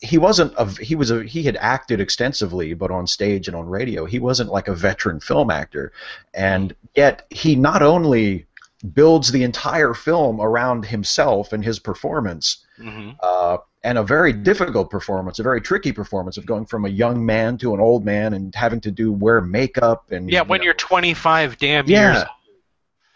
He 0.02 0.18
wasn't 0.18 0.54
a 0.58 0.66
he 0.82 0.96
was 0.96 1.12
a 1.12 1.24
he 1.24 1.44
had 1.44 1.58
acted 1.58 2.00
extensively, 2.00 2.74
but 2.74 2.92
on 2.92 3.06
stage 3.06 3.48
and 3.48 3.56
on 3.56 3.68
radio, 3.68 4.06
he 4.06 4.20
wasn't 4.20 4.50
like 4.50 4.68
a 4.68 4.74
veteran 4.74 5.20
film 5.20 5.52
actor, 5.52 5.92
and 6.34 6.74
yet 6.96 7.26
he 7.30 7.56
not 7.56 7.82
only 7.82 8.46
builds 8.94 9.32
the 9.32 9.44
entire 9.44 9.94
film 9.94 10.42
around 10.42 10.86
himself 10.86 11.54
and 11.54 11.64
his 11.64 11.80
performance, 11.80 12.66
mhm. 12.80 13.16
uh, 13.22 13.58
and 13.84 13.98
a 13.98 14.04
very 14.04 14.32
difficult 14.34 14.90
performance, 14.90 15.40
a 15.40 15.44
very 15.44 15.62
tricky 15.62 15.92
performance 15.92 16.38
of 16.38 16.46
going 16.46 16.66
from 16.66 16.86
a 16.86 16.90
young 16.90 17.26
man 17.26 17.58
to 17.58 17.74
an 17.74 17.80
old 17.80 18.06
man 18.06 18.34
and 18.34 18.56
having 18.56 18.80
to 18.82 18.92
do 18.92 19.12
wear 19.12 19.42
makeup 19.42 20.12
and 20.12 20.30
yeah, 20.30 20.42
you 20.42 20.46
when 20.46 20.60
know, 20.60 20.66
you're 20.66 20.74
25 20.74 21.58
damn 21.58 21.88
Yeah. 21.88 22.14
years 22.14 22.24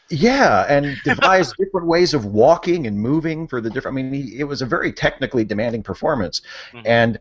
yeah, 0.09 0.65
and 0.69 0.95
devise 1.03 1.53
different 1.53 1.87
ways 1.87 2.13
of 2.13 2.25
walking 2.25 2.87
and 2.87 2.99
moving 2.99 3.47
for 3.47 3.61
the 3.61 3.69
different. 3.69 3.97
I 3.97 4.01
mean, 4.01 4.13
he, 4.13 4.39
it 4.39 4.45
was 4.45 4.61
a 4.61 4.65
very 4.65 4.91
technically 4.91 5.43
demanding 5.43 5.83
performance, 5.83 6.41
Mhm. 6.73 6.81
and 6.85 7.19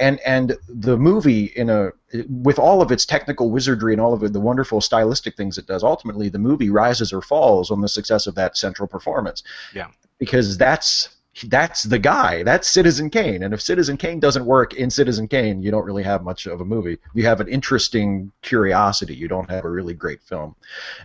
and 0.00 0.20
and 0.20 0.56
the 0.68 0.96
movie 0.96 1.46
in 1.56 1.68
a 1.70 1.90
with 2.28 2.58
all 2.58 2.80
of 2.82 2.90
its 2.90 3.04
technical 3.04 3.50
wizardry 3.50 3.92
and 3.92 4.00
all 4.00 4.12
of 4.14 4.32
the 4.32 4.40
wonderful 4.40 4.80
stylistic 4.80 5.36
things 5.36 5.58
it 5.58 5.66
does. 5.66 5.82
Ultimately, 5.84 6.28
the 6.28 6.38
movie 6.38 6.70
rises 6.70 7.12
or 7.12 7.20
falls 7.20 7.70
on 7.70 7.80
the 7.80 7.88
success 7.88 8.26
of 8.26 8.34
that 8.36 8.56
central 8.56 8.88
performance. 8.88 9.42
Yeah. 9.74 9.88
because 10.18 10.58
that's 10.58 11.08
that's 11.44 11.84
the 11.84 11.98
guy. 11.98 12.42
That's 12.42 12.68
Citizen 12.68 13.10
Kane, 13.10 13.42
and 13.42 13.54
if 13.54 13.60
Citizen 13.60 13.96
Kane 13.96 14.20
doesn't 14.20 14.44
work 14.44 14.74
in 14.74 14.90
Citizen 14.90 15.28
Kane, 15.28 15.62
you 15.62 15.70
don't 15.70 15.84
really 15.84 16.02
have 16.02 16.24
much 16.24 16.46
of 16.46 16.60
a 16.60 16.64
movie. 16.64 16.98
You 17.14 17.24
have 17.26 17.40
an 17.40 17.48
interesting 17.48 18.32
curiosity. 18.42 19.14
You 19.14 19.28
don't 19.28 19.48
have 19.50 19.64
a 19.64 19.70
really 19.70 19.94
great 19.94 20.22
film, 20.22 20.56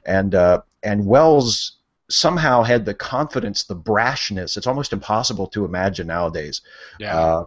and 0.05 0.34
uh, 0.34 0.61
and 0.84 1.05
Welles 1.05 1.78
somehow 2.09 2.63
had 2.63 2.86
the 2.86 2.93
confidence, 2.93 3.63
the 3.63 3.76
brashness. 3.76 4.57
It's 4.57 4.67
almost 4.67 4.93
impossible 4.93 5.47
to 5.47 5.65
imagine 5.65 6.07
nowadays. 6.07 6.61
Yeah. 6.99 7.17
Uh, 7.17 7.45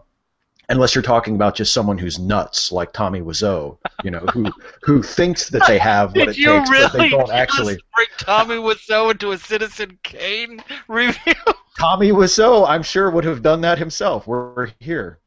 unless 0.71 0.95
you're 0.95 1.03
talking 1.03 1.35
about 1.35 1.55
just 1.55 1.73
someone 1.73 1.97
who's 1.99 2.19
nuts, 2.19 2.71
like 2.73 2.93
Tommy 2.93 3.21
Wiseau, 3.21 3.79
you 4.05 4.11
know, 4.11 4.21
who 4.33 4.53
who 4.83 5.03
thinks 5.03 5.49
that 5.51 5.67
they 5.67 5.79
have 5.79 6.15
what 6.15 6.27
Did 6.27 6.29
it 6.31 6.39
you 6.39 6.47
takes, 6.47 6.71
but 6.71 6.93
they 6.93 7.09
don't 7.09 7.21
just 7.27 7.33
actually. 7.33 7.79
bring 7.95 8.07
Tommy 8.19 8.57
Wiseau 8.57 9.11
into 9.11 9.33
a 9.33 9.39
Citizen 9.39 9.99
Kane 10.03 10.63
review? 10.89 11.35
Tommy 11.79 12.11
Wiseau, 12.11 12.69
I'm 12.69 12.83
sure, 12.83 13.11
would 13.11 13.25
have 13.25 13.43
done 13.43 13.61
that 13.63 13.79
himself. 13.79 14.27
We're, 14.27 14.71
here. 14.81 15.21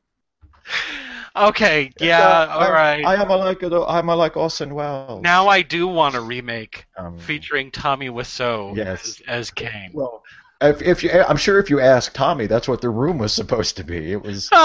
okay, 1.36 1.92
yeah, 2.00 2.20
Uh, 2.28 2.48
all 2.52 2.60
I, 2.62 2.70
right. 2.72 3.06
I 3.06 3.16
am 3.22 3.30
a 3.30 3.36
like 3.38 3.64
I'm 3.64 4.10
a 4.10 4.16
like 4.16 4.38
Orson 4.38 4.76
Welles. 4.76 5.24
now 5.24 5.48
I 5.48 5.62
do 5.62 5.88
want 5.88 6.16
a 6.16 6.22
remake 6.22 6.86
Um, 6.98 7.18
featuring 7.18 7.72
Tommy 7.72 8.10
Wiseau 8.10 8.76
Yes. 8.76 9.04
as, 9.06 9.22
as 9.28 9.52
Kane. 9.52 9.92
well, 9.94 10.24
if, 10.62 10.82
if 10.84 11.04
you, 11.04 11.10
I'm 11.12 11.38
sure 11.38 11.58
if 11.60 11.70
you 11.72 11.80
ask 11.80 12.14
Tommy, 12.14 12.46
that's 12.46 12.68
what 12.68 12.82
the 12.82 12.90
room 12.90 13.18
was 13.18 13.34
supposed 13.34 13.78
to 13.78 13.84
be. 13.84 14.12
It 14.12 14.22
was. 14.22 14.48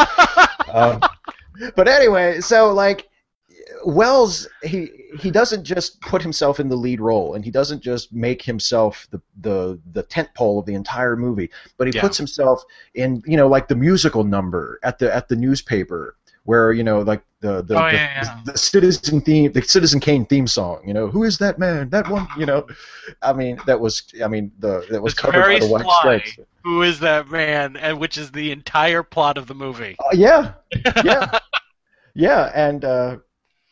um, 0.73 1.01
but 1.75 1.89
anyway, 1.89 2.41
so 2.41 2.73
like 2.73 3.09
Welles, 3.85 4.49
he 4.62 4.91
he 5.14 5.31
doesn't 5.31 5.64
just 5.64 6.01
put 6.01 6.23
himself 6.23 6.61
in 6.61 6.69
the 6.69 6.77
lead 6.77 7.01
role, 7.01 7.35
and 7.35 7.45
he 7.45 7.51
doesn't 7.51 7.83
just 7.83 8.12
make 8.12 8.43
himself 8.43 9.07
the 9.11 9.21
the 9.41 9.81
the 9.93 10.03
tent 10.03 10.29
pole 10.35 10.59
of 10.59 10.67
the 10.67 10.75
entire 10.75 11.17
movie, 11.17 11.51
but 11.79 11.87
he 11.87 11.93
Yeah. 11.93 12.01
puts 12.01 12.17
himself 12.19 12.62
in 12.95 13.23
you 13.27 13.37
know 13.37 13.49
like 13.49 13.69
the 13.69 13.77
musical 13.77 14.25
number 14.25 14.79
at 14.83 14.99
the 14.99 15.14
at 15.14 15.29
the 15.29 15.37
newspaper 15.37 16.17
where 16.47 16.73
you 16.73 16.83
know 16.83 17.01
like 17.03 17.23
the 17.41 17.63
the, 17.63 17.75
Oh, 17.77 17.87
the, 17.87 17.93
yeah, 17.95 18.23
yeah. 18.25 18.41
the 18.47 18.57
Citizen 18.59 19.21
theme 19.21 19.53
the 19.53 19.63
Citizen 19.63 20.01
Kane 20.01 20.25
theme 20.25 20.47
song. 20.47 20.83
You 20.87 20.95
know 20.95 21.09
who 21.09 21.25
is 21.25 21.39
that 21.39 21.59
man? 21.59 21.91
That 21.91 22.09
one. 22.09 22.27
You 22.39 22.47
know, 22.47 22.67
I 23.23 23.33
mean 23.35 23.59
that 23.67 23.79
was 23.79 24.03
I 24.25 24.29
mean 24.29 24.53
the 24.59 24.85
that 24.91 25.03
was 25.03 25.13
It's 25.13 25.21
covered 25.21 25.43
by 25.43 25.59
the 25.59 25.67
White. 25.69 25.87
Stripes. 26.01 26.39
Who 26.65 26.83
is 26.83 27.01
that 27.01 27.29
man? 27.29 27.77
And 27.77 28.01
which 28.01 28.17
is 28.19 28.33
the 28.33 28.51
entire 28.51 29.03
plot 29.03 29.39
of 29.39 29.47
the 29.47 29.55
movie. 29.55 29.97
Uh, 30.01 30.09
yeah, 30.15 30.55
yeah, 31.05 31.39
yeah, 32.15 32.51
and 32.55 32.85
uh, 32.85 33.19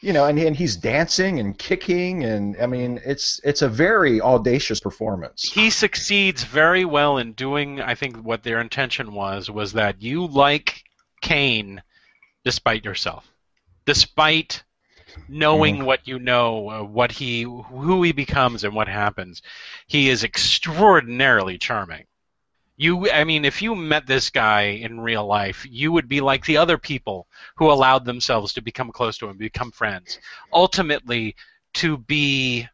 you 0.01 0.13
know, 0.13 0.27
and 0.27 0.39
and 0.39 0.55
he's 0.55 0.77
dancing 0.77 1.41
and 1.41 1.59
kicking, 1.59 2.23
and 2.25 2.57
I 2.61 2.67
mean, 2.67 3.01
it's 3.05 3.41
it's 3.43 3.63
a 3.63 3.69
very 3.69 4.21
audacious 4.21 4.79
performance. 4.79 5.43
he 5.43 5.71
succeeds 5.71 6.45
very 6.45 6.85
well 6.85 7.17
in 7.19 7.33
doing 7.33 7.81
i 7.81 7.95
think 7.95 8.17
what 8.19 8.43
their 8.43 8.61
intention 8.61 9.13
was 9.15 9.51
was 9.51 9.73
that 9.73 10.03
you 10.03 10.27
like 10.27 10.85
kane 11.23 11.83
despite 12.45 12.85
yourself 12.85 13.31
despite 13.85 14.63
knowing 15.29 15.85
what 15.85 16.07
you 16.07 16.19
know 16.19 16.69
uh, 16.71 16.83
what 16.83 17.13
he 17.13 17.43
who 17.43 18.03
he 18.03 18.13
becomes 18.13 18.65
and 18.65 18.75
what 18.75 18.89
happens 18.89 19.43
he 19.87 20.09
is 20.09 20.25
extraordinarily 20.25 21.59
charming. 21.59 22.05
You 22.77 23.09
i 23.11 23.23
mean 23.23 23.45
if 23.45 23.63
you 23.63 23.77
met 23.77 24.07
this 24.07 24.31
guy 24.31 24.63
in 24.63 25.01
real 25.01 25.25
life 25.25 25.65
you 25.71 25.93
would 25.93 26.09
be 26.09 26.21
like 26.21 26.45
the 26.45 26.57
other 26.57 26.77
people 26.77 27.29
who 27.57 27.71
allowed 27.71 28.05
themselves 28.05 28.53
to 28.55 28.63
become 28.63 28.91
close 28.91 29.17
to 29.19 29.29
him 29.29 29.37
become 29.37 29.71
friends 29.71 30.19
ultimately 30.53 31.37
to 31.75 31.97
be 31.97 32.67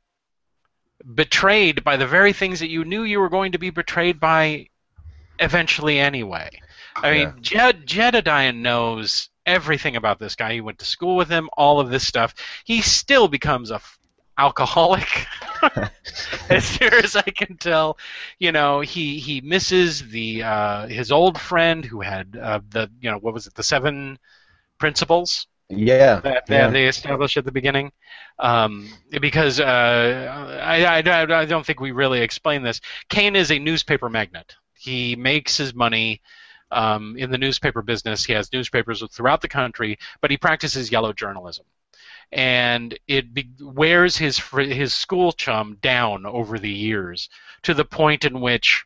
betrayed 1.15 1.85
by 1.85 1.97
the 1.97 2.07
very 2.07 2.33
things 2.33 2.61
that 2.61 2.71
you 2.71 2.85
knew 2.85 3.03
you 3.03 3.21
were 3.21 3.29
going 3.29 3.53
to 3.53 3.59
be 3.59 3.71
betrayed 3.71 4.21
by 4.21 4.69
eventually 5.39 5.99
anyway. 5.99 6.51
I 6.97 7.13
mean, 7.13 7.35
Jed, 7.41 7.87
Jedediah 7.87 8.53
knows 8.53 9.30
everything 9.47 9.97
about 9.97 10.19
this 10.19 10.37
guy. 10.37 10.55
He 10.55 10.61
went 10.61 10.79
to 10.81 10.85
school 10.85 11.17
with 11.17 11.29
him, 11.31 11.49
all 11.57 11.81
of 11.81 11.91
this 11.91 12.07
stuff. 12.07 12.35
He 12.65 12.83
still 12.83 13.29
becomes 13.29 13.71
a 13.71 13.77
f- 13.77 13.99
alcoholic 14.39 15.27
as 16.51 16.81
near 16.81 16.95
as 16.95 17.17
I 17.17 17.23
can 17.23 17.57
tell. 17.57 17.99
You 18.39 18.53
know, 18.53 18.81
he 18.81 19.19
he 19.19 19.41
misses 19.41 20.09
the 20.09 20.43
uh, 20.43 20.87
his 20.89 21.13
old 21.13 21.41
friend 21.41 21.85
who 21.85 22.01
had 22.01 22.37
uh, 22.41 22.61
the 22.71 22.91
you 23.01 23.11
know 23.11 23.19
what 23.19 23.35
was 23.35 23.47
it 23.47 23.55
the 23.55 23.63
seven 23.63 24.19
principles 24.79 25.47
Yeah, 25.69 26.23
that, 26.23 26.45
that 26.49 26.71
yeah. 26.71 26.73
they 26.73 26.87
established 26.87 27.37
at 27.37 27.45
the 27.45 27.53
beginning. 27.53 27.93
Um, 28.39 28.91
because 29.21 29.61
uh, 29.61 30.61
I, 30.63 30.85
I, 30.85 30.99
I 31.43 31.45
don't 31.47 31.65
think 31.65 31.81
we 31.81 31.93
really 31.93 32.21
explained 32.21 32.65
this. 32.67 32.81
Kane 33.09 33.37
is 33.37 33.51
a 33.51 33.59
newspaper 33.59 34.09
magnate. 34.09 34.57
He 34.75 35.17
makes 35.17 35.57
his 35.57 35.75
money 35.75 36.21
um, 36.71 37.17
in 37.17 37.31
the 37.31 37.39
newspaper 37.39 37.83
business. 37.83 38.25
He 38.25 38.33
has 38.33 38.53
newspapers 38.53 39.03
throughout 39.11 39.41
the 39.41 39.49
country, 39.49 39.99
but 40.21 40.31
he 40.31 40.37
practices 40.37 40.93
yellow 40.93 41.13
journalism. 41.13 41.65
And 42.33 42.97
it 43.09 43.35
be- 43.35 43.51
wears 43.61 44.17
his 44.17 44.39
his 44.39 44.95
school 44.95 45.33
chum 45.33 45.79
down 45.83 46.27
over 46.27 46.59
the 46.59 46.71
years 46.71 47.29
to 47.63 47.75
the 47.75 47.85
point 47.85 48.25
in 48.25 48.41
which 48.41 48.85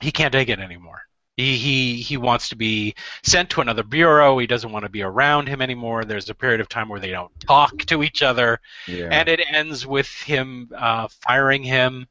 he 0.00 0.12
can't 0.12 0.32
take 0.32 0.50
it 0.50 0.58
anymore. 0.58 1.02
He, 1.38 1.56
he 1.56 1.96
he 2.02 2.16
wants 2.16 2.48
to 2.50 2.56
be 2.56 2.94
sent 3.22 3.50
to 3.50 3.60
another 3.60 3.84
bureau. 3.84 4.38
He 4.38 4.46
doesn't 4.46 4.72
want 4.72 4.84
to 4.84 4.90
be 4.90 5.02
around 5.02 5.48
him 5.48 5.62
anymore. 5.62 6.04
There's 6.04 6.28
a 6.28 6.34
period 6.34 6.60
of 6.60 6.68
time 6.68 6.88
where 6.88 7.00
they 7.00 7.10
don't 7.10 7.32
talk 7.40 7.78
to 7.86 8.02
each 8.02 8.22
other, 8.22 8.60
yeah. 8.88 9.08
and 9.12 9.28
it 9.28 9.40
ends 9.48 9.86
with 9.86 10.08
him 10.08 10.68
uh, 10.76 11.06
firing 11.08 11.62
him 11.62 12.08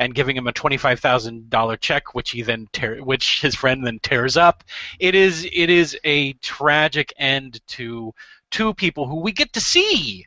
and 0.00 0.14
giving 0.14 0.34
him 0.34 0.46
a 0.46 0.52
twenty-five 0.52 0.98
thousand 0.98 1.50
dollar 1.50 1.76
check, 1.76 2.14
which 2.14 2.30
he 2.30 2.40
then 2.40 2.66
tear, 2.72 3.04
which 3.04 3.42
his 3.42 3.54
friend 3.54 3.86
then 3.86 4.00
tears 4.02 4.36
up. 4.36 4.64
It 4.98 5.14
is 5.14 5.44
it 5.44 5.68
is 5.70 5.96
a 6.02 6.32
tragic 6.34 7.12
end 7.18 7.60
to 7.68 8.14
two 8.50 8.74
people 8.74 9.06
who 9.06 9.20
we 9.20 9.30
get 9.30 9.52
to 9.52 9.60
see. 9.60 10.26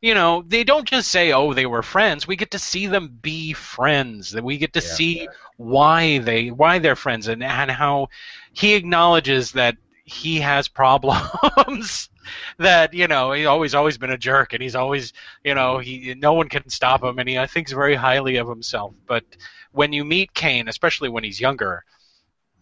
You 0.00 0.14
know, 0.14 0.44
they 0.46 0.64
don't 0.64 0.86
just 0.86 1.10
say, 1.10 1.32
"Oh, 1.32 1.54
they 1.54 1.66
were 1.66 1.82
friends." 1.82 2.26
We 2.26 2.36
get 2.36 2.50
to 2.50 2.58
see 2.58 2.88
them 2.88 3.18
be 3.22 3.52
friends. 3.52 4.32
That 4.32 4.44
we 4.44 4.58
get 4.58 4.72
to 4.72 4.80
Yeah. 4.80 4.86
see 4.86 5.28
why 5.56 6.18
they 6.18 6.50
why 6.50 6.80
they're 6.80 6.96
friends 6.96 7.28
and 7.28 7.42
and 7.42 7.70
how 7.70 8.08
he 8.52 8.74
acknowledges 8.74 9.52
that 9.52 9.76
he 10.08 10.40
has 10.40 10.68
problems 10.68 12.08
that 12.58 12.94
you 12.94 13.06
know 13.06 13.32
he's 13.32 13.46
always 13.46 13.74
always 13.74 13.98
been 13.98 14.10
a 14.10 14.18
jerk 14.18 14.54
and 14.54 14.62
he's 14.62 14.74
always 14.74 15.12
you 15.44 15.54
know 15.54 15.78
he 15.78 16.14
no 16.14 16.32
one 16.32 16.48
can 16.48 16.68
stop 16.70 17.02
him 17.04 17.18
and 17.18 17.28
he 17.28 17.38
I 17.38 17.46
thinks 17.46 17.72
very 17.72 17.94
highly 17.94 18.36
of 18.36 18.48
himself. 18.48 18.94
But 19.06 19.24
when 19.72 19.92
you 19.92 20.04
meet 20.04 20.32
Kane 20.32 20.68
especially 20.68 21.10
when 21.10 21.24
he's 21.24 21.40
younger 21.40 21.84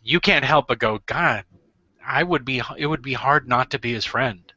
you 0.03 0.18
can't 0.18 0.44
help 0.44 0.66
but 0.66 0.80
go 0.80 1.01
god 1.07 1.44
I 2.05 2.22
would 2.22 2.44
be 2.44 2.62
it 2.76 2.86
would 2.86 3.03
be 3.03 3.12
hard 3.12 3.49
not 3.49 3.70
to 3.70 3.78
be 3.78 3.92
his 3.92 4.05
friend. 4.05 4.53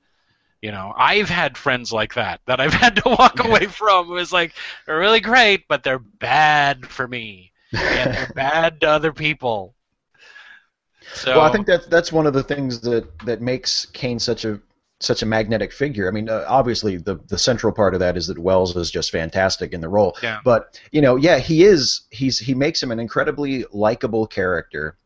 You 0.62 0.72
know 0.72 0.92
I've 0.98 1.30
had 1.30 1.58
friends 1.58 1.94
like 1.94 2.16
that 2.16 2.42
that 2.48 2.60
I've 2.60 2.74
had 2.74 2.96
to 2.98 3.10
walk 3.10 3.44
away 3.44 3.68
from. 3.68 4.10
It 4.10 4.14
was 4.14 4.34
like 4.34 4.54
they're 4.86 4.98
really 4.98 5.22
great 5.22 5.68
but 5.68 5.84
they're 5.84 6.00
bad 6.00 6.88
for 6.88 7.08
me 7.08 7.52
and 7.72 8.16
they're 8.16 8.32
bad 8.36 8.82
to 8.82 8.90
other 8.90 9.14
people 9.14 9.76
so 11.14 11.38
well, 11.38 11.46
I 11.46 11.52
think 11.52 11.68
that's 11.68 11.88
that's 11.88 12.12
one 12.12 12.28
of 12.28 12.34
the 12.34 12.44
things 12.44 12.82
that 12.82 13.08
that 13.26 13.42
makes 13.42 13.86
Kane 13.88 14.20
such 14.20 14.46
a 14.46 14.60
such 15.00 15.22
a 15.22 15.26
magnetic 15.26 15.72
figure. 15.72 16.08
I 16.08 16.12
mean, 16.12 16.30
uh, 16.30 16.46
obviously 16.48 16.98
the 16.98 17.16
the 17.28 17.38
central 17.38 17.72
part 17.74 17.94
of 17.94 18.00
that 18.02 18.18
is 18.18 18.28
that 18.28 18.38
Welles 18.38 18.76
is 18.76 18.92
just 18.92 19.12
fantastic 19.12 19.74
in 19.74 19.82
the 19.82 19.90
role. 19.90 20.16
Yeah. 20.22 20.40
But 20.44 20.80
you 20.92 21.02
know, 21.02 21.16
yeah, 21.16 21.40
he 21.40 21.64
is. 21.64 22.02
He's 22.12 22.38
he 22.38 22.54
makes 22.54 22.84
him 22.84 22.92
an 22.92 23.00
incredibly 23.00 23.66
likable 23.72 24.28
character, 24.28 24.98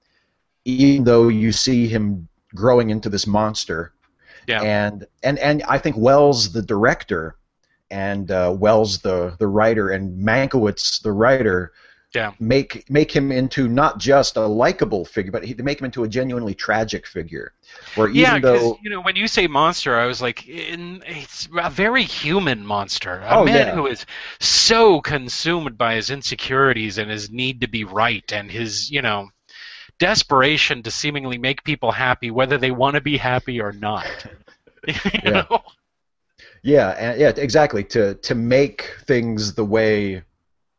even 0.65 1.03
though 1.03 1.27
you 1.27 1.51
see 1.51 1.87
him 1.87 2.27
growing 2.55 2.89
into 2.89 3.09
this 3.09 3.27
monster. 3.27 3.93
Yeah. 4.47 4.61
And 4.61 5.05
and 5.21 5.37
and 5.39 5.63
I 5.63 5.77
think 5.77 5.95
Welles, 5.97 6.51
the 6.51 6.61
director, 6.61 7.37
and 7.91 8.29
uh, 8.31 8.55
Welles, 8.57 8.99
the 8.99 9.35
the 9.37 9.47
writer, 9.47 9.89
and 9.89 10.19
Mankiewicz, 10.25 11.01
the 11.01 11.11
writer, 11.11 11.71
Yeah. 12.15 12.33
make 12.39 12.89
make 12.89 13.11
him 13.15 13.31
into 13.31 13.67
not 13.67 13.99
just 13.99 14.37
a 14.37 14.45
likable 14.47 15.05
figure, 15.05 15.31
but 15.31 15.45
he, 15.45 15.53
they 15.53 15.63
make 15.63 15.79
him 15.79 15.85
into 15.85 16.03
a 16.03 16.07
genuinely 16.09 16.55
tragic 16.55 17.07
figure. 17.07 17.53
Where 17.95 18.09
even 18.09 18.39
Yeah, 18.39 18.39
though 18.41 18.81
you 18.81 18.89
know 18.89 19.01
when 19.01 19.15
you 19.15 19.27
say 19.27 19.47
monster, 19.47 19.97
I 19.97 20.05
was 20.05 20.21
like, 20.21 20.47
in, 20.47 21.03
it's 21.05 21.47
a 21.57 21.69
very 21.69 22.03
human 22.03 22.65
monster, 22.65 23.19
a 23.21 23.35
Oh, 23.35 23.45
man 23.45 23.67
yeah. 23.67 23.67
who 23.67 23.87
is 23.87 24.05
so 24.39 25.01
consumed 25.01 25.77
by 25.77 25.95
his 25.95 26.09
insecurities 26.09 26.97
and 26.97 27.09
his 27.09 27.31
need 27.31 27.61
to 27.61 27.67
be 27.67 27.83
right 27.83 28.23
and 28.31 28.51
his, 28.51 28.89
you 28.91 29.01
know, 29.01 29.29
desperation 29.99 30.83
to 30.83 30.91
seemingly 30.91 31.37
make 31.39 31.63
people 31.63 31.91
happy, 31.93 32.31
whether 32.31 32.57
they 32.57 32.71
want 32.71 32.95
to 32.95 33.01
be 33.01 33.17
happy 33.17 33.61
or 33.61 33.73
not. 33.73 34.25
you 34.87 35.31
Yeah. 35.31 35.45
know? 35.49 35.63
Yeah, 36.63 36.89
and, 36.91 37.19
yeah, 37.19 37.33
exactly. 37.35 37.83
To 37.85 38.15
to 38.15 38.35
make 38.35 38.95
things 39.05 39.53
the 39.53 39.65
way, 39.65 40.23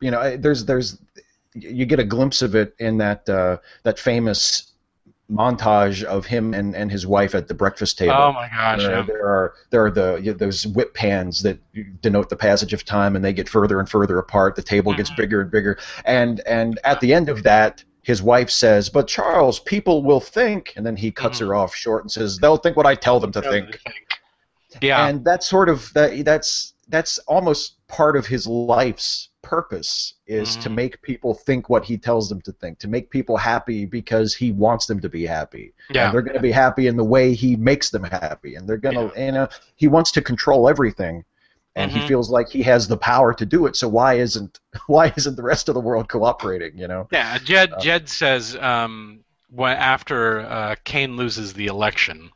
you 0.01 0.11
know, 0.11 0.37
there's 0.37 0.65
there's 0.65 0.99
you 1.55 1.85
get 1.85 1.99
a 1.99 2.03
glimpse 2.03 2.41
of 2.41 2.55
it 2.55 2.75
in 2.79 2.97
that 2.97 3.27
uh, 3.29 3.57
that 3.83 3.97
famous 3.97 4.71
montage 5.31 6.03
of 6.03 6.25
him 6.25 6.53
and, 6.53 6.75
and 6.75 6.91
his 6.91 7.07
wife 7.07 7.33
at 7.33 7.47
the 7.47 7.53
breakfast 7.53 7.97
table. 7.97 8.13
Oh 8.13 8.31
my 8.31 8.47
gosh! 8.47 8.79
There, 8.81 8.91
Yeah. 8.91 9.01
there 9.07 9.25
are 9.25 9.53
there 9.71 9.85
are 9.85 9.91
the 9.91 10.17
you 10.21 10.31
know, 10.31 10.37
those 10.37 10.67
whip 10.67 10.93
pans 10.93 11.41
that 11.43 11.57
denote 12.01 12.29
the 12.29 12.35
passage 12.35 12.73
of 12.73 12.85
time, 12.85 13.15
and 13.15 13.25
they 13.25 13.33
get 13.33 13.49
further 13.49 13.79
and 13.79 13.89
further 13.89 14.19
apart. 14.19 14.55
The 14.55 14.61
table 14.61 14.93
gets 14.93 15.09
Mhm. 15.11 15.17
bigger 15.17 15.41
and 15.41 15.49
bigger, 15.51 15.79
and 16.05 16.41
and 16.41 16.79
at 16.83 16.99
the 16.99 17.13
end 17.13 17.29
of 17.29 17.43
that, 17.43 17.83
his 18.03 18.21
wife 18.21 18.51
says, 18.51 18.89
"But 18.89 19.07
Charles, 19.07 19.59
people 19.59 20.03
will 20.03 20.19
think," 20.19 20.73
and 20.75 20.85
then 20.85 20.95
he 20.95 21.09
cuts 21.09 21.39
Mhm. 21.39 21.47
her 21.47 21.55
off 21.55 21.73
short 21.73 22.03
and 22.03 22.11
says, 22.11 22.37
"They'll 22.37 22.57
think 22.57 22.77
what 22.77 22.85
I 22.85 22.93
tell 22.95 23.19
them 23.19 23.31
to 23.31 23.41
think." 23.41 23.79
Yeah. 24.81 25.07
and 25.07 25.23
that's 25.23 25.47
sort 25.47 25.69
of 25.69 25.91
that 25.93 26.25
that's 26.25 26.73
that's 26.89 27.17
almost 27.19 27.75
part 27.87 28.17
of 28.17 28.27
his 28.27 28.45
life's 28.45 29.29
purpose 29.45 30.15
is 30.27 30.57
to 30.57 30.69
Mhm. 30.69 30.75
make 30.81 31.01
people 31.01 31.33
think 31.35 31.69
what 31.69 31.85
he 31.85 31.97
tells 31.97 32.29
them 32.29 32.41
to 32.41 32.51
think 32.53 32.79
to 32.79 32.87
make 32.87 33.09
people 33.11 33.37
happy 33.37 33.85
because 33.85 34.35
he 34.35 34.51
wants 34.51 34.85
them 34.87 34.99
to 35.01 35.09
be 35.09 35.25
happy 35.25 35.73
yeah. 35.89 36.03
and 36.05 36.13
they're 36.13 36.21
going 36.23 36.35
to 36.35 36.41
be 36.51 36.51
happy 36.51 36.87
in 36.87 36.97
the 36.97 37.03
way 37.15 37.33
he 37.33 37.55
makes 37.55 37.89
them 37.91 38.03
happy 38.03 38.55
and 38.55 38.67
they're 38.67 38.77
going 38.87 38.95
to 38.95 39.11
you 39.21 39.31
know 39.31 39.47
he 39.75 39.87
wants 39.87 40.11
to 40.11 40.21
control 40.21 40.67
everything 40.69 41.23
and 41.75 41.91
Mhm. 41.91 41.95
he 41.95 42.01
feels 42.01 42.29
like 42.29 42.49
he 42.49 42.63
has 42.63 42.87
the 42.87 42.97
power 42.97 43.33
to 43.33 43.45
do 43.45 43.65
it 43.67 43.75
so 43.75 43.87
why 43.87 44.15
isn't 44.15 44.59
why 44.87 45.13
isn't 45.17 45.35
the 45.35 45.43
rest 45.43 45.69
of 45.69 45.75
the 45.75 45.81
world 45.81 46.09
cooperating 46.09 46.77
you 46.77 46.87
know 46.87 47.09
Yeah, 47.11 47.37
Jed 47.39 47.71
Uh, 47.71 47.79
Jed 47.79 48.09
says 48.09 48.55
um, 48.55 49.23
when, 49.49 49.77
after 49.77 50.41
uh, 50.41 50.75
Kane 50.83 51.15
loses 51.17 51.53
the 51.53 51.67
election 51.67 52.31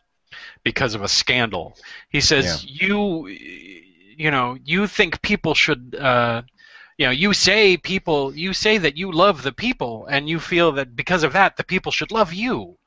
because 0.64 0.96
of 0.96 1.04
a 1.04 1.10
scandal, 1.10 1.78
he 2.10 2.22
says 2.22 2.64
you 2.66 3.28
you 3.28 4.32
know 4.32 4.58
you 4.64 4.88
think 4.88 5.22
people 5.22 5.54
should 5.56 5.96
uh, 6.00 6.44
you 7.00 7.06
know 7.06 7.12
you 7.12 7.34
say 7.34 7.78
people 7.78 8.36
you 8.36 8.54
say 8.54 8.78
that 8.78 8.98
you 8.98 9.12
love 9.12 9.42
the 9.42 9.54
people 9.54 10.06
and 10.08 10.30
you 10.30 10.40
feel 10.40 10.74
that 10.74 10.96
because 10.96 11.24
of 11.24 11.34
that 11.34 11.58
the 11.58 11.64
people 11.64 11.92
should 11.92 12.12
love 12.12 12.34
you. 12.34 12.78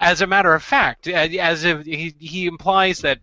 As 0.00 0.22
a 0.22 0.26
matter 0.26 0.54
of 0.54 0.62
fact, 0.62 1.06
as 1.08 1.64
if 1.64 1.84
he, 1.84 2.14
he 2.18 2.46
implies 2.46 3.00
that 3.00 3.20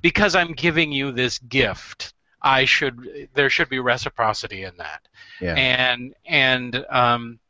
because 0.00 0.36
I'm 0.36 0.52
giving 0.52 0.92
you 0.92 1.10
this 1.10 1.40
gift, 1.40 2.14
I 2.40 2.66
should 2.66 3.28
there 3.34 3.50
should 3.50 3.68
be 3.68 3.80
reciprocity 3.80 4.62
in 4.62 4.76
that 4.78 5.08
yeah 5.40 5.56
and 5.56 6.14
and 6.24 6.86
um, 6.88 7.40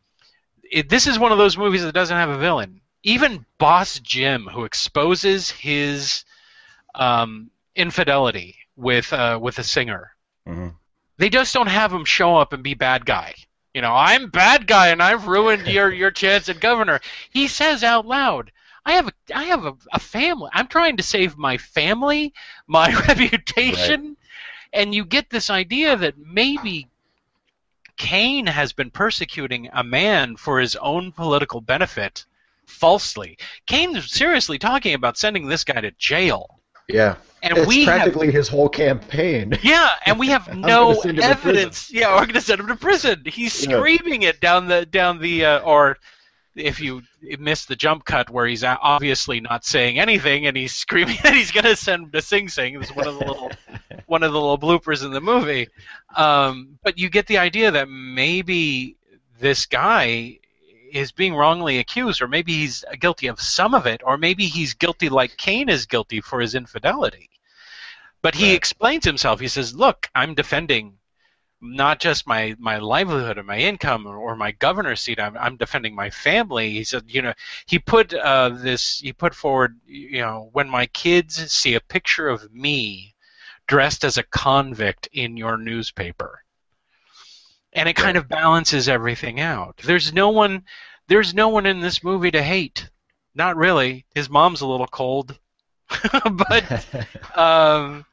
it, 0.72 0.88
this 0.88 1.06
is 1.06 1.18
one 1.18 1.32
of 1.32 1.38
those 1.38 1.58
movies 1.58 1.82
that 1.84 1.92
doesn't 1.94 2.16
have 2.16 2.30
a 2.30 2.38
villain. 2.38 2.80
Even 3.02 3.44
Boss 3.58 3.98
Jim, 4.00 4.46
who 4.46 4.64
exposes 4.64 5.50
his 5.50 6.24
um, 6.94 7.50
infidelity 7.76 8.56
with 8.76 9.12
uh, 9.12 9.38
with 9.40 9.58
a 9.58 9.64
singer, 9.64 10.12
Mhm. 10.48 10.74
They 11.20 11.28
just 11.28 11.52
don't 11.52 11.66
have 11.66 11.92
him 11.92 12.06
show 12.06 12.38
up 12.38 12.54
and 12.54 12.62
be 12.62 12.72
bad 12.72 13.04
guy. 13.04 13.34
You 13.74 13.82
know, 13.82 13.94
I'm 13.94 14.30
bad 14.30 14.66
guy 14.66 14.88
and 14.88 15.02
I've 15.02 15.26
ruined 15.26 15.66
your 15.66 15.92
your 15.92 16.10
chance 16.10 16.48
at 16.48 16.60
governor. 16.60 16.98
He 17.28 17.46
says 17.46 17.84
out 17.84 18.06
loud, 18.06 18.50
"I 18.86 18.92
have 18.92 19.08
a 19.08 19.12
I 19.34 19.44
have 19.44 19.66
a, 19.66 19.76
a 19.92 19.98
family. 19.98 20.48
I'm 20.54 20.66
trying 20.66 20.96
to 20.96 21.02
save 21.02 21.36
my 21.36 21.58
family, 21.58 22.32
my 22.66 22.94
reputation." 23.08 24.16
And 24.72 24.94
you 24.94 25.04
get 25.04 25.28
this 25.28 25.50
idea 25.50 25.94
that 25.94 26.16
maybe 26.16 26.88
Kane 27.98 28.46
has 28.46 28.72
been 28.72 28.90
persecuting 28.90 29.68
a 29.74 29.84
man 29.84 30.36
for 30.36 30.58
his 30.58 30.74
own 30.76 31.12
political 31.12 31.60
benefit 31.60 32.24
falsely. 32.64 33.36
Kane's 33.66 34.10
seriously 34.10 34.58
talking 34.58 34.94
about 34.94 35.18
sending 35.18 35.48
this 35.48 35.64
guy 35.64 35.82
to 35.82 35.90
jail. 35.90 36.60
yeah 36.88 37.16
And 37.42 37.56
it's 37.56 37.66
we 37.66 37.84
have 37.84 37.96
practically 37.96 38.30
his 38.30 38.48
whole 38.48 38.68
campaign 38.68 39.58
yeah, 39.62 39.90
and 40.04 40.18
we 40.18 40.28
have 40.28 40.54
no 40.56 40.92
gonna 40.92 40.94
send 40.96 41.18
him 41.18 41.22
to 41.22 41.24
evidence. 41.28 41.90
Yeah, 41.92 42.12
we're 42.14 42.20
going 42.26 42.34
to 42.34 42.40
send 42.40 42.60
him 42.60 42.66
to 42.68 42.76
prison. 42.76 43.22
He's 43.24 43.66
Yeah. 43.66 43.78
screaming 43.78 44.22
it 44.22 44.40
down 44.40 44.68
the 44.68 44.84
down 44.86 45.20
the 45.20 45.44
uh, 45.44 45.58
or 45.60 45.96
if 46.56 46.80
you 46.80 47.02
miss 47.38 47.64
the 47.66 47.76
jump 47.76 48.04
cut 48.04 48.28
where 48.28 48.46
he's 48.46 48.64
obviously 48.64 49.40
not 49.40 49.64
saying 49.64 49.98
anything 49.98 50.46
and 50.46 50.56
he's 50.56 50.74
screaming 50.74 51.16
that 51.22 51.32
he's 51.32 51.52
going 51.52 51.64
to 51.64 51.76
send 51.76 52.04
him 52.04 52.10
to 52.10 52.20
Sing 52.20 52.48
Sing. 52.48 52.78
This 52.78 52.90
is 52.90 52.96
one 52.96 53.06
of 53.06 53.18
the 53.18 53.24
little 53.24 53.50
one 54.06 54.22
of 54.22 54.32
the 54.32 54.40
little 54.40 54.58
bloopers 54.58 55.04
in 55.04 55.12
the 55.12 55.20
movie. 55.20 55.68
Um, 56.14 56.78
but 56.82 56.98
you 56.98 57.08
get 57.08 57.26
the 57.26 57.38
idea 57.38 57.70
that 57.70 57.88
maybe 57.88 58.96
this 59.38 59.66
guy 59.66 60.39
is 60.92 61.12
being 61.12 61.34
wrongly 61.34 61.78
accused, 61.78 62.22
or 62.22 62.28
maybe 62.28 62.52
he's 62.52 62.84
guilty 62.98 63.28
of 63.28 63.40
some 63.40 63.74
of 63.74 63.86
it, 63.86 64.02
or 64.04 64.18
maybe 64.18 64.46
he's 64.46 64.74
guilty 64.74 65.08
like 65.08 65.36
Kane 65.36 65.68
is 65.68 65.86
guilty 65.86 66.20
for 66.20 66.40
his 66.40 66.54
infidelity. 66.54 67.30
But 68.22 68.34
he 68.34 68.48
Right. 68.48 68.56
explains 68.56 69.04
himself. 69.04 69.40
He 69.40 69.48
says, 69.48 69.74
"Look, 69.74 70.10
I'm 70.14 70.34
defending 70.34 70.98
not 71.60 72.00
just 72.00 72.26
my, 72.26 72.54
my 72.58 72.78
livelihood 72.78 73.38
or 73.38 73.42
my 73.42 73.58
income 73.58 74.06
or, 74.06 74.16
or 74.16 74.36
my 74.36 74.52
governor's 74.52 75.02
seat. 75.02 75.20
I'm, 75.20 75.36
I'm 75.36 75.56
defending 75.56 75.94
my 75.94 76.10
family." 76.10 76.70
He 76.70 76.84
said, 76.84 77.04
"You 77.08 77.22
know, 77.22 77.34
he 77.66 77.78
put 77.78 78.12
uh, 78.14 78.50
this. 78.50 78.98
He 78.98 79.12
put 79.12 79.34
forward. 79.34 79.80
You 79.86 80.20
know, 80.20 80.50
when 80.52 80.68
my 80.68 80.86
kids 80.86 81.52
see 81.52 81.74
a 81.74 81.80
picture 81.80 82.28
of 82.28 82.52
me 82.52 83.14
dressed 83.66 84.04
as 84.04 84.18
a 84.18 84.22
convict 84.24 85.08
in 85.12 85.36
your 85.36 85.56
newspaper." 85.56 86.44
And 87.72 87.88
it 87.88 87.94
kind 87.94 88.16
of 88.16 88.28
balances 88.28 88.88
everything 88.88 89.40
out. 89.40 89.76
There's 89.84 90.12
no 90.12 90.30
one 90.30 90.64
there's 91.10 91.34
no 91.34 91.48
one 91.48 91.66
in 91.66 91.80
this 91.80 92.04
movie 92.04 92.30
to 92.30 92.42
hate. 92.42 92.88
Not 93.34 93.56
really. 93.56 94.06
His 94.14 94.30
mom's 94.30 94.60
a 94.60 94.66
little 94.66 94.86
cold. 94.86 95.38
but 96.32 96.86
um, 97.36 98.04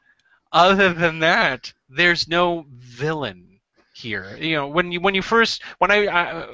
other 0.52 0.92
than 0.92 1.20
that, 1.20 1.72
there's 1.88 2.26
no 2.28 2.66
villain 2.70 3.60
here. 3.94 4.36
You 4.36 4.56
know, 4.56 4.66
when 4.68 4.90
you 4.92 5.00
when 5.00 5.14
you 5.14 5.22
first 5.22 5.62
when 5.78 5.90
I, 5.90 6.06
I 6.06 6.46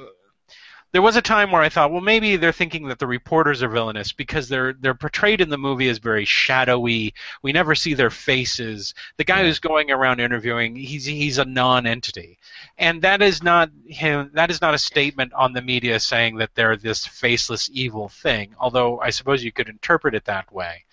there 0.94 1.02
was 1.02 1.16
a 1.16 1.22
time 1.22 1.50
where 1.50 1.60
I 1.60 1.68
thought, 1.68 1.90
well, 1.90 2.00
maybe 2.00 2.36
they're 2.36 2.52
thinking 2.52 2.86
that 2.86 3.00
the 3.00 3.06
reporters 3.08 3.64
are 3.64 3.68
villainous 3.68 4.12
because 4.12 4.48
they're 4.48 4.74
they're 4.74 4.94
portrayed 4.94 5.40
in 5.40 5.48
the 5.48 5.58
movie 5.58 5.88
as 5.88 5.98
very 5.98 6.24
shadowy. 6.24 7.12
We 7.42 7.50
never 7.50 7.74
see 7.74 7.94
their 7.94 8.10
faces. 8.10 8.94
The 9.16 9.24
guy 9.24 9.40
Yeah. 9.40 9.46
who's 9.46 9.58
going 9.58 9.90
around 9.90 10.20
interviewing, 10.20 10.76
he's 10.76 11.04
he's 11.04 11.38
a 11.38 11.44
non-entity, 11.44 12.38
and 12.78 13.02
that 13.02 13.22
is 13.22 13.42
not 13.42 13.70
him. 13.88 14.30
That 14.34 14.52
is 14.52 14.60
not 14.60 14.74
a 14.74 14.78
statement 14.78 15.32
on 15.32 15.52
the 15.52 15.62
media 15.62 15.98
saying 15.98 16.36
that 16.36 16.54
they're 16.54 16.76
this 16.76 17.04
faceless 17.04 17.68
evil 17.72 18.08
thing. 18.08 18.54
Although 18.60 19.00
I 19.00 19.10
suppose 19.10 19.42
you 19.42 19.50
could 19.50 19.68
interpret 19.68 20.14
it 20.14 20.26
that 20.26 20.52
way. 20.52 20.84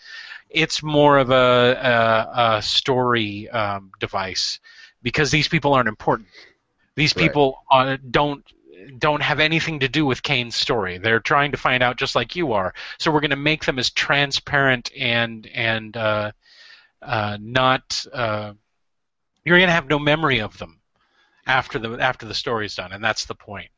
It's 0.49 0.81
more 0.81 1.19
of 1.19 1.29
a 1.29 1.77
a, 2.33 2.57
a 2.57 2.61
story 2.63 3.47
um, 3.51 3.91
device 3.99 4.59
because 5.03 5.29
these 5.29 5.47
people 5.47 5.75
aren't 5.75 5.87
important. 5.89 6.27
These 6.95 7.15
Right. 7.15 7.27
people 7.27 7.63
uh, 7.69 7.97
don't 8.09 8.43
don't 8.97 9.21
have 9.21 9.39
anything 9.39 9.79
to 9.79 9.87
do 9.87 10.05
with 10.05 10.23
Kane's 10.23 10.55
story. 10.55 10.97
They're 10.97 11.19
trying 11.19 11.51
to 11.51 11.57
find 11.57 11.83
out 11.83 11.97
just 11.97 12.15
like 12.15 12.35
you 12.35 12.53
are. 12.53 12.73
So 12.99 13.11
we're 13.11 13.21
going 13.21 13.31
to 13.31 13.35
make 13.35 13.65
them 13.65 13.79
as 13.79 13.89
transparent 13.89 14.91
and 14.97 15.47
and 15.47 15.95
uh, 15.95 16.31
uh, 17.01 17.37
not. 17.39 18.05
Uh, 18.11 18.53
you're 19.43 19.57
going 19.57 19.67
to 19.67 19.73
have 19.73 19.89
no 19.89 19.99
memory 19.99 20.39
of 20.39 20.57
them 20.57 20.79
after 21.47 21.79
the 21.79 21.97
after 21.99 22.25
the 22.25 22.33
story's 22.33 22.75
done, 22.75 22.91
and 22.91 23.03
that's 23.03 23.25
the 23.25 23.35
point. 23.35 23.69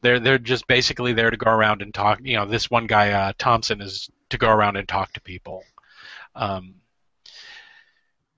They're 0.00 0.20
they're 0.20 0.38
just 0.38 0.66
basically 0.66 1.12
there 1.12 1.30
to 1.30 1.36
go 1.36 1.50
around 1.50 1.82
and 1.82 1.92
talk. 1.92 2.20
You 2.22 2.36
know, 2.36 2.46
this 2.46 2.70
one 2.70 2.86
guy 2.86 3.10
uh, 3.10 3.32
Thompson 3.38 3.80
is 3.80 4.10
to 4.30 4.38
go 4.38 4.50
around 4.50 4.76
and 4.76 4.88
talk 4.88 5.12
to 5.12 5.20
people. 5.20 5.64
Um, 6.34 6.76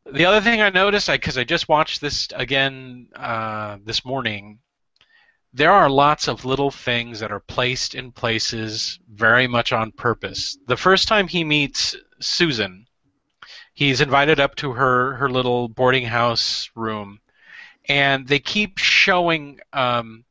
the 0.07 0.27
other 0.27 0.41
thing 0.41 0.61
I 0.61 0.71
noticed, 0.71 1.09
because 1.09 1.39
I, 1.39 1.45
just 1.45 1.69
watched 1.69 2.01
this 2.01 2.29
again 2.35 3.09
uh, 3.17 3.79
this 3.85 4.05
morning, 4.05 4.59
there 5.55 5.71
are 5.71 5.89
lots 5.89 6.27
of 6.27 6.45
little 6.45 6.73
things 6.73 7.21
that 7.21 7.31
are 7.31 7.41
placed 7.41 7.95
in 7.95 8.11
places 8.11 8.99
very 9.09 9.47
much 9.47 9.73
on 9.73 9.93
purpose. 9.93 10.59
The 10.67 10.77
first 10.77 11.07
time 11.07 11.29
he 11.29 11.45
meets 11.45 11.95
Susan, 12.21 12.87
he's 13.73 14.01
invited 14.01 14.41
up 14.41 14.57
to 14.57 14.73
her 14.73 15.15
her 15.15 15.31
little 15.31 15.69
boarding 15.69 16.07
house 16.07 16.69
room, 16.75 17.21
and 17.89 18.27
they 18.27 18.41
keep 18.41 18.79
showing. 18.79 19.61
Um, 19.73 20.25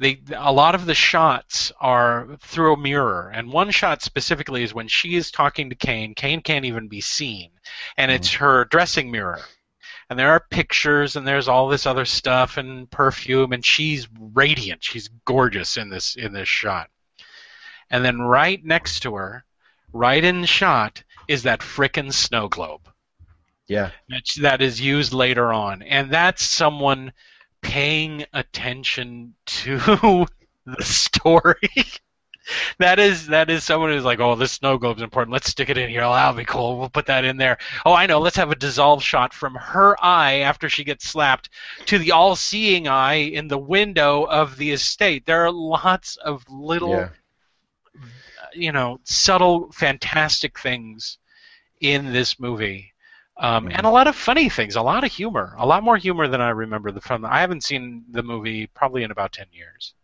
they 0.00 0.20
a 0.34 0.52
lot 0.52 0.74
of 0.74 0.86
the 0.86 0.94
shots 0.94 1.70
are 1.80 2.36
through 2.40 2.74
a 2.74 2.76
mirror, 2.76 3.30
and 3.32 3.52
one 3.52 3.70
shot 3.70 4.02
specifically 4.02 4.64
is 4.64 4.74
when 4.74 4.88
she 4.88 5.14
is 5.14 5.30
talking 5.30 5.70
to 5.70 5.76
Kane. 5.76 6.14
Kane 6.14 6.40
can't 6.40 6.64
even 6.64 6.88
be 6.88 7.00
seen, 7.00 7.50
and 7.96 8.10
it's 8.10 8.32
her 8.34 8.64
dressing 8.64 9.12
mirror. 9.12 9.42
And 10.10 10.18
there 10.18 10.30
are 10.30 10.40
pictures, 10.40 11.16
and 11.16 11.26
there's 11.26 11.48
all 11.48 11.68
this 11.68 11.84
other 11.86 12.04
stuff, 12.06 12.56
and 12.56 12.90
perfume, 12.90 13.52
and 13.52 13.64
she's 13.64 14.08
radiant. 14.18 14.82
She's 14.82 15.08
gorgeous 15.26 15.76
in 15.76 15.90
this 15.90 16.16
in 16.16 16.32
this 16.32 16.48
shot. 16.48 16.88
And 17.90 18.04
then 18.04 18.20
right 18.20 18.62
next 18.64 19.00
to 19.00 19.14
her, 19.16 19.44
right 19.92 20.22
in 20.22 20.44
shot, 20.44 21.02
is 21.26 21.42
that 21.44 21.60
frickin' 21.60 22.12
snow 22.12 22.48
globe 22.48 22.88
Yeah. 23.66 23.90
that's, 24.08 24.34
that 24.36 24.62
is 24.62 24.80
used 24.80 25.12
later 25.12 25.52
on, 25.52 25.82
and 25.82 26.10
that's 26.10 26.42
someone 26.42 27.12
paying 27.60 28.24
attention 28.32 29.34
to 29.46 30.26
the 30.66 30.84
story. 30.84 31.54
that 32.78 32.98
is 32.98 33.26
that 33.28 33.50
is 33.50 33.64
someone 33.64 33.90
who's 33.90 34.04
like, 34.04 34.20
oh, 34.20 34.34
this 34.34 34.52
snow 34.52 34.78
globe's 34.78 35.02
important. 35.02 35.32
Let's 35.32 35.50
stick 35.50 35.68
it 35.68 35.78
in 35.78 35.88
here. 35.90 36.02
Oh, 36.02 36.12
that'll 36.12 36.34
be 36.34 36.44
cool. 36.44 36.78
We'll 36.78 36.88
put 36.88 37.06
that 37.06 37.24
in 37.24 37.36
there. 37.36 37.58
Oh, 37.84 37.94
I 37.94 38.06
know. 38.06 38.18
Let's 38.20 38.36
have 38.36 38.50
a 38.50 38.56
dissolve 38.56 39.02
shot 39.02 39.32
from 39.32 39.54
her 39.54 39.96
eye 40.02 40.40
after 40.40 40.68
she 40.68 40.84
gets 40.84 41.08
slapped 41.08 41.50
to 41.86 41.98
the 41.98 42.12
all-seeing 42.12 42.88
eye 42.88 43.14
in 43.14 43.48
the 43.48 43.58
window 43.58 44.24
of 44.24 44.56
the 44.56 44.70
estate. 44.72 45.26
There 45.26 45.44
are 45.44 45.52
lots 45.52 46.16
of 46.16 46.44
little 46.48 46.90
Yeah. 46.90 47.08
you 48.54 48.72
know, 48.72 48.98
subtle, 49.04 49.70
fantastic 49.72 50.58
things 50.58 51.18
in 51.80 52.12
this 52.12 52.40
movie. 52.40 52.92
Um, 53.36 53.68
And 53.70 53.86
a 53.86 53.90
lot 53.90 54.08
of 54.08 54.16
funny 54.16 54.48
things, 54.48 54.74
a 54.74 54.82
lot 54.82 55.04
of 55.04 55.12
humor, 55.12 55.54
a 55.58 55.66
lot 55.66 55.84
more 55.84 55.96
humor 55.96 56.26
than 56.26 56.40
I 56.40 56.48
remember 56.50 56.90
the 56.90 57.00
from. 57.00 57.24
I 57.24 57.40
haven't 57.40 57.62
seen 57.62 58.04
the 58.10 58.22
movie 58.22 58.66
probably 58.66 59.04
in 59.04 59.12
about 59.12 59.32
ten 59.32 59.46
years, 59.52 59.94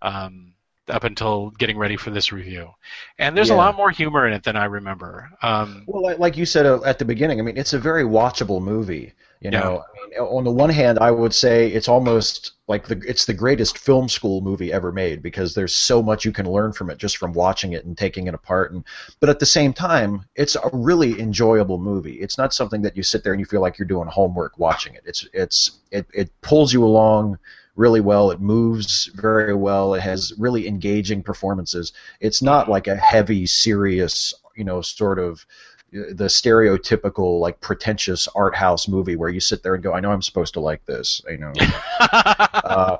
um, 0.00 0.54
up 0.92 1.04
until 1.04 1.50
getting 1.52 1.78
ready 1.78 1.96
for 1.96 2.10
this 2.10 2.32
review. 2.32 2.70
And 3.18 3.36
there's 3.36 3.50
a 3.50 3.54
lot 3.54 3.76
more 3.76 3.90
humor 3.90 4.26
in 4.26 4.32
it 4.32 4.44
than 4.44 4.56
I 4.56 4.66
remember. 4.66 5.30
Um, 5.42 5.88
Well, 5.88 6.16
like, 6.18 6.36
you 6.36 6.46
said 6.46 6.64
uh, 6.66 6.80
at 6.84 6.98
the 6.98 7.04
beginning, 7.04 7.40
I 7.40 7.42
mean, 7.42 7.56
it's 7.56 7.72
a 7.72 7.78
very 7.78 8.04
watchable 8.04 8.62
movie. 8.62 9.12
You 9.40 9.50
Yeah. 9.50 9.50
know, 9.50 9.78
I 9.80 10.08
mean, 10.08 10.18
on 10.20 10.44
the 10.44 10.52
one 10.52 10.70
hand, 10.70 11.00
I 11.00 11.10
would 11.10 11.34
say 11.34 11.66
it's 11.66 11.88
almost 11.88 12.52
like 12.68 12.86
the 12.86 13.02
it's 13.04 13.24
the 13.24 13.34
greatest 13.34 13.76
film 13.76 14.08
school 14.08 14.40
movie 14.40 14.72
ever 14.72 14.92
made 14.92 15.20
because 15.20 15.52
there's 15.52 15.74
so 15.74 16.00
much 16.00 16.24
you 16.24 16.30
can 16.30 16.46
learn 16.48 16.72
from 16.72 16.90
it 16.90 16.98
just 16.98 17.16
from 17.16 17.32
watching 17.32 17.72
it 17.72 17.84
and 17.84 17.98
taking 17.98 18.28
it 18.28 18.34
apart. 18.34 18.70
And 18.72 18.84
but 19.18 19.28
at 19.28 19.40
the 19.40 19.46
same 19.46 19.72
time, 19.72 20.24
it's 20.36 20.54
a 20.54 20.70
really 20.72 21.18
enjoyable 21.20 21.78
movie. 21.78 22.20
It's 22.20 22.38
not 22.38 22.54
something 22.54 22.82
that 22.82 22.96
you 22.96 23.02
sit 23.02 23.24
there 23.24 23.32
and 23.32 23.40
you 23.40 23.46
feel 23.46 23.60
like 23.60 23.78
you're 23.80 23.88
doing 23.88 24.06
homework 24.06 24.56
watching 24.58 24.94
it. 24.94 25.02
It's 25.04 25.26
it's 25.32 25.80
it 25.90 26.06
it 26.14 26.30
pulls 26.42 26.72
you 26.72 26.84
along 26.84 27.36
really 27.76 28.00
well. 28.00 28.30
It 28.30 28.40
moves 28.40 29.06
very 29.14 29.54
well. 29.54 29.94
It 29.94 30.00
has 30.00 30.32
really 30.38 30.68
engaging 30.68 31.22
performances. 31.22 31.92
It's 32.20 32.42
not 32.42 32.68
like 32.68 32.86
a 32.86 32.96
heavy, 32.96 33.46
serious, 33.46 34.34
you 34.56 34.64
know, 34.64 34.82
sort 34.82 35.18
of 35.18 35.44
the 35.92 36.24
stereotypical 36.24 37.38
like 37.40 37.60
pretentious 37.60 38.26
art 38.34 38.54
house 38.54 38.88
movie 38.88 39.16
where 39.16 39.28
you 39.28 39.40
sit 39.40 39.62
there 39.62 39.74
and 39.74 39.82
go, 39.82 39.92
I 39.92 40.00
know 40.00 40.10
I'm 40.10 40.22
supposed 40.22 40.54
to 40.54 40.60
like 40.60 40.84
this, 40.86 41.20
you 41.28 41.38
know, 41.38 41.52
uh, 42.00 42.96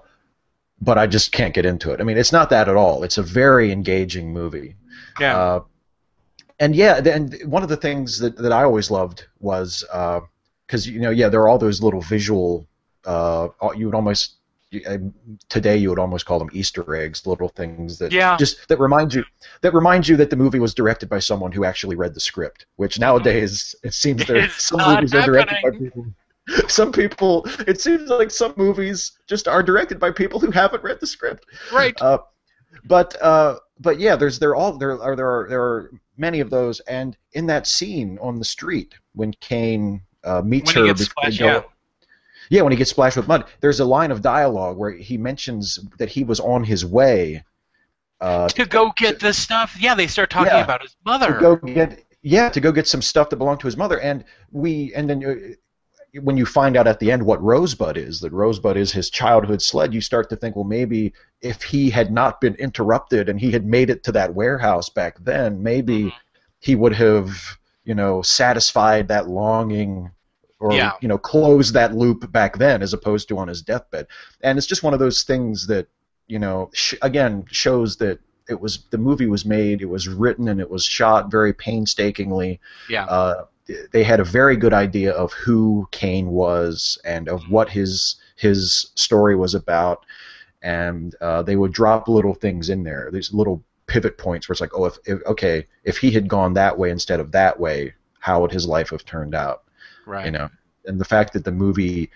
but 0.81 0.99
I 0.99 1.07
just 1.07 1.33
can't 1.33 1.55
get 1.55 1.65
into 1.65 1.93
it. 1.93 2.01
I 2.01 2.05
mean, 2.05 2.19
it's 2.19 2.33
not 2.33 2.51
that 2.51 2.69
at 2.69 2.77
all. 2.77 3.03
It's 3.03 3.19
a 3.19 3.23
very 3.23 3.73
engaging 3.73 4.33
movie. 4.33 4.77
yeah, 5.19 5.39
Uh, 5.39 5.61
and 6.61 6.77
yeah, 6.77 6.99
and 6.99 7.41
one 7.47 7.63
of 7.63 7.69
the 7.69 7.77
things 7.77 8.19
that, 8.19 8.37
that 8.37 8.53
I 8.53 8.63
always 8.63 8.91
loved 8.91 9.27
was 9.41 9.85
because 9.89 10.87
you 10.87 11.01
know, 11.01 11.11
yeah, 11.11 11.29
there 11.29 11.41
are 11.41 11.49
all 11.49 11.59
those 11.59 11.83
little 11.83 12.03
visual. 12.03 12.67
Uh, 13.05 13.49
you 13.75 13.87
would 13.87 13.95
almost 13.95 14.35
uh, 14.35 14.42
today 15.49 15.77
you 15.77 15.91
would 15.91 15.99
almost 15.99 16.27
call 16.27 16.39
them 16.39 16.49
Easter 16.53 16.95
eggs, 16.95 17.27
little 17.27 17.49
things 17.49 17.99
that 17.99 18.13
Yeah. 18.13 18.37
just 18.37 18.69
that 18.69 18.79
remind 18.79 19.15
you 19.15 19.25
that 19.61 19.75
remind 19.75 20.09
you 20.09 20.17
that 20.17 20.31
the 20.31 20.37
movie 20.37 20.59
was 20.61 20.75
directed 20.75 21.09
by 21.09 21.19
someone 21.19 21.53
who 21.53 21.65
actually 21.65 21.97
read 21.97 22.15
the 22.15 22.21
script. 22.21 22.67
Which 22.77 22.99
nowadays 22.99 23.75
it 23.83 23.95
seems 23.95 24.25
there 24.27 24.49
some 24.51 24.81
movies 24.95 25.15
are 25.15 25.23
directed 25.23 25.57
by 25.63 25.71
people. 25.79 26.07
Some 26.67 26.91
people, 26.91 27.47
it 27.69 27.81
seems 27.81 28.11
like 28.11 28.33
some 28.33 28.53
movies 28.57 29.13
just 29.29 29.47
are 29.47 29.63
directed 29.63 30.01
by 30.01 30.11
people 30.11 30.41
who 30.41 30.51
haven't 30.51 30.83
read 30.83 30.99
the 30.99 31.07
script. 31.07 31.47
right. 31.73 31.95
Uh, 32.03 32.19
but 32.85 33.15
uh, 33.23 33.61
but 33.79 34.01
yeah, 34.01 34.17
there's 34.17 34.41
there 34.41 34.57
all 34.57 34.77
there 34.77 35.01
are 35.01 35.15
there 35.15 35.29
are 35.31 35.47
there 35.49 35.63
are 35.63 35.91
many 36.17 36.41
of 36.41 36.51
those, 36.51 36.81
and 36.81 37.17
in 37.35 37.47
that 37.47 37.69
scene 37.69 38.19
on 38.21 38.41
the 38.41 38.45
street 38.45 38.93
when 39.15 39.33
Kane 39.35 40.03
uh, 40.25 40.43
meets 40.45 40.75
When 40.75 40.83
he 40.85 40.89
her, 40.89 40.95
gets 40.97 41.09
before 41.09 41.31
go- 41.31 41.47
yeah. 41.47 41.63
Yeah, 42.53 42.61
when 42.61 42.71
he 42.71 42.77
gets 42.77 42.91
splashed 42.91 43.17
with 43.17 43.27
mud, 43.27 43.47
there's 43.61 43.81
a 43.81 43.85
line 43.85 44.11
of 44.11 44.21
dialogue 44.21 44.77
where 44.77 44.91
he 44.91 45.17
mentions 45.17 45.79
that 45.97 46.11
he 46.11 46.23
was 46.23 46.39
on 46.39 46.63
his 46.65 46.85
way 46.85 47.43
uh, 48.21 48.47
to 48.49 48.67
go 48.67 48.93
get 48.95 49.19
the 49.21 49.33
stuff. 49.33 49.75
Yeah, 49.81 49.95
they 49.95 50.07
start 50.07 50.29
talking 50.29 50.53
Yeah. 50.53 50.63
about 50.63 50.83
his 50.83 50.95
mother. 51.05 51.33
to 51.33 51.41
go 51.41 51.57
get 51.57 52.05
yeah 52.21 52.51
to 52.51 52.61
go 52.61 52.71
get 52.71 52.87
some 52.87 53.01
stuff 53.01 53.31
that 53.31 53.37
belonged 53.37 53.61
to 53.61 53.67
his 53.67 53.77
mother, 53.79 53.99
and 54.01 54.25
we 54.51 54.93
and 54.95 55.09
then. 55.09 55.25
Uh, 55.25 55.55
when 56.21 56.37
you 56.37 56.45
find 56.45 56.77
out 56.77 56.87
at 56.87 57.01
the 57.01 57.11
end 57.11 57.23
what 57.25 57.43
Rosebud 57.43 57.97
is, 57.97 58.21
that 58.21 58.33
Rosebud 58.33 58.77
is 58.77 58.93
his 58.93 59.09
childhood 59.09 59.63
sled, 59.63 59.95
you 59.95 60.03
start 60.03 60.29
to 60.29 60.37
think, 60.37 60.55
well, 60.57 60.65
maybe 60.67 61.15
if 61.41 61.63
he 61.63 61.89
had 61.89 62.13
not 62.13 62.39
been 62.39 62.55
interrupted 62.57 63.31
and 63.31 63.41
he 63.41 63.51
had 63.51 63.65
made 63.65 63.89
it 63.89 64.05
to 64.05 64.13
that 64.13 64.35
warehouse 64.35 64.91
back 64.91 65.17
then, 65.25 65.63
maybe 65.63 65.99
Mhm. 66.03 66.13
he 66.61 66.75
would 66.75 66.93
have, 66.93 67.57
you 67.85 67.95
know, 67.95 68.21
satisfied 68.21 69.09
that 69.09 69.27
longing 69.31 70.11
or, 70.63 70.73
Yeah. 70.73 70.93
you 71.01 71.09
know, 71.09 71.19
close 71.19 71.73
that 71.73 71.95
loop 71.95 72.31
back 72.31 72.57
then 72.59 72.83
as 72.83 72.93
opposed 72.95 73.29
to 73.29 73.39
on 73.39 73.49
his 73.49 73.63
deathbed. 73.63 74.07
And 74.43 74.57
it's 74.59 74.67
just 74.67 74.83
one 74.85 74.95
of 74.95 75.01
those 75.01 75.25
things 75.25 75.67
that, 75.67 75.89
you 76.29 76.39
know, 76.39 76.71
sh- 76.73 76.95
again, 77.03 77.45
shows 77.51 77.97
that 77.97 78.21
it 78.49 78.61
was 78.61 78.85
the 78.91 78.99
movie 78.99 79.27
was 79.27 79.45
made, 79.45 79.83
it 79.83 79.89
was 79.89 80.09
written, 80.09 80.49
and 80.49 80.61
it 80.61 80.71
was 80.71 80.85
shot 80.85 81.31
very 81.31 81.53
painstakingly. 81.53 82.61
Yeah. 82.89 83.05
Uh, 83.07 83.45
they 83.93 84.05
had 84.05 84.21
a 84.21 84.25
very 84.25 84.57
good 84.57 84.73
idea 84.73 85.13
of 85.13 85.33
who 85.33 85.89
Kane 85.91 86.29
was 86.29 86.99
and 87.05 87.29
of 87.29 87.43
what 87.51 87.69
his 87.71 88.17
his 88.37 88.91
story 88.95 89.37
was 89.37 89.55
about, 89.55 90.05
and 90.63 91.15
uh, 91.21 91.43
they 91.43 91.57
would 91.57 91.73
drop 91.73 92.09
little 92.09 92.35
things 92.35 92.69
in 92.69 92.83
there. 92.85 93.11
These 93.13 93.33
little 93.33 93.63
pivot 93.87 94.17
points 94.19 94.49
where 94.49 94.55
it's 94.55 94.61
like, 94.61 94.75
oh, 94.75 94.87
if, 94.87 94.97
if 95.07 95.21
okay, 95.27 95.67
if 95.85 95.99
he 95.99 96.11
had 96.11 96.29
gone 96.29 96.55
that 96.55 96.79
way 96.79 96.91
instead 96.91 97.21
of 97.21 97.33
that 97.33 97.59
way, 97.59 97.95
how 98.21 98.41
would 98.41 98.53
his 98.53 98.67
life 98.67 98.91
have 98.91 99.05
turned 99.05 99.35
out? 99.35 99.63
Right. 100.07 100.27
You 100.27 100.33
know, 100.33 100.49
and 100.87 101.01
the 101.01 101.05
fact 101.05 101.33
that 101.33 101.45
the 101.45 101.53
movie, 101.53 102.11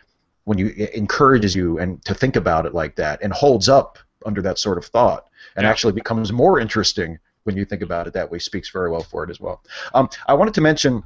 when 0.45 0.59
you 0.59 0.69
encourages 0.95 1.55
you 1.55 1.79
and 1.79 2.05
to 2.05 2.15
think 2.15 2.37
about 2.37 2.67
it 2.67 2.75
like 2.75 2.97
that, 2.97 3.23
and 3.23 3.33
holds 3.33 3.69
up 3.69 3.99
under 4.25 4.43
that 4.43 4.59
sort 4.59 4.79
of 4.79 4.87
thought, 4.87 5.27
and 5.57 5.65
Yeah. 5.65 5.71
actually 5.71 5.93
becomes 5.93 6.33
more 6.33 6.59
interesting 6.61 7.19
when 7.45 7.57
you 7.57 7.65
think 7.65 7.83
about 7.83 8.07
it 8.07 8.13
that 8.15 8.31
way, 8.31 8.39
speaks 8.39 8.71
very 8.71 8.91
well 8.91 9.03
for 9.03 9.23
it 9.25 9.31
as 9.31 9.39
well. 9.41 9.63
Um, 9.95 10.09
I 10.27 10.35
wanted 10.35 10.55
to 10.55 10.61
mention 10.61 11.03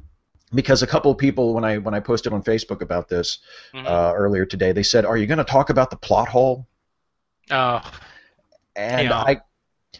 because 0.54 0.82
a 0.82 0.86
couple 0.86 1.10
of 1.10 1.18
people 1.18 1.54
when 1.54 1.64
I 1.64 1.78
when 1.78 1.94
I 1.94 2.00
posted 2.00 2.32
on 2.32 2.42
Facebook 2.42 2.80
about 2.80 3.08
this 3.08 3.38
Mhm. 3.74 3.86
uh, 3.86 4.12
earlier 4.14 4.46
today, 4.46 4.72
they 4.72 4.82
said, 4.82 5.04
"Are 5.04 5.16
you 5.16 5.26
going 5.26 5.38
to 5.38 5.44
talk 5.44 5.70
about 5.70 5.90
the 5.90 5.96
plot 5.96 6.28
hole?" 6.28 6.66
Oh, 7.50 7.80
And 8.76 9.08
Yeah. 9.08 9.22
I, 9.22 9.40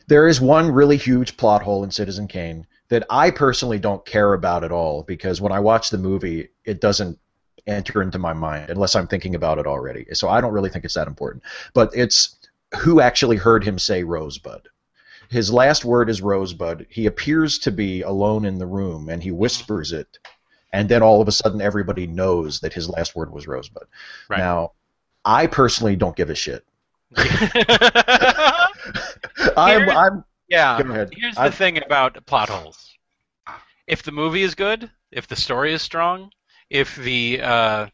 there 0.09 0.29
is 0.29 0.41
one 0.41 0.71
really 0.73 0.97
huge 0.97 1.37
plot 1.37 1.63
hole 1.63 1.85
in 1.85 1.91
Citizen 1.91 2.29
Kane 2.29 2.67
that 2.91 3.07
I 3.09 3.31
personally 3.31 3.79
don't 3.79 4.05
care 4.05 4.35
about 4.35 4.63
at 4.65 4.73
all 4.73 5.05
because 5.05 5.41
when 5.41 5.53
I 5.53 5.61
watch 5.61 5.91
the 5.91 5.99
movie, 5.99 6.49
it 6.65 6.81
doesn't 6.81 7.19
enter 7.67 8.03
into 8.03 8.19
my 8.19 8.33
mind 8.33 8.69
unless 8.69 8.95
I'm 8.95 9.07
thinking 9.07 9.35
about 9.35 9.59
it 9.59 9.67
already. 9.67 10.07
So 10.13 10.29
I 10.29 10.41
don't 10.41 10.53
really 10.53 10.71
think 10.71 10.85
it's 10.85 10.95
that 10.95 11.07
important. 11.07 11.45
But 11.73 11.91
it's 11.95 12.37
who 12.81 13.01
actually 13.01 13.37
heard 13.37 13.65
him 13.65 13.79
say 13.79 14.03
Rosebud. 14.03 14.69
His 15.31 15.53
last 15.53 15.85
word 15.85 16.11
is 16.11 16.21
Rosebud. 16.21 16.87
He 16.91 17.07
appears 17.07 17.61
to 17.61 17.71
be 17.71 18.03
alone 18.03 18.45
in 18.45 18.59
the 18.59 18.67
room 18.67 19.09
and 19.09 19.23
he 19.23 19.31
whispers 19.31 19.93
it. 19.93 20.19
And 20.73 20.89
then 20.89 21.03
all 21.03 21.21
of 21.21 21.29
a 21.29 21.33
sudden, 21.33 21.61
everybody 21.61 22.07
knows 22.07 22.61
that 22.61 22.73
his 22.73 22.89
last 22.89 23.15
word 23.15 23.33
was 23.33 23.47
Rosebud. 23.47 23.87
Right. 24.29 24.39
Now, 24.39 24.73
I 25.25 25.47
personally 25.47 25.97
don't 25.97 26.17
give 26.17 26.31
a 26.31 26.35
shit. 26.35 26.65
yeah. 27.17 28.67
I'm, 29.57 30.25
I'm 30.53 30.87
Go 30.87 30.93
ahead. 30.93 31.11
Here's 31.17 31.35
the 31.37 31.43
I've- 31.43 31.57
thing 31.57 31.79
about 31.83 32.25
plot 32.27 32.49
holes. 32.49 32.87
If 33.87 34.03
the 34.03 34.13
movie 34.13 34.43
is 34.43 34.55
good, 34.55 34.91
if 35.11 35.27
the 35.27 35.37
story 35.37 35.73
is 35.73 35.83
strong, 35.83 36.31
if 36.69 36.95
the 36.97 37.41
uh, 37.43 37.87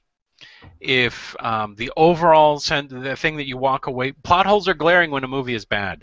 if 0.80 1.34
um, 1.40 1.74
the 1.76 1.90
overall 1.96 2.59
sen- 2.61 2.88
the 2.88 3.16
thing 3.16 3.36
that 3.36 3.46
you 3.46 3.57
walk 3.57 3.86
away 3.86 4.12
plot 4.12 4.46
holes 4.46 4.68
are 4.68 4.74
glaring 4.74 5.11
when 5.11 5.24
a 5.24 5.28
movie 5.28 5.54
is 5.54 5.64
bad. 5.64 6.02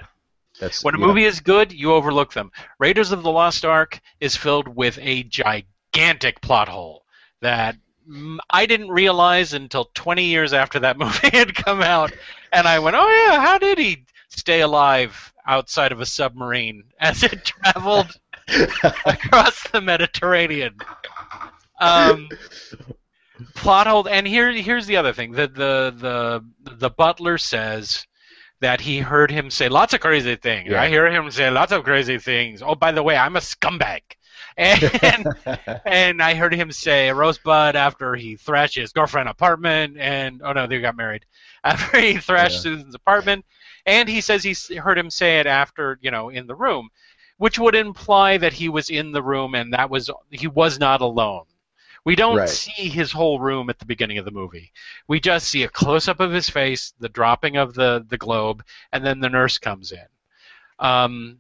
That's 0.60 0.84
When 0.84 0.96
a 0.96 1.00
yeah. 1.00 1.06
movie 1.08 1.26
is 1.26 1.40
good, 1.42 1.72
you 1.74 1.94
overlook 1.94 2.34
them. 2.34 2.52
Raiders 2.80 3.12
of 3.12 3.24
the 3.24 3.32
Lost 3.32 3.66
Ark 3.66 4.00
is 4.20 4.36
filled 4.36 4.68
with 4.68 4.98
a 5.02 5.24
gigantic 5.24 6.42
plot 6.42 6.70
hole 6.70 7.04
that 7.42 7.76
I 8.50 8.66
didn't 8.66 8.90
realize 8.90 9.54
until 9.54 9.90
20 9.94 10.24
years 10.26 10.54
after 10.54 10.80
that 10.80 10.98
movie 11.04 11.30
had 11.32 11.56
come 11.56 11.82
out, 11.82 12.12
and 12.52 12.68
I 12.68 12.80
went, 12.80 12.96
"Oh 12.96 13.10
yeah, 13.28 13.42
how 13.42 13.58
did 13.58 13.78
he 13.78 14.06
stay 14.30 14.62
alive 14.62 15.33
outside 15.46 15.92
of 15.92 16.02
a 16.02 16.06
submarine 16.06 16.84
as 17.00 17.24
it 17.24 17.46
traveled 17.46 18.12
across 19.06 19.68
the 19.70 19.82
Mediterranean?" 19.82 20.76
um, 21.80 22.30
plot 23.56 23.88
hole. 23.88 24.08
And 24.08 24.28
here, 24.28 24.52
here's 24.52 24.86
the 24.86 24.98
other 24.98 25.14
thing. 25.14 25.32
The 25.32 25.48
the 25.48 25.94
the 26.64 26.74
the 26.76 26.90
butler 26.90 27.38
says 27.38 28.06
that 28.62 28.80
he 28.82 29.00
heard 29.00 29.30
him 29.30 29.50
say 29.50 29.68
lots 29.70 29.94
of 29.94 30.00
crazy 30.00 30.36
things. 30.36 30.70
Yeah. 30.72 30.82
I 30.82 30.88
hear 30.88 31.08
him 31.12 31.30
say 31.32 31.50
lots 31.50 31.72
of 31.72 31.84
crazy 31.84 32.18
things. 32.18 32.62
Oh, 32.62 32.76
by 32.76 32.92
the 32.92 33.04
way, 33.04 33.16
I'm 33.18 33.36
a 33.36 33.40
scumbag. 33.42 34.02
And 34.56 35.28
and 35.84 36.22
I 36.22 36.36
heard 36.36 36.54
him 36.54 36.72
say 36.72 37.12
Rosebud 37.12 37.76
after 37.76 38.14
he 38.14 38.36
thrashed 38.36 38.76
his 38.76 38.92
girlfriend 38.92 39.28
apartment, 39.28 39.98
and 39.98 40.42
oh 40.44 40.52
no, 40.54 40.68
they 40.68 40.80
got 40.80 40.96
married 40.96 41.26
after 41.64 42.00
he 42.00 42.18
thrashed 42.18 42.58
Yeah. 42.58 42.76
Susan's 42.76 42.94
apartment, 42.94 43.46
and 43.86 44.10
he 44.10 44.22
says 44.22 44.44
he 44.44 44.76
heard 44.76 44.98
him 44.98 45.10
say 45.10 45.40
it 45.40 45.48
after 45.48 46.00
you 46.02 46.12
know 46.12 46.30
in 46.30 46.48
the 46.48 46.56
room, 46.56 46.90
which 47.38 47.60
would 47.60 47.76
imply 47.76 48.38
that 48.38 48.54
he 48.54 48.70
was 48.70 48.90
in 48.90 49.12
the 49.12 49.24
room 49.24 49.56
and 49.56 49.74
that 49.74 49.90
was 49.90 50.10
he 50.32 50.48
was 50.48 50.80
not 50.80 51.02
alone. 51.02 51.46
We 52.06 52.16
don't 52.16 52.48
Right. 52.48 52.50
see 52.50 52.90
his 52.90 53.12
whole 53.14 53.40
room 53.40 53.70
at 53.70 53.80
the 53.80 53.86
beginning 53.86 54.18
of 54.18 54.26
the 54.26 54.32
movie. 54.32 54.72
We 55.08 55.20
just 55.22 55.48
see 55.50 55.64
a 55.64 55.70
close 55.70 56.08
up 56.10 56.20
of 56.20 56.32
his 56.32 56.50
face, 56.50 56.94
the 57.00 57.10
dropping 57.10 57.58
of 57.58 57.74
the 57.74 58.06
the 58.08 58.18
globe, 58.18 58.64
and 58.92 59.06
then 59.06 59.20
the 59.20 59.30
nurse 59.30 59.58
comes 59.58 59.92
in. 59.92 60.06
Um, 60.80 61.40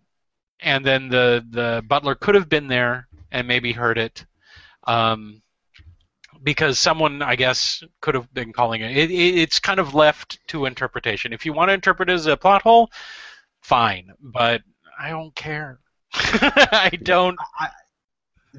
and 0.61 0.85
then 0.85 1.09
the 1.09 1.45
the 1.51 1.83
butler 1.87 2.15
could 2.15 2.35
have 2.35 2.49
been 2.49 2.67
there 2.69 3.09
and 3.31 3.47
maybe 3.47 3.73
heard 3.73 3.99
it, 3.99 4.25
um, 4.85 5.42
because 6.43 6.79
someone 6.79 7.21
I 7.21 7.35
guess 7.35 7.83
could 8.01 8.15
have 8.15 8.33
been 8.33 8.53
calling 8.53 8.81
it. 8.81 8.95
It, 8.95 9.11
it. 9.11 9.37
It's 9.39 9.59
kind 9.59 9.79
of 9.79 9.93
left 9.93 10.39
to 10.47 10.65
interpretation. 10.65 11.33
If 11.33 11.45
you 11.45 11.53
want 11.53 11.69
to 11.69 11.73
interpret 11.73 12.09
it 12.09 12.13
as 12.13 12.27
a 12.27 12.37
plot 12.37 12.61
hole, 12.61 12.91
fine, 13.61 14.11
but 14.19 14.61
I 14.99 15.09
don't 15.09 15.33
care. 15.35 15.79
I 16.13 16.91
don't. 17.01 17.37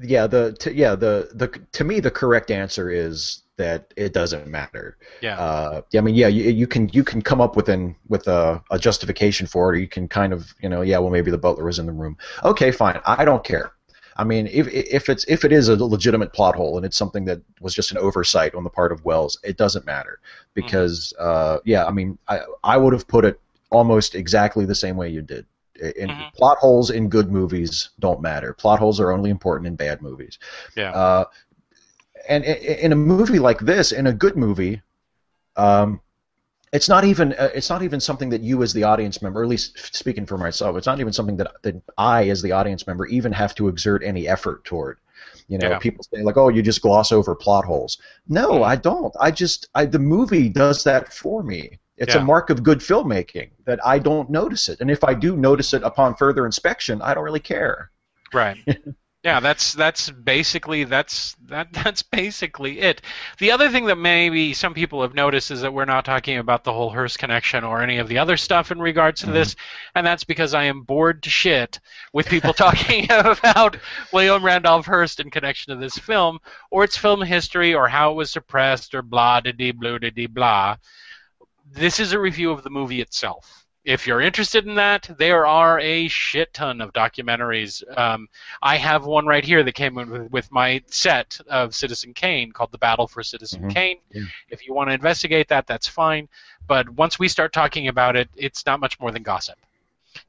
yeah, 0.01 0.27
the 0.27 0.53
to, 0.59 0.73
yeah 0.73 0.95
the 0.95 1.29
the 1.33 1.47
to 1.73 1.83
me 1.83 1.99
the 1.99 2.11
correct 2.11 2.51
answer 2.51 2.89
is 2.89 3.43
that 3.57 3.93
it 3.95 4.13
doesn't 4.13 4.47
matter. 4.47 4.97
Yeah. 5.21 5.39
Uh, 5.39 5.81
I 5.95 6.01
mean, 6.01 6.15
yeah, 6.15 6.27
you, 6.27 6.51
you 6.51 6.67
can 6.67 6.89
you 6.89 7.03
can 7.03 7.21
come 7.21 7.39
up 7.39 7.55
with 7.55 7.69
an 7.69 7.95
with 8.07 8.27
a, 8.27 8.61
a 8.71 8.77
justification 8.79 9.47
for 9.47 9.73
it, 9.73 9.77
or 9.77 9.79
you 9.79 9.87
can 9.87 10.07
kind 10.07 10.33
of 10.33 10.53
you 10.61 10.69
know, 10.69 10.81
yeah, 10.81 10.97
well 10.97 11.11
maybe 11.11 11.31
the 11.31 11.37
butler 11.37 11.65
was 11.65 11.79
in 11.79 11.85
the 11.85 11.93
room. 11.93 12.17
Okay, 12.43 12.71
fine, 12.71 12.99
I 13.05 13.23
don't 13.25 13.43
care. 13.43 13.71
I 14.17 14.23
mean, 14.23 14.47
if 14.47 14.67
if 14.67 15.09
it's 15.09 15.25
if 15.25 15.43
it 15.45 15.51
is 15.51 15.67
a 15.69 15.75
legitimate 15.75 16.33
plot 16.33 16.55
hole 16.55 16.77
and 16.77 16.85
it's 16.85 16.97
something 16.97 17.25
that 17.25 17.41
was 17.61 17.73
just 17.73 17.91
an 17.91 17.97
oversight 17.97 18.55
on 18.55 18.63
the 18.63 18.69
part 18.69 18.91
of 18.91 19.03
Welles, 19.05 19.37
it 19.43 19.57
doesn't 19.57 19.85
matter 19.85 20.19
because 20.53 21.13
uh, 21.19 21.57
yeah, 21.65 21.85
I 21.85 21.91
mean, 21.91 22.17
I 22.27 22.39
I 22.63 22.77
would 22.77 22.93
have 22.93 23.07
put 23.07 23.25
it 23.25 23.39
almost 23.71 24.15
exactly 24.15 24.65
the 24.65 24.75
same 24.75 24.95
way 24.97 25.09
you 25.09 25.21
did. 25.21 25.45
In 25.97 26.25
Mhm. 26.25 26.31
plot 26.33 26.57
holes 26.59 26.89
in 26.91 27.09
good 27.09 27.31
movies 27.31 27.89
don't 27.99 28.21
matter. 28.21 28.53
Plot 28.53 28.79
holes 28.79 28.99
are 28.99 29.11
only 29.11 29.29
important 29.29 29.67
in 29.67 29.75
bad 29.75 30.01
movies. 30.01 30.39
Yeah. 30.75 30.93
Uh, 30.93 31.25
and 32.29 32.43
in 32.45 32.91
a 32.93 32.95
movie 32.95 33.29
like 33.39 33.59
this, 33.59 33.91
in 33.91 34.07
a 34.07 34.13
good 34.13 34.27
movie, 34.27 34.81
um, 35.57 35.99
it's 36.75 36.89
not 36.89 37.03
even 37.05 37.33
uh, 37.33 37.49
it's 37.55 37.69
not 37.69 37.81
even 37.83 37.99
something 37.99 38.29
that 38.29 38.41
you 38.41 38.61
as 38.63 38.73
the 38.73 38.83
audience 38.83 39.21
member, 39.21 39.41
at 39.43 39.49
least 39.49 39.95
speaking 39.95 40.25
for 40.25 40.37
myself, 40.37 40.77
it's 40.77 40.87
not 40.87 40.99
even 40.99 41.13
something 41.13 41.37
that 41.37 41.51
that 41.63 41.81
I 41.97 42.29
as 42.29 42.41
the 42.41 42.51
audience 42.51 42.85
member 42.87 43.05
even 43.07 43.31
have 43.31 43.55
to 43.55 43.67
exert 43.67 44.03
any 44.03 44.27
effort 44.27 44.63
toward. 44.65 44.97
You 45.47 45.57
know, 45.59 45.71
Yeah. 45.71 45.79
people 45.79 46.03
say 46.03 46.21
like, 46.23 46.37
"Oh, 46.37 46.49
you 46.49 46.61
just 46.61 46.81
gloss 46.81 47.11
over 47.11 47.35
plot 47.35 47.65
holes." 47.65 47.97
No, 48.27 48.63
I 48.63 48.75
don't. 48.75 49.13
I 49.19 49.31
just 49.31 49.69
I, 49.75 49.85
the 49.85 49.99
movie 49.99 50.49
does 50.49 50.83
that 50.83 51.13
for 51.13 51.43
me. 51.43 51.79
It's 51.97 52.15
Yeah. 52.15 52.21
a 52.21 52.25
mark 52.25 52.49
of 52.49 52.63
good 52.63 52.79
filmmaking 52.79 53.51
that 53.65 53.79
I 53.85 53.99
don't 53.99 54.29
notice 54.29 54.67
it, 54.69 54.81
and 54.81 54.91
if 54.91 55.03
I 55.03 55.13
do 55.13 55.35
notice 55.37 55.73
it 55.73 55.83
upon 55.83 56.15
further 56.15 56.45
inspection, 56.45 57.01
I 57.01 57.13
don't 57.13 57.23
really 57.23 57.39
care. 57.39 57.91
Right. 58.33 58.57
yeah, 59.25 59.39
that's 59.39 59.73
that's 59.73 60.11
basically 60.11 60.83
that's 60.83 61.35
that 61.47 61.69
that's 61.73 62.03
basically 62.03 62.79
it. 62.79 63.01
The 63.39 63.51
other 63.51 63.71
thing 63.71 63.87
that 63.87 63.97
maybe 63.97 64.53
some 64.53 64.75
people 64.75 65.01
have 65.01 65.15
noticed 65.15 65.49
is 65.49 65.61
that 65.61 65.73
we're 65.73 65.85
not 65.85 66.05
talking 66.05 66.37
about 66.37 66.63
the 66.63 66.71
whole 66.71 66.91
Hearst 66.91 67.17
connection 67.17 67.63
or 67.63 67.81
any 67.81 67.97
of 67.97 68.07
the 68.07 68.19
other 68.19 68.37
stuff 68.37 68.71
in 68.71 68.79
regards 68.79 69.21
to 69.21 69.25
mm-hmm. 69.25 69.33
this, 69.33 69.55
and 69.95 70.05
that's 70.05 70.25
because 70.25 70.53
I 70.53 70.65
am 70.65 70.83
bored 70.83 71.23
to 71.23 71.31
shit 71.31 71.79
with 72.13 72.27
people 72.27 72.53
talking 72.53 73.05
about 73.09 73.77
William 74.13 74.45
Randolph 74.45 74.85
Hearst 74.85 75.19
in 75.19 75.31
connection 75.31 75.73
to 75.73 75.79
this 75.79 75.97
film 75.97 76.37
or 76.69 76.83
its 76.83 76.95
film 76.95 77.23
history 77.23 77.73
or 77.73 77.87
how 77.87 78.11
it 78.11 78.15
was 78.15 78.29
suppressed 78.29 78.93
or 78.93 79.01
blah 79.01 79.39
de 79.39 79.53
dee 79.53 79.71
blue 79.71 79.97
de 79.97 80.27
blah. 80.27 80.77
This 81.71 81.99
is 81.99 82.13
a 82.13 82.19
review 82.19 82.51
of 82.51 82.61
the 82.61 82.69
movie 82.69 83.01
itself. 83.01 83.64
If 83.85 84.07
you're 84.07 84.19
interested 84.19 84.65
in 84.65 84.73
that, 84.75 85.07
there 85.19 85.45
are 85.45 85.79
a 85.79 86.07
shit 86.07 86.51
ton 86.55 86.81
of 86.81 86.91
documentaries. 86.91 87.83
Um, 87.95 88.27
I 88.63 88.77
have 88.77 89.05
one 89.05 89.27
right 89.27 89.45
here 89.45 89.63
that 89.63 89.73
came 89.75 89.95
in 89.99 90.09
with, 90.09 90.31
with 90.31 90.51
my 90.51 90.81
set 90.87 91.39
of 91.47 91.75
Citizen 91.75 92.15
Kane 92.15 92.51
called 92.51 92.71
The 92.71 92.79
Battle 92.79 93.07
for 93.07 93.21
Citizen 93.21 93.61
Mhm. 93.61 93.73
Kane. 93.73 93.97
Yeah. 94.09 94.23
If 94.49 94.65
you 94.65 94.73
want 94.73 94.89
to 94.89 94.95
investigate 94.95 95.49
that, 95.49 95.67
that's 95.67 95.87
fine. 95.87 96.27
But 96.67 96.89
once 96.89 97.19
we 97.19 97.27
start 97.27 97.53
talking 97.53 97.87
about 97.87 98.15
it, 98.15 98.27
it's 98.35 98.65
not 98.65 98.79
much 98.79 98.99
more 98.99 99.11
than 99.11 99.21
gossip. 99.21 99.59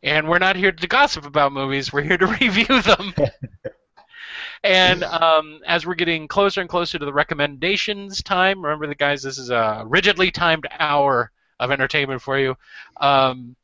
And 0.03 0.29
we're 0.29 0.39
not 0.39 0.57
here 0.57 0.71
to 0.73 0.87
gossip 0.87 1.25
about 1.25 1.53
movies, 1.53 1.91
we're 1.95 2.03
here 2.03 2.19
to 2.19 2.27
review 2.41 2.83
them. 2.83 3.15
and 4.65 5.03
um, 5.03 5.61
as 5.67 5.87
we're 5.87 5.95
getting 5.95 6.29
closer 6.29 6.61
and 6.61 6.69
closer 6.69 6.99
to 6.99 7.05
the 7.07 7.13
recommendations 7.13 8.23
time, 8.23 8.63
remember 8.63 8.87
the 8.87 8.95
guys, 8.95 9.23
this 9.23 9.39
is 9.39 9.49
a 9.49 9.83
rigidly 9.87 10.31
timed 10.31 10.67
hour 10.79 11.31
of 11.59 11.71
entertainment 11.71 12.23
for 12.23 12.39
you. 12.39 12.57
Um, 12.97 13.57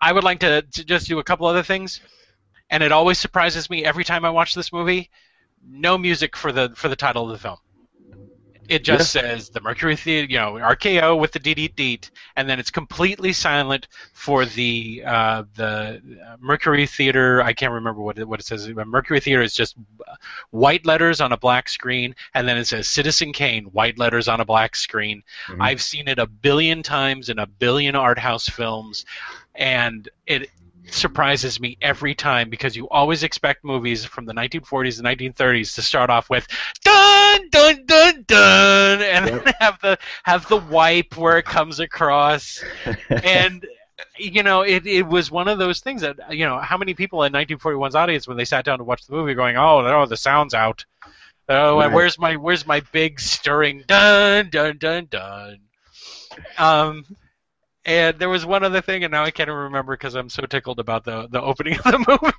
I 0.00 0.12
would 0.12 0.24
like 0.24 0.40
to, 0.40 0.62
to 0.62 0.84
just 0.84 1.08
do 1.08 1.18
a 1.18 1.24
couple 1.24 1.46
other 1.46 1.62
things, 1.62 2.00
and 2.70 2.82
it 2.82 2.92
always 2.92 3.18
surprises 3.18 3.70
me 3.70 3.84
every 3.84 4.04
time 4.04 4.24
I 4.24 4.30
watch 4.30 4.54
this 4.54 4.72
movie. 4.72 5.10
No 5.66 5.98
music 5.98 6.36
for 6.36 6.52
the 6.52 6.72
for 6.76 6.88
the 6.88 6.96
title 6.96 7.24
of 7.24 7.30
the 7.30 7.38
film. 7.38 7.58
It 8.68 8.84
just 8.84 9.12
says 9.12 9.50
the 9.50 9.60
Mercury 9.60 9.96
Theater, 9.96 10.30
you 10.30 10.38
know, 10.38 10.52
RKO 10.52 11.18
with 11.18 11.32
the 11.32 11.38
deet 11.38 11.56
deet 11.56 11.76
deet, 11.76 12.10
and 12.36 12.48
then 12.48 12.58
it's 12.58 12.70
completely 12.70 13.32
silent 13.32 13.88
for 14.12 14.44
the 14.44 15.02
uh, 15.06 15.44
the 15.54 16.02
uh, 16.26 16.36
Mercury 16.40 16.86
Theater. 16.86 17.42
I 17.42 17.52
can't 17.52 17.72
remember 17.72 18.00
what 18.00 18.18
it, 18.18 18.26
what 18.26 18.40
it 18.40 18.44
says. 18.44 18.68
But 18.68 18.86
Mercury 18.86 19.20
Theater 19.20 19.42
is 19.42 19.54
just 19.54 19.76
white 20.50 20.84
letters 20.86 21.20
on 21.20 21.32
a 21.32 21.36
black 21.36 21.68
screen, 21.68 22.14
and 22.34 22.48
then 22.48 22.56
it 22.58 22.66
says 22.66 22.88
Citizen 22.88 23.32
Kane, 23.32 23.64
white 23.66 23.98
letters 23.98 24.28
on 24.28 24.40
a 24.40 24.44
black 24.44 24.76
screen. 24.76 25.22
Mhm. 25.48 25.58
I've 25.60 25.82
seen 25.82 26.08
it 26.08 26.18
a 26.18 26.26
billion 26.26 26.82
times 26.82 27.28
in 27.28 27.38
a 27.38 27.46
billion 27.46 27.94
art 27.94 28.18
house 28.18 28.48
films, 28.48 29.04
and 29.54 30.08
it 30.26 30.50
surprises 30.90 31.60
me 31.60 31.76
every 31.80 32.14
time 32.14 32.50
because 32.50 32.76
you 32.76 32.88
always 32.88 33.22
expect 33.22 33.64
movies 33.64 34.04
from 34.04 34.26
the 34.26 34.32
1940s 34.34 34.98
and 34.98 35.06
1930s 35.34 35.74
to 35.74 35.82
start 35.82 36.10
off 36.10 36.30
with 36.30 36.46
dun 36.84 37.48
dun 37.50 37.84
dun 37.86 38.24
dun 38.26 39.02
and 39.02 39.26
then 39.26 39.54
have 39.60 39.80
the 39.80 39.98
have 40.24 40.46
the 40.48 40.56
wipe 40.56 41.16
where 41.16 41.38
it 41.38 41.44
comes 41.44 41.80
across. 41.80 42.62
And 43.22 43.66
you 44.18 44.42
know 44.42 44.60
it, 44.62 44.86
it 44.86 45.06
was 45.06 45.30
one 45.30 45.48
of 45.48 45.58
those 45.58 45.80
things 45.80 46.02
that 46.02 46.18
you 46.30 46.44
know 46.44 46.58
how 46.58 46.76
many 46.76 46.94
people 46.94 47.22
in 47.22 47.32
1941's 47.32 47.94
audience 47.94 48.28
when 48.28 48.36
they 48.36 48.44
sat 48.44 48.64
down 48.64 48.78
to 48.78 48.84
watch 48.84 49.06
the 49.06 49.12
movie 49.14 49.34
going 49.34 49.56
oh 49.56 49.80
no 49.82 50.06
the 50.06 50.16
sound's 50.16 50.54
out. 50.54 50.84
Oh 51.48 51.78
Right. 51.78 51.92
where's 51.92 52.18
my 52.18 52.36
where's 52.36 52.66
my 52.66 52.80
big 52.92 53.20
stirring 53.20 53.84
dun 53.86 54.50
dun 54.50 54.78
dun 54.78 55.06
dun? 55.10 55.58
Um 56.58 57.04
and 57.86 58.18
there 58.18 58.28
was 58.28 58.44
one 58.44 58.64
other 58.64 58.82
thing, 58.82 59.04
and 59.04 59.12
now 59.12 59.24
I 59.24 59.30
can't 59.30 59.48
remember 59.48 59.96
because 59.96 60.16
I'm 60.16 60.28
so 60.28 60.42
tickled 60.42 60.80
about 60.80 61.04
the 61.04 61.28
the 61.28 61.40
opening 61.40 61.78
of 61.84 61.92
the 61.92 62.18
movie. 62.20 62.34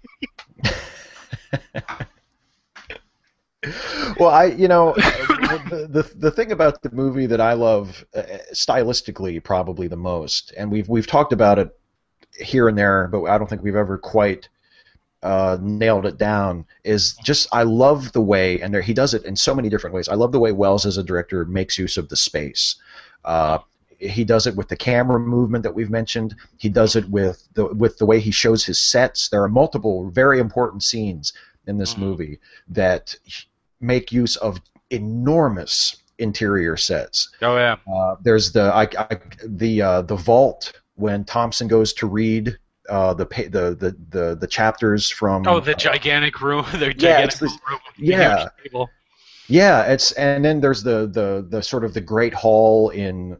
well, 4.20 4.30
I 4.30 4.46
you 4.46 4.68
know 4.68 4.94
the, 4.94 5.88
the 5.90 6.12
the 6.16 6.32
thing 6.32 6.52
about 6.52 6.82
the 6.82 6.92
movie 6.92 7.28
that 7.28 7.40
I 7.40 7.54
love 7.54 8.06
uh, 8.14 8.24
stylistically 8.54 9.42
probably 9.42 9.88
the 9.88 9.96
most, 9.96 10.54
and 10.58 10.70
we've 10.70 10.90
we've 10.90 11.08
talked 11.08 11.32
about 11.32 11.60
it 11.60 11.70
here 12.38 12.68
and 12.68 12.78
there, 12.78 13.08
but 13.08 13.24
I 13.24 13.38
don't 13.38 13.50
think 13.50 13.64
we've 13.64 13.76
ever 13.76 13.98
quite 13.98 14.50
uh, 15.24 15.58
nailed 15.62 16.06
it 16.06 16.18
down. 16.18 16.66
Is 16.84 17.14
just 17.24 17.48
I 17.54 17.64
love 17.64 18.12
the 18.12 18.22
way, 18.22 18.60
and 18.60 18.74
there, 18.74 18.82
he 18.82 18.94
does 18.94 19.14
it 19.14 19.24
in 19.24 19.38
so 19.38 19.56
many 19.56 19.70
different 19.70 19.94
ways. 19.96 20.10
I 20.10 20.16
love 20.16 20.34
the 20.34 20.40
way 20.40 20.52
Welles 20.52 20.86
as 20.86 20.98
a 20.98 21.04
director 21.04 21.46
makes 21.46 21.78
use 21.78 21.96
of 21.96 22.10
the 22.10 22.18
space. 22.18 22.76
Uh, 23.24 23.60
he 24.00 24.24
does 24.24 24.46
it 24.48 24.56
with 24.56 24.68
the 24.70 24.76
camera 24.76 25.20
movement 25.20 25.64
that 25.64 25.74
we've 25.74 25.90
mentioned. 25.90 26.36
He 26.58 26.70
does 26.70 26.96
it 26.96 27.08
with 27.10 27.48
the 27.54 27.66
with 27.74 27.98
the 27.98 28.06
way 28.06 28.20
he 28.20 28.32
shows 28.32 28.64
his 28.66 28.80
sets. 28.80 29.30
There 29.30 29.42
are 29.44 29.50
multiple 29.50 30.10
very 30.10 30.40
important 30.40 30.84
scenes 30.84 31.34
in 31.68 31.78
this 31.78 31.96
Mhm. 31.96 32.00
movie 32.00 32.40
that 32.70 33.16
make 33.82 34.12
use 34.12 34.36
of 34.38 34.60
enormous 34.92 35.98
interior 36.20 36.78
sets. 36.78 37.30
Oh 37.42 37.56
yeah, 37.58 37.76
Uh, 37.92 38.16
there's 38.22 38.52
the 38.52 38.74
I, 38.74 38.84
I, 38.98 39.20
the 39.46 39.82
uh, 39.82 40.02
the 40.04 40.16
vault 40.16 40.74
when 40.96 41.24
Thompson 41.26 41.68
goes 41.68 41.94
to 41.94 42.08
read 42.08 42.58
uh, 42.90 43.14
the, 43.14 43.26
pa- 43.26 43.44
the 43.50 43.76
the 43.76 43.96
the 44.10 44.36
the 44.36 44.48
chapters 44.48 45.10
from. 45.10 45.46
oh 45.48 45.60
the 45.60 45.74
gigantic 45.74 46.42
room, 46.42 46.66
the 46.74 46.94
gigantic 46.94 47.02
Yeah, 47.02 47.20
it's 47.24 47.40
the- 47.40 47.48
room. 47.70 47.80
yeah. 47.98 48.48
Yeah, 49.50 49.84
it's 49.84 50.12
and 50.14 50.44
then 50.44 50.60
there's 50.60 50.84
the 50.84 51.08
the 51.08 51.46
the 51.50 51.62
sort 51.64 51.84
of 51.86 51.94
the 51.94 52.02
great 52.02 52.34
hall 52.34 52.90
in 52.90 53.38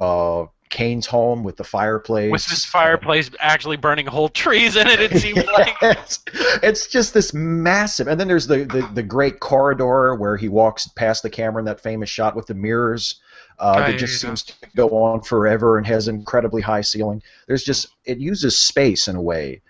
uh, 0.00 0.46
Kane's 0.70 1.06
home 1.06 1.44
with 1.44 1.56
the 1.56 1.64
fireplace. 1.64 2.32
With 2.32 2.46
this 2.46 2.64
fireplace 2.64 3.30
actually 3.38 3.76
burning 3.76 4.06
whole 4.06 4.28
trees 4.28 4.74
in 4.76 4.88
it, 4.88 5.00
it 5.00 5.16
seems 5.20 5.44
like. 5.58 5.76
it's, 5.82 6.24
it's 6.62 6.86
just 6.88 7.14
this 7.14 7.32
massive. 7.32 8.08
And 8.08 8.18
then 8.18 8.26
there's 8.26 8.46
the, 8.46 8.64
the, 8.64 8.88
the 8.94 9.02
great 9.02 9.38
corridor 9.40 10.16
where 10.16 10.36
he 10.36 10.48
walks 10.48 10.88
past 10.88 11.22
the 11.22 11.30
camera 11.30 11.60
in 11.60 11.66
that 11.66 11.80
famous 11.80 12.10
shot 12.10 12.34
with 12.34 12.46
the 12.46 12.54
mirrors. 12.54 13.20
Uh, 13.56 13.86
that 13.86 13.98
just 13.98 14.20
seems 14.20 14.42
to 14.42 14.54
go 14.74 14.88
on 15.00 15.22
forever 15.22 15.78
and 15.78 15.86
has 15.86 16.08
incredibly 16.08 16.60
high 16.60 16.80
ceiling. 16.80 17.22
There's 17.46 17.62
just 17.62 17.86
it 18.04 18.18
uses 18.18 18.60
space 18.60 19.06
in 19.06 19.14
a 19.14 19.22
way 19.22 19.62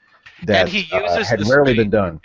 that 0.45 0.69
uh, 0.91 1.25
had 1.25 1.47
rarely 1.47 1.73
space- 1.73 1.77
been 1.77 1.91
done. 1.91 2.21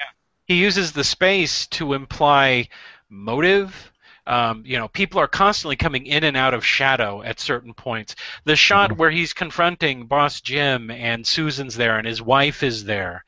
he 0.46 0.56
uses 0.56 0.94
the 0.94 1.04
space 1.04 1.68
to 1.68 1.94
imply 1.94 2.70
motive. 3.10 3.92
Um, 4.30 4.62
you 4.64 4.78
know, 4.78 4.88
people 4.88 5.20
are 5.20 5.28
constantly 5.28 5.76
coming 5.76 6.06
in 6.06 6.24
and 6.24 6.38
out 6.38 6.54
of 6.54 6.64
shadow 6.64 7.24
at 7.24 7.40
certain 7.40 7.74
points. 7.74 8.16
The 8.46 8.56
shot 8.56 8.96
where 8.96 9.10
he's 9.10 9.34
confronting 9.34 10.06
Boss 10.06 10.40
Jim 10.40 10.92
and 10.92 11.26
Susan's 11.26 11.76
there 11.76 11.98
and 11.98 12.06
his 12.06 12.22
wife 12.22 12.62
is 12.62 12.84
there. 12.84 13.26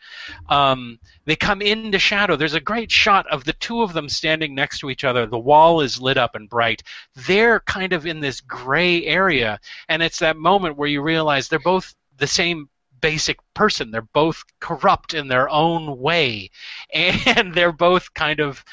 Um, 0.47 0.99
they 1.25 1.35
come 1.35 1.63
into 1.63 1.97
shadow. 1.97 2.35
There's 2.35 2.53
a 2.53 2.59
great 2.59 2.91
shot 2.91 3.25
of 3.31 3.45
the 3.45 3.53
two 3.53 3.81
of 3.81 3.93
them 3.93 4.09
standing 4.09 4.53
next 4.53 4.77
to 4.81 4.91
each 4.91 5.03
other. 5.03 5.25
The 5.25 5.39
wall 5.39 5.81
is 5.81 5.99
lit 5.99 6.17
up 6.17 6.35
and 6.35 6.47
bright. 6.47 6.83
They're 7.15 7.61
kind 7.61 7.93
of 7.93 8.05
in 8.05 8.19
this 8.19 8.39
gray 8.39 9.03
area, 9.03 9.59
and 9.89 10.03
it's 10.03 10.19
that 10.19 10.37
moment 10.37 10.77
where 10.77 10.87
you 10.87 11.01
realize 11.01 11.47
they're 11.47 11.57
both 11.57 11.95
the 12.17 12.27
same 12.27 12.69
basic 13.01 13.39
person. 13.55 13.89
They're 13.89 14.03
both 14.03 14.43
corrupt 14.59 15.15
in 15.15 15.27
their 15.27 15.49
own 15.49 15.97
way, 15.97 16.51
and 16.93 17.55
they're 17.55 17.71
both 17.71 18.13
kind 18.13 18.39
of 18.39 18.63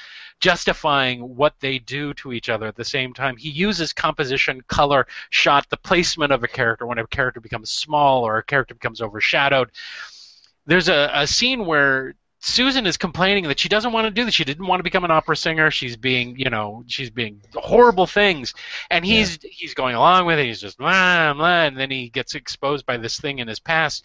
justifying 0.41 1.37
what 1.37 1.55
they 1.61 1.79
do 1.79 2.15
to 2.15 2.33
each 2.33 2.49
other 2.49 2.67
at 2.67 2.77
the 2.77 2.85
same 2.85 3.13
time. 3.13 3.37
He 3.37 3.51
uses 3.51 3.93
composition, 3.93 4.61
color, 4.69 5.07
shot, 5.31 5.69
the 5.69 5.77
placement 5.77 6.33
of 6.33 6.45
a 6.45 6.49
character 6.49 6.87
when 6.87 6.99
a 6.99 7.07
character 7.07 7.41
becomes 7.41 7.71
small 7.71 8.25
or 8.25 8.39
a 8.39 8.45
character 8.45 8.75
becomes 8.75 9.01
overshadowed. 9.01 9.71
There's 10.67 10.89
a, 10.89 11.11
a 11.13 11.27
scene 11.27 11.67
where 11.67 12.15
Susan 12.41 12.87
is 12.87 12.97
complaining 12.97 13.49
that 13.49 13.59
she 13.59 13.69
doesn't 13.69 13.93
want 13.93 14.05
to 14.05 14.13
do 14.13 14.25
this. 14.25 14.35
She 14.35 14.45
didn't 14.45 14.67
want 14.67 14.79
to 14.79 14.85
become 14.85 15.05
an 15.05 15.11
opera 15.11 15.37
singer. 15.37 15.71
She's 15.73 15.97
being, 15.97 16.39
you 16.39 16.51
know, 16.51 16.85
she's 16.87 17.11
being 17.11 17.41
horrible 17.55 18.07
things, 18.07 18.55
and 18.91 19.05
he's 19.05 19.39
he's 19.43 19.75
going 19.75 19.97
along 19.97 20.27
with 20.27 20.39
it. 20.39 20.47
He's 20.47 20.61
just 20.61 20.79
blah 20.79 21.35
blah, 21.35 21.65
and 21.65 21.77
then 21.77 21.91
he 21.91 22.11
gets 22.11 22.37
exposed 22.37 22.87
by 22.87 22.97
this 22.97 23.19
thing 23.19 23.41
in 23.41 23.49
his 23.49 23.59
past, 23.59 24.05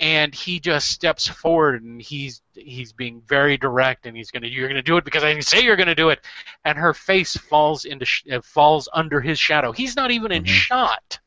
and 0.00 0.34
he 0.34 0.60
just 0.60 0.90
steps 0.90 1.26
forward 1.26 1.82
and 1.82 2.00
he's 2.00 2.40
he's 2.54 2.92
being 2.92 3.22
very 3.26 3.56
direct, 3.56 4.06
and 4.06 4.16
he's 4.16 4.30
gonna 4.30 4.46
you're 4.48 4.68
gonna 4.68 4.82
do 4.82 4.96
it 4.96 5.04
because 5.04 5.24
I 5.24 5.38
say 5.40 5.62
you're 5.62 5.76
gonna 5.76 5.94
do 5.94 6.10
it, 6.10 6.20
and 6.64 6.78
her 6.78 6.94
face 6.94 7.36
falls 7.36 7.84
into 7.84 8.04
sh- 8.04 8.24
uh, 8.32 8.40
falls 8.40 8.88
under 8.92 9.20
his 9.20 9.38
shadow. 9.38 9.72
He's 9.72 9.96
not 9.96 10.10
even 10.10 10.32
in 10.32 10.44
Mhm. 10.44 10.48
shot, 10.48 11.18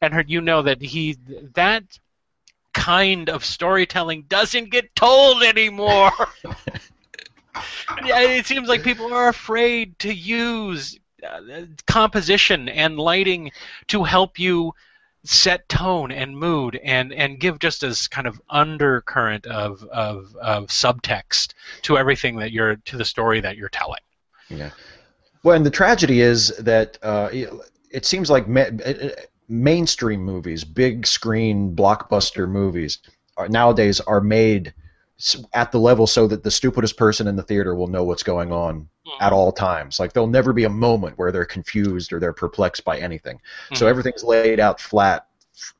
and 0.00 0.14
her 0.14 0.24
you 0.26 0.40
know 0.40 0.62
that 0.62 0.80
he 0.80 1.16
that 1.54 1.84
kind 2.72 3.28
of 3.28 3.44
storytelling 3.44 4.24
doesn't 4.28 4.70
get 4.70 4.94
told 4.96 5.42
anymore. 5.42 6.10
Yeah, 8.04 8.20
it 8.22 8.46
seems 8.46 8.68
like 8.68 8.82
people 8.82 9.12
are 9.12 9.28
afraid 9.28 9.98
to 10.00 10.12
use 10.12 10.98
uh, 11.22 11.40
composition 11.86 12.68
and 12.68 12.98
lighting 12.98 13.52
to 13.88 14.04
help 14.04 14.38
you 14.38 14.72
set 15.24 15.68
tone 15.68 16.10
and 16.10 16.36
mood 16.36 16.78
and, 16.82 17.12
and 17.12 17.38
give 17.38 17.58
just 17.58 17.82
as 17.82 18.08
kind 18.08 18.26
of 18.26 18.40
undercurrent 18.50 19.46
of, 19.46 19.84
of, 19.84 20.34
of 20.36 20.66
subtext 20.66 21.54
to 21.82 21.96
everything 21.96 22.36
that 22.36 22.52
you're 22.52 22.76
to 22.76 22.96
the 22.96 23.04
story 23.04 23.40
that 23.40 23.56
you're 23.56 23.68
telling. 23.68 24.00
Yeah. 24.48 24.70
Well, 25.42 25.56
and 25.56 25.66
the 25.66 25.70
tragedy 25.70 26.20
is 26.20 26.48
that 26.58 26.98
uh, 27.02 27.28
it, 27.90 28.04
seems 28.04 28.30
like 28.30 28.48
ma- 28.48 28.70
uh, 28.84 29.10
mainstream 29.48 30.22
movies, 30.22 30.64
big 30.64 31.06
screen 31.06 31.74
blockbuster 31.74 32.48
movies, 32.48 32.98
are, 33.36 33.48
nowadays 33.48 34.00
are 34.00 34.20
made 34.20 34.74
at 35.54 35.70
the 35.72 35.78
level 35.78 36.06
so 36.06 36.26
that 36.26 36.42
the 36.42 36.50
stupidest 36.50 36.96
person 36.96 37.26
in 37.28 37.36
the 37.36 37.42
theater 37.42 37.74
will 37.74 37.86
know 37.88 38.04
what's 38.04 38.22
going 38.22 38.52
on 38.52 38.88
at 39.20 39.32
all 39.32 39.52
times. 39.52 40.00
Like 40.00 40.12
there'll 40.12 40.26
never 40.28 40.52
be 40.52 40.64
a 40.64 40.70
moment 40.70 41.18
where 41.18 41.30
they're 41.32 41.44
confused 41.44 42.12
or 42.12 42.18
they're 42.20 42.32
perplexed 42.32 42.84
by 42.84 42.98
anything. 42.98 43.40
So 43.74 43.86
Mhm. 43.86 43.90
everything's 43.90 44.24
laid 44.24 44.58
out 44.60 44.80
flat 44.80 45.26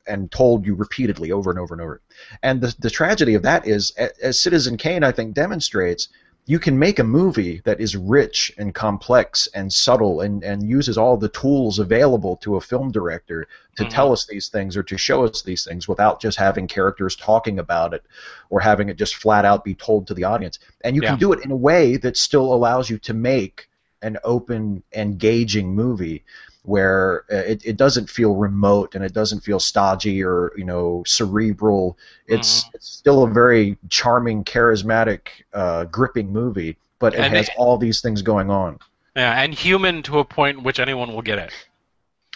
and 0.07 0.30
told 0.30 0.64
you 0.66 0.74
repeatedly 0.74 1.32
over 1.32 1.51
and 1.51 1.59
over 1.59 1.74
and 1.74 1.80
over. 1.80 2.03
And 2.43 2.61
the 2.61 2.74
the 2.78 2.90
tragedy 2.90 3.34
of 3.34 3.43
that 3.43 3.66
is, 3.66 3.90
as 4.22 4.38
Citizen 4.38 4.76
Kane 4.76 5.03
I 5.03 5.12
think 5.12 5.34
demonstrates, 5.34 6.09
you 6.47 6.59
can 6.59 6.76
make 6.76 6.99
a 6.99 7.05
movie 7.05 7.62
that 7.64 7.80
is 7.80 7.97
rich 7.97 8.53
and 8.59 8.74
complex 8.74 9.47
and 9.55 9.72
subtle 9.72 10.20
and, 10.20 10.43
and 10.43 10.68
uses 10.68 10.99
all 10.99 11.16
the 11.16 11.28
tools 11.28 11.78
available 11.78 12.36
to 12.38 12.57
a 12.57 12.61
film 12.61 12.90
director 12.90 13.47
to 13.76 13.84
Mhm. 13.84 13.90
tell 13.90 14.12
us 14.12 14.26
these 14.26 14.49
things 14.49 14.76
or 14.76 14.82
to 14.82 14.99
show 14.99 15.24
us 15.24 15.43
these 15.43 15.64
things 15.64 15.86
without 15.86 16.20
just 16.20 16.36
having 16.36 16.66
characters 16.66 17.14
talking 17.14 17.61
about 17.61 17.95
it 17.95 18.03
or 18.51 18.61
having 18.61 18.88
it 18.88 18.97
just 18.99 19.14
flat 19.14 19.45
out 19.45 19.62
be 19.64 19.74
told 19.74 20.09
to 20.09 20.14
the 20.14 20.24
audience. 20.24 20.59
And 20.82 20.97
you 20.97 21.03
Yeah. 21.03 21.11
can 21.11 21.18
do 21.18 21.32
it 21.32 21.45
in 21.45 21.53
a 21.53 21.57
way 21.57 21.97
that 21.99 22.16
still 22.16 22.53
allows 22.53 22.90
you 22.90 22.99
to 22.99 23.14
make 23.14 23.68
an 24.03 24.18
open, 24.24 24.82
engaging 24.93 25.72
movie 25.74 26.24
where 26.65 27.25
uh, 27.31 27.37
it, 27.37 27.65
it 27.65 27.77
doesn't 27.77 28.09
feel 28.09 28.37
remote 28.37 28.95
and 28.95 29.05
it 29.05 29.13
doesn't 29.13 29.41
feel 29.41 29.59
stodgy 29.59 30.23
or 30.23 30.53
you 30.57 30.65
know 30.65 31.03
cerebral. 31.07 31.99
It's, 32.27 32.65
it's 32.73 32.89
still 32.89 33.25
a 33.25 33.29
very 33.31 33.77
charming, 33.89 34.45
charismatic, 34.45 35.21
uh, 35.53 35.85
gripping 35.85 36.33
movie, 36.33 36.77
but 36.99 37.15
it 37.15 37.21
And 37.21 37.35
has 37.35 37.49
it- 37.49 37.55
all 37.57 37.77
these 37.79 38.01
things 38.01 38.23
going 38.23 38.51
on. 38.51 38.79
Yeah, 39.15 39.43
and 39.43 39.53
human 39.53 40.03
to 40.05 40.21
a 40.21 40.25
point 40.25 40.59
in 40.59 40.65
which 40.65 40.79
anyone 40.81 41.13
will 41.13 41.21
get 41.23 41.39
it. 41.39 41.53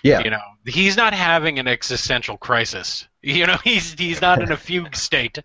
Yeah, 0.03 0.25
You 0.25 0.31
know, 0.31 0.41
he's 0.65 0.97
not 0.97 1.15
having 1.15 1.59
an 1.59 1.69
existential 1.69 2.37
crisis. 2.39 3.07
You 3.27 3.45
know, 3.45 3.57
he's 3.65 3.95
he's 3.95 4.21
not 4.21 4.41
in 4.41 4.53
a 4.53 4.57
fugue 4.57 4.95
state 5.09 5.41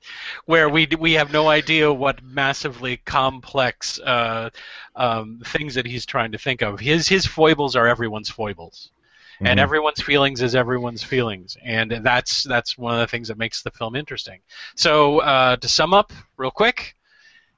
where 0.45 0.69
we 0.69 0.87
we 0.99 1.13
have 1.13 1.31
no 1.31 1.47
idea 1.49 1.91
what 1.91 2.23
massively 2.23 2.97
complex 2.97 3.97
uh, 3.99 4.51
um, 4.95 5.41
things 5.43 5.73
that 5.75 5.87
he's 5.87 6.05
trying 6.05 6.33
to 6.33 6.37
think 6.37 6.61
of. 6.61 6.79
His 6.79 7.07
his 7.07 7.25
foibles 7.25 7.75
are 7.75 7.87
everyone's 7.87 8.29
foibles, 8.29 8.91
and 9.43 9.59
Mhm. 9.59 9.63
everyone's 9.63 10.01
feelings 10.03 10.41
is 10.43 10.55
everyone's 10.55 11.03
feelings, 11.03 11.57
and 11.63 11.91
that's 12.03 12.43
that's 12.43 12.77
one 12.77 12.93
of 12.93 12.99
the 12.99 13.07
things 13.07 13.29
that 13.29 13.37
makes 13.39 13.63
the 13.63 13.71
film 13.71 13.95
interesting. 13.95 14.41
So 14.75 15.19
uh, 15.21 15.55
to 15.57 15.67
sum 15.67 15.93
up, 15.95 16.13
real 16.37 16.51
quick, 16.51 16.95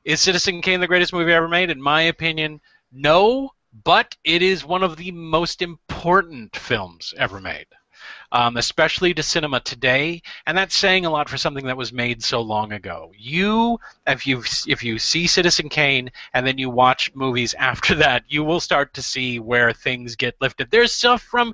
is 0.04 0.22
Citizen 0.22 0.62
Kane 0.62 0.80
the 0.80 0.88
greatest 0.88 1.14
movie 1.14 1.34
ever 1.34 1.48
made? 1.48 1.70
In 1.70 1.82
my 1.82 2.04
opinion, 2.04 2.62
no, 2.92 3.52
but 3.84 4.16
it 4.24 4.42
is 4.42 4.64
one 4.64 4.84
of 4.84 4.98
the 4.98 5.12
most 5.12 5.62
important 5.62 6.56
films 6.56 7.14
ever 7.18 7.40
made, 7.40 7.66
um, 8.32 8.56
especially 8.56 9.16
to 9.16 9.24
cinema 9.24 9.60
today. 9.62 10.22
And 10.46 10.56
that's 10.56 10.76
saying 10.76 11.08
a 11.08 11.10
lot 11.10 11.28
for 11.28 11.38
something 11.38 11.66
that 11.66 11.78
was 11.78 11.92
made 11.92 12.24
so 12.24 12.42
long 12.42 12.72
ago. 12.72 13.12
You, 13.18 13.80
if 14.06 14.28
you 14.28 14.44
if 14.68 14.84
you 14.84 15.00
see 15.00 15.26
Citizen 15.26 15.70
Kane 15.70 16.12
and 16.36 16.46
then 16.46 16.60
you 16.60 16.70
watch 16.70 17.16
movies 17.16 17.56
after 17.58 17.96
that, 17.96 18.24
you 18.28 18.44
will 18.44 18.60
start 18.60 18.94
to 18.94 19.02
see 19.02 19.40
where 19.40 19.74
things 19.74 20.16
get 20.16 20.36
lifted. 20.40 20.70
There's 20.70 20.94
stuff 20.94 21.24
from 21.24 21.54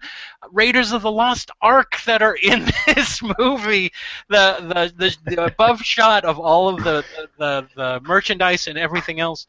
Raiders 0.52 0.92
of 0.92 1.04
the 1.04 1.12
Lost 1.12 1.52
Ark 1.62 2.02
that 2.06 2.22
are 2.22 2.36
in 2.36 2.66
this 2.86 3.22
movie. 3.40 3.94
The 4.28 4.58
the 4.60 4.94
the, 4.98 5.36
the 5.36 5.46
above 5.46 5.82
shot 5.82 6.26
of 6.26 6.38
all 6.38 6.68
of 6.68 6.84
the 6.84 7.06
the, 7.38 7.66
the 7.78 8.02
merchandise 8.04 8.68
and 8.68 8.78
everything 8.78 9.22
else. 9.22 9.48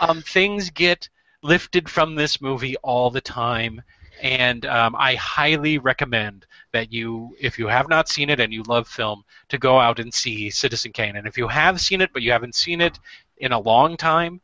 Um, 0.00 0.22
things 0.22 0.70
get 0.70 1.08
lifted 1.42 1.88
from 1.88 2.14
this 2.14 2.40
movie 2.40 2.76
all 2.78 3.10
the 3.10 3.20
time 3.20 3.82
and 4.20 4.66
um, 4.66 4.96
I 4.96 5.14
highly 5.14 5.78
recommend 5.78 6.46
that 6.72 6.92
you, 6.92 7.36
if 7.40 7.58
you 7.58 7.68
have 7.68 7.88
not 7.88 8.08
seen 8.08 8.30
it 8.30 8.40
and 8.40 8.52
you 8.52 8.62
love 8.64 8.88
film, 8.88 9.22
to 9.48 9.58
go 9.58 9.78
out 9.78 10.00
and 10.00 10.12
see 10.12 10.50
Citizen 10.50 10.92
Kane. 10.92 11.16
And 11.16 11.26
if 11.26 11.38
you 11.38 11.46
have 11.48 11.80
seen 11.80 12.00
it 12.00 12.10
but 12.12 12.22
you 12.22 12.32
haven't 12.32 12.54
seen 12.54 12.80
it 12.80 12.98
in 13.36 13.52
a 13.52 13.58
long 13.60 13.96
time, 13.96 14.40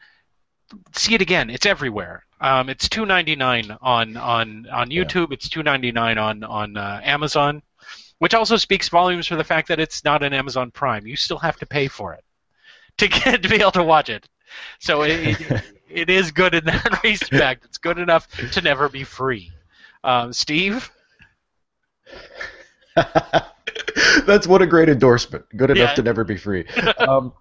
see 0.94 1.14
it 1.14 1.22
again. 1.22 1.50
It's 1.50 1.66
everywhere. 1.66 2.24
Um, 2.40 2.68
it's 2.68 2.88
two 2.88 3.06
ninety 3.06 3.36
nine 3.36 3.76
on 3.80 4.16
on 4.16 4.66
on 4.70 4.90
Yeah. 4.90 5.04
YouTube. 5.04 5.32
It's 5.32 5.48
two 5.48 5.62
ninety 5.62 5.92
nine 5.92 6.18
on 6.18 6.44
on 6.44 6.76
uh, 6.76 7.00
Amazon, 7.02 7.62
which 8.18 8.34
also 8.34 8.56
speaks 8.56 8.88
volumes 8.88 9.26
for 9.26 9.36
the 9.36 9.44
fact 9.44 9.68
that 9.68 9.80
it's 9.80 10.04
not 10.04 10.22
an 10.22 10.32
Amazon 10.32 10.70
Prime. 10.70 11.06
You 11.06 11.16
still 11.16 11.38
have 11.38 11.56
to 11.58 11.66
pay 11.66 11.88
for 11.88 12.14
it 12.14 12.24
to 12.98 13.08
get 13.24 13.42
to 13.42 13.48
be 13.48 13.56
able 13.56 13.72
to 13.72 13.82
watch 13.82 14.08
it. 14.08 14.28
So 14.78 15.02
it, 15.02 15.40
it, 15.40 15.62
it 15.88 16.10
is 16.10 16.30
good 16.32 16.54
in 16.54 16.64
that 16.66 17.00
respect. 17.04 17.64
It's 17.64 17.78
good 17.78 17.98
enough 17.98 18.28
to 18.52 18.60
never 18.60 18.88
be 18.88 19.04
free. 19.04 19.50
Um, 20.02 20.32
Steve, 20.32 20.90
That's 24.26 24.46
what 24.46 24.62
a 24.62 24.66
great 24.66 24.88
endorsement. 24.88 25.44
Good 25.56 25.70
enough 25.70 25.90
Yeah. 25.90 25.94
to 25.94 26.02
never 26.02 26.24
be 26.24 26.36
free. 26.36 26.66
Um, 26.98 27.32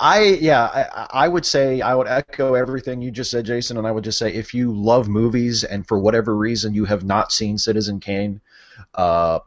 I 0.00 0.38
yeah, 0.40 0.64
I, 0.66 1.24
I 1.24 1.28
would 1.28 1.46
say 1.46 1.80
I 1.80 1.94
would 1.94 2.06
echo 2.06 2.54
everything 2.54 3.00
you 3.00 3.10
just 3.10 3.30
said, 3.30 3.46
Jason, 3.46 3.78
and 3.78 3.86
I 3.86 3.90
would 3.90 4.04
just 4.04 4.18
say 4.18 4.32
if 4.32 4.52
you 4.52 4.70
love 4.72 5.08
movies 5.08 5.64
and 5.64 5.86
for 5.86 5.98
whatever 5.98 6.36
reason 6.36 6.74
you 6.74 6.84
have 6.84 7.04
not 7.04 7.32
seen 7.32 7.56
Citizen 7.56 8.00
Kane, 8.00 8.40
uh, 8.94 9.38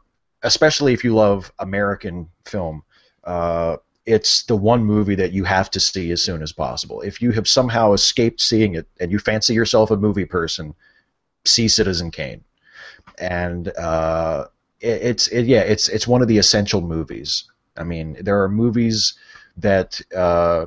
especially 0.42 0.94
if 0.94 1.04
you 1.04 1.14
love 1.14 1.52
American 1.60 2.28
film, 2.44 2.82
uh, 3.24 3.76
it's 4.08 4.44
the 4.44 4.56
one 4.56 4.84
movie 4.84 5.14
that 5.16 5.32
you 5.32 5.44
have 5.44 5.70
to 5.70 5.78
see 5.78 6.10
as 6.12 6.22
soon 6.22 6.42
as 6.42 6.50
possible. 6.50 7.02
If 7.02 7.20
you 7.20 7.30
have 7.32 7.46
somehow 7.46 7.92
escaped 7.92 8.40
seeing 8.40 8.74
it 8.74 8.88
and 9.00 9.12
you 9.12 9.18
fancy 9.18 9.52
yourself 9.52 9.90
a 9.90 9.98
movie 9.98 10.24
person, 10.24 10.74
see 11.44 11.68
Citizen 11.68 12.10
Kane. 12.10 12.42
And 13.18 13.68
uh, 13.76 14.46
it, 14.80 15.02
it's 15.02 15.28
it, 15.28 15.44
yeah, 15.44 15.60
it's 15.60 15.90
it's 15.90 16.08
one 16.08 16.22
of 16.22 16.28
the 16.28 16.38
essential 16.38 16.80
movies. 16.80 17.44
I 17.76 17.84
mean, 17.84 18.16
there 18.22 18.42
are 18.42 18.48
movies 18.48 19.12
that 19.58 20.00
uh, 20.16 20.66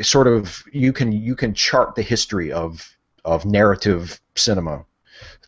sort 0.00 0.26
of 0.26 0.64
you 0.72 0.94
can 0.94 1.12
you 1.12 1.36
can 1.36 1.52
chart 1.52 1.94
the 1.94 2.02
history 2.02 2.50
of 2.50 2.96
of 3.26 3.44
narrative 3.44 4.20
cinema 4.36 4.86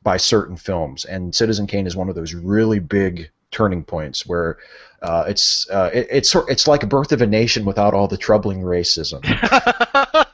by 0.02 0.18
certain 0.18 0.56
films, 0.56 1.06
and 1.06 1.34
Citizen 1.34 1.66
Kane 1.66 1.86
is 1.86 1.96
one 1.96 2.10
of 2.10 2.14
those 2.14 2.34
really 2.34 2.78
big 2.78 3.30
turning 3.54 3.84
points 3.84 4.26
where 4.26 4.58
uh, 5.02 5.24
it's 5.28 5.68
uh, 5.70 5.90
it, 5.94 6.06
it's 6.10 6.34
it's 6.48 6.66
like 6.68 6.82
a 6.82 6.86
birth 6.86 7.12
of 7.12 7.22
a 7.22 7.26
nation 7.26 7.64
without 7.64 7.94
all 7.94 8.08
the 8.08 8.16
troubling 8.18 8.60
racism. 8.60 9.22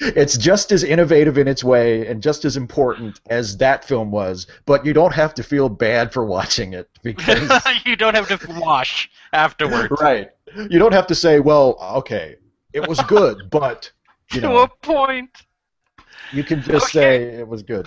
it's 0.00 0.36
just 0.36 0.72
as 0.72 0.82
innovative 0.82 1.38
in 1.38 1.46
its 1.48 1.62
way 1.62 2.06
and 2.06 2.22
just 2.22 2.44
as 2.44 2.56
important 2.56 3.20
as 3.30 3.56
that 3.58 3.84
film 3.84 4.10
was, 4.10 4.46
but 4.66 4.84
you 4.84 4.92
don't 4.92 5.14
have 5.14 5.34
to 5.34 5.42
feel 5.42 5.68
bad 5.68 6.12
for 6.12 6.24
watching 6.24 6.72
it 6.72 6.88
because 7.02 7.62
you 7.86 7.96
don't 7.96 8.14
have 8.14 8.28
to 8.28 8.38
wash 8.60 9.10
afterwards. 9.32 9.92
right. 10.00 10.30
You 10.70 10.78
don't 10.78 10.92
have 10.92 11.06
to 11.08 11.14
say, 11.14 11.40
"Well, 11.40 11.76
okay, 11.98 12.36
it 12.72 12.86
was 12.88 12.98
good," 13.02 13.50
but 13.50 13.90
you 14.32 14.40
to 14.40 14.50
a 14.58 14.68
point. 14.82 15.30
you 16.32 16.42
can 16.44 16.60
just 16.62 16.86
Okay. 16.86 16.98
say 16.98 17.22
it 17.40 17.46
was 17.48 17.62
good. 17.62 17.86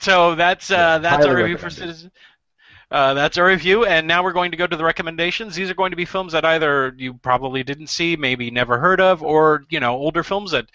So 0.00 0.34
that's 0.34 0.70
uh, 0.70 0.74
Yeah, 0.74 0.98
that's 0.98 1.26
our 1.26 1.36
review 1.36 1.58
for. 1.58 1.70
Citizen. 1.70 2.10
Uh, 2.96 3.12
that's 3.12 3.36
our 3.36 3.44
review, 3.44 3.84
and 3.84 4.08
now 4.08 4.24
we're 4.24 4.32
going 4.32 4.50
to 4.50 4.56
go 4.56 4.66
to 4.66 4.74
the 4.74 4.82
recommendations. 4.82 5.54
These 5.54 5.68
are 5.68 5.74
going 5.74 5.90
to 5.90 5.98
be 5.98 6.06
films 6.06 6.32
that 6.32 6.46
either 6.46 6.94
you 6.96 7.12
probably 7.12 7.62
didn't 7.62 7.88
see, 7.88 8.16
maybe 8.16 8.50
never 8.50 8.78
heard 8.78 9.02
of, 9.02 9.22
or 9.22 9.64
you 9.68 9.80
know 9.80 9.94
older 9.94 10.22
films 10.22 10.52
that 10.52 10.70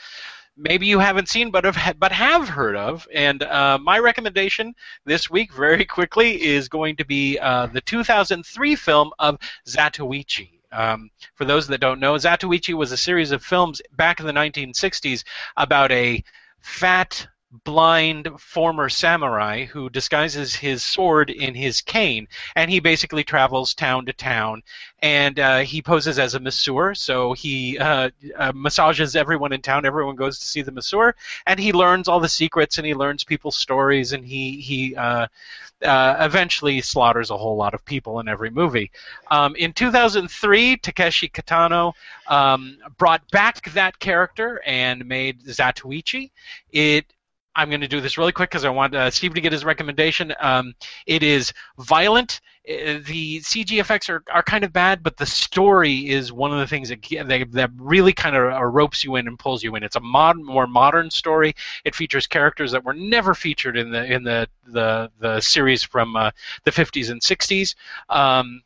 maybe 0.56 0.86
you 0.86 1.00
haven't 1.00 1.30
seen 1.30 1.50
but 1.50 1.64
have 1.64 1.98
but 1.98 2.12
have 2.12 2.48
heard 2.48 2.76
of. 2.76 3.08
And 3.12 3.42
uh, 3.42 3.80
my 3.82 3.98
recommendation 3.98 4.76
this 5.04 5.32
week, 5.32 5.52
very 5.52 5.84
quickly, 5.84 6.40
is 6.40 6.70
going 6.70 6.98
to 6.98 7.06
be 7.06 7.40
uh, 7.40 7.66
the 7.66 7.82
2003 7.82 8.76
film 8.76 9.10
of 9.18 9.40
Zatoichi. 9.68 10.60
Um, 10.72 11.10
for 11.34 11.46
those 11.46 11.66
that 11.70 11.82
don't 11.82 12.00
know, 12.00 12.14
Zatoichi 12.14 12.76
was 12.76 12.92
a 12.92 12.98
series 12.98 13.32
of 13.32 13.44
films 13.44 13.82
back 13.94 14.20
in 14.20 14.28
the 14.28 14.32
1960s 14.32 15.24
about 15.58 15.92
a 15.92 16.24
fat, 16.60 17.28
blind 17.64 18.30
former 18.40 18.90
samurai 18.90 19.66
who 19.66 19.90
disguises 19.90 20.56
his 20.56 20.82
sword 20.84 21.30
in 21.30 21.54
his 21.54 21.82
cane, 21.82 22.28
and 22.56 22.72
he 22.72 22.80
basically 22.80 23.24
travels 23.24 23.74
town 23.74 24.06
to 24.06 24.14
town, 24.14 24.64
and 25.00 25.40
uh, 25.40 25.60
he 25.60 25.82
poses 25.82 26.18
as 26.18 26.34
a 26.34 26.40
masseur. 26.40 26.96
So 26.96 27.34
he 27.34 27.78
uh, 27.78 28.10
uh, 28.38 28.52
massages 28.56 29.16
everyone 29.16 29.54
in 29.54 29.62
town. 29.62 29.86
Everyone 29.86 30.16
goes 30.16 30.40
to 30.40 30.46
see 30.46 30.62
the 30.62 30.72
masseur, 30.72 31.16
and 31.46 31.60
he 31.60 31.74
learns 31.74 32.08
all 32.08 32.20
the 32.20 32.30
secrets, 32.30 32.78
and 32.78 32.88
he 32.88 32.94
learns 32.94 33.24
people's 33.24 33.58
stories, 33.58 34.14
and 34.14 34.26
he 34.26 34.62
he. 34.62 34.96
Uh, 34.96 35.28
uh, 35.84 36.16
eventually 36.20 36.80
slaughters 36.80 37.32
a 37.32 37.38
whole 37.38 37.56
lot 37.56 37.74
of 37.74 37.84
people 37.86 38.20
in 38.20 38.28
every 38.28 38.52
movie. 38.52 38.92
Um, 39.32 39.56
in 39.56 39.74
2003, 39.74 40.78
Takeshi 40.78 41.28
Kitano 41.28 41.94
um, 42.28 42.78
brought 43.00 43.28
back 43.32 43.72
that 43.74 43.98
character 43.98 44.62
and 44.64 45.08
made 45.08 45.44
Zatoichi. 45.44 46.30
It 46.72 47.12
I'm 47.56 47.70
going 47.70 47.82
to 47.82 47.88
do 47.88 48.00
this 48.00 48.18
really 48.18 48.32
quick 48.32 48.50
because 48.50 48.66
I 48.66 48.70
want 48.70 48.96
uh, 48.96 49.10
Steve 49.12 49.34
to 49.34 49.42
get 49.42 49.52
his 49.52 49.66
recommendation. 49.66 50.34
Um, 50.40 50.74
it 51.06 51.22
is 51.22 51.52
violent. 51.78 52.40
Uh, 52.68 53.00
The 53.06 53.42
CG 53.42 53.80
effects 53.80 54.10
are, 54.10 54.24
are 54.32 54.44
kind 54.44 54.64
of 54.64 54.72
bad, 54.72 55.04
but 55.04 55.18
the 55.18 55.26
story 55.26 56.10
is 56.10 56.32
one 56.32 56.54
of 56.54 56.60
the 56.60 56.68
things 56.68 56.90
that 56.90 57.02
ge- 57.02 57.26
that, 57.52 57.72
really 57.78 58.14
kind 58.14 58.36
of 58.36 58.54
uh, 58.54 58.64
ropes 58.64 59.04
you 59.04 59.16
in 59.18 59.28
and 59.28 59.38
pulls 59.38 59.64
you 59.64 59.76
in. 59.76 59.84
It's 59.84 59.98
a 59.98 60.00
more 60.00 60.68
modern 60.68 61.12
story. 61.12 61.54
It 61.84 61.96
features 61.96 62.26
characters 62.28 62.72
that 62.72 62.86
were 62.86 62.94
never 62.94 63.34
featured 63.34 63.78
in 63.78 63.92
the 63.92 64.06
in 64.06 64.24
the 64.24 64.48
the, 64.68 65.12
the 65.20 65.42
series 65.42 65.84
from 65.84 66.16
uh, 66.16 66.32
the 66.64 66.72
50s 66.72 67.10
and 67.10 67.22
60s. 67.22 67.76
Um, 68.10 68.64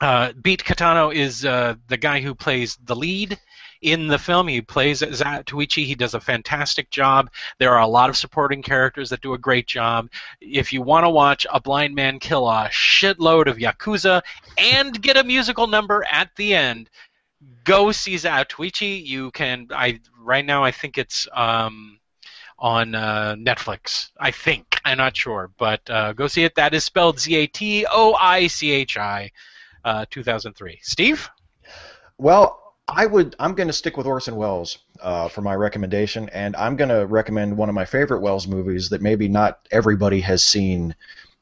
uh, 0.00 0.32
Beat 0.42 0.64
Kitano 0.64 1.14
is 1.14 1.44
uh, 1.44 1.76
the 1.88 1.96
guy 1.96 2.20
who 2.20 2.34
plays 2.34 2.76
the 2.84 2.96
lead 2.96 3.38
in 3.84 4.08
the 4.08 4.18
film. 4.18 4.48
He 4.48 4.62
plays 4.62 5.02
Zatoichi. 5.02 5.84
He 5.84 5.94
does 5.94 6.14
a 6.14 6.20
fantastic 6.20 6.88
job. 6.90 7.30
There 7.58 7.72
are 7.72 7.82
a 7.82 7.86
lot 7.86 8.08
of 8.08 8.16
supporting 8.16 8.62
characters 8.62 9.10
that 9.10 9.20
do 9.20 9.34
a 9.34 9.38
great 9.38 9.66
job. 9.66 10.08
If 10.40 10.72
you 10.72 10.80
want 10.80 11.04
to 11.04 11.10
watch 11.10 11.46
a 11.52 11.60
blind 11.60 11.94
man 11.94 12.18
kill 12.18 12.48
a 12.48 12.68
shitload 12.70 13.46
of 13.46 13.58
yakuza 13.58 14.22
and 14.56 15.00
get 15.00 15.18
a 15.18 15.24
musical 15.24 15.66
number 15.66 16.02
at 16.10 16.30
the 16.36 16.54
end, 16.54 16.88
go 17.64 17.92
see 17.92 18.14
Zatoichi. 18.14 19.04
You 19.04 19.30
can. 19.30 19.68
I 19.70 20.00
right 20.18 20.44
now 20.44 20.64
I 20.64 20.70
think 20.70 20.98
it's. 20.98 21.28
Um, 21.32 22.00
on 22.56 22.94
uh, 22.94 23.34
Netflix, 23.36 24.10
I 24.18 24.30
think. 24.30 24.80
I'm 24.84 24.96
not 24.96 25.16
sure, 25.16 25.50
but 25.58 25.82
uh, 25.90 26.12
go 26.12 26.28
see 26.28 26.44
it. 26.44 26.54
That 26.54 26.72
is 26.72 26.84
spelled 26.84 27.18
Z 27.18 27.34
A 27.34 27.46
T 27.48 27.84
O 27.90 28.14
I 28.14 28.46
C 28.46 28.70
H 28.70 28.96
I, 28.96 29.32
uh, 29.84 30.06
2003. 30.08 30.78
Steve? 30.80 31.28
Well, 32.16 32.63
I 32.88 33.06
would. 33.06 33.34
I'm 33.38 33.54
going 33.54 33.66
to 33.68 33.72
stick 33.72 33.96
with 33.96 34.06
Orson 34.06 34.36
Welles 34.36 34.78
uh, 35.00 35.28
for 35.28 35.40
my 35.40 35.54
recommendation, 35.54 36.28
and 36.30 36.54
I'm 36.56 36.76
going 36.76 36.90
to 36.90 37.06
recommend 37.06 37.56
one 37.56 37.68
of 37.68 37.74
my 37.74 37.84
favorite 37.84 38.20
Welles 38.20 38.46
movies 38.46 38.90
that 38.90 39.00
maybe 39.00 39.26
not 39.28 39.60
everybody 39.70 40.20
has 40.20 40.42
seen. 40.42 40.94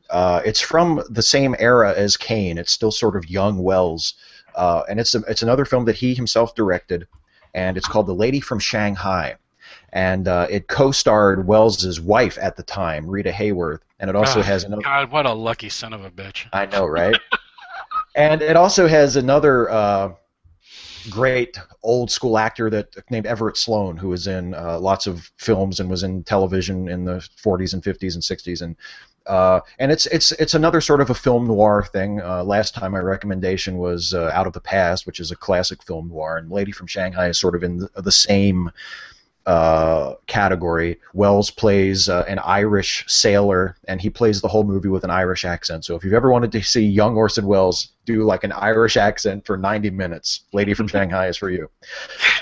Uh, 0.09 0.40
it's 0.45 0.61
from 0.61 1.03
the 1.11 1.22
same 1.22 1.57
era 1.59 1.95
as 1.97 2.16
Kane. 2.16 2.59
It's 2.59 2.70
still 2.70 2.93
sort 2.93 3.16
of 3.16 3.28
young 3.28 3.59
Welles, 3.62 4.14
uh, 4.55 4.82
and 4.88 5.01
it's 5.01 5.14
a, 5.14 5.18
it's 5.28 5.43
another 5.43 5.64
film 5.64 5.84
that 5.86 5.97
he 5.97 6.14
himself 6.14 6.55
directed, 6.55 7.09
and 7.55 7.76
it's 7.76 7.88
called 7.88 8.07
The 8.07 8.14
Lady 8.14 8.40
from 8.40 8.61
Shanghai, 8.61 9.34
and 9.93 10.28
uh, 10.28 10.47
it 10.49 10.68
co-starred 10.68 11.47
Welles's 11.49 12.01
wife 12.01 12.38
at 12.40 12.57
the 12.57 12.62
time, 12.62 13.07
Rita 13.09 13.32
Hayworth, 13.32 13.80
and 13.99 14.09
it 14.09 14.14
also 14.14 14.40
Ah, 14.40 14.45
has 14.45 14.62
another. 14.62 14.82
God, 14.82 15.11
what 15.11 15.26
a 15.26 15.32
lucky 15.32 15.70
son 15.70 15.93
of 15.93 16.05
a 16.05 16.11
bitch. 16.11 16.47
I 16.53 16.66
know, 16.66 16.86
right? 16.86 17.18
and 18.14 18.43
it 18.43 18.55
also 18.55 18.86
has 18.86 19.16
another 19.16 19.68
uh, 19.70 20.12
great 21.11 21.59
old 21.82 22.11
school 22.11 22.38
actor 22.38 22.70
that 22.70 22.94
named 23.11 23.26
Everett 23.26 23.57
Sloane, 23.57 23.96
who 23.96 24.09
was 24.09 24.26
in 24.26 24.55
uh, 24.55 24.78
lots 24.78 25.07
of 25.07 25.30
films 25.36 25.80
and 25.80 25.90
was 25.90 26.03
in 26.03 26.22
television 26.24 26.88
in 26.88 27.05
the 27.05 27.26
40s 27.42 27.74
and 27.74 27.82
50s 27.82 28.14
and 28.14 28.22
60s, 28.22 28.62
and 28.62 28.76
uh, 29.26 29.61
and 29.78 29.92
it's 29.92 30.07
it's 30.07 30.32
it's 30.32 30.55
another 30.55 30.80
sort 30.80 31.00
of 31.00 31.11
a 31.11 31.14
film 31.14 31.46
noir 31.46 31.84
thing. 31.92 32.20
Uh, 32.20 32.42
last 32.42 32.74
time 32.74 32.92
my 32.92 32.98
recommendation 32.98 33.78
was 33.78 34.14
uh, 34.14 34.30
Out 34.34 34.46
of 34.46 34.53
the 34.53 34.61
Past, 34.61 35.07
which 35.07 35.20
is 35.20 35.30
a 35.30 35.36
classic 35.36 35.82
film 35.82 36.09
noir, 36.09 36.38
and 36.38 36.50
Lady 36.50 36.72
from 36.72 36.86
Shanghai 36.86 37.28
is 37.28 37.38
sort 37.38 37.55
of 37.55 37.62
in 37.62 37.78
the, 37.78 38.03
the 38.03 38.12
same 38.12 38.70
uh, 39.47 40.14
category. 40.26 40.99
Welles 41.14 41.51
plays 41.51 42.09
uh, 42.09 42.24
an 42.28 42.38
Irish 42.38 43.05
sailor, 43.09 43.76
and 43.88 44.01
he 44.01 44.11
plays 44.11 44.40
the 44.40 44.49
whole 44.49 44.64
movie 44.64 44.88
with 44.88 45.05
an 45.05 45.11
Irish 45.11 45.45
accent. 45.45 45.84
So 45.84 45.97
if 45.97 46.05
you've 46.05 46.14
ever 46.14 46.30
wanted 46.30 46.53
to 46.53 46.62
see 46.62 46.84
young 46.84 47.16
Orson 47.16 47.47
Welles 47.47 47.88
do 48.05 48.24
like 48.24 48.45
an 48.45 48.53
Irish 48.53 48.97
accent 48.97 49.47
for 49.47 49.57
90 49.57 49.90
minutes, 49.90 50.40
Lady 50.53 50.74
from 50.74 50.88
Shanghai 50.88 51.28
is 51.28 51.36
for 51.36 51.51
you. 51.51 51.70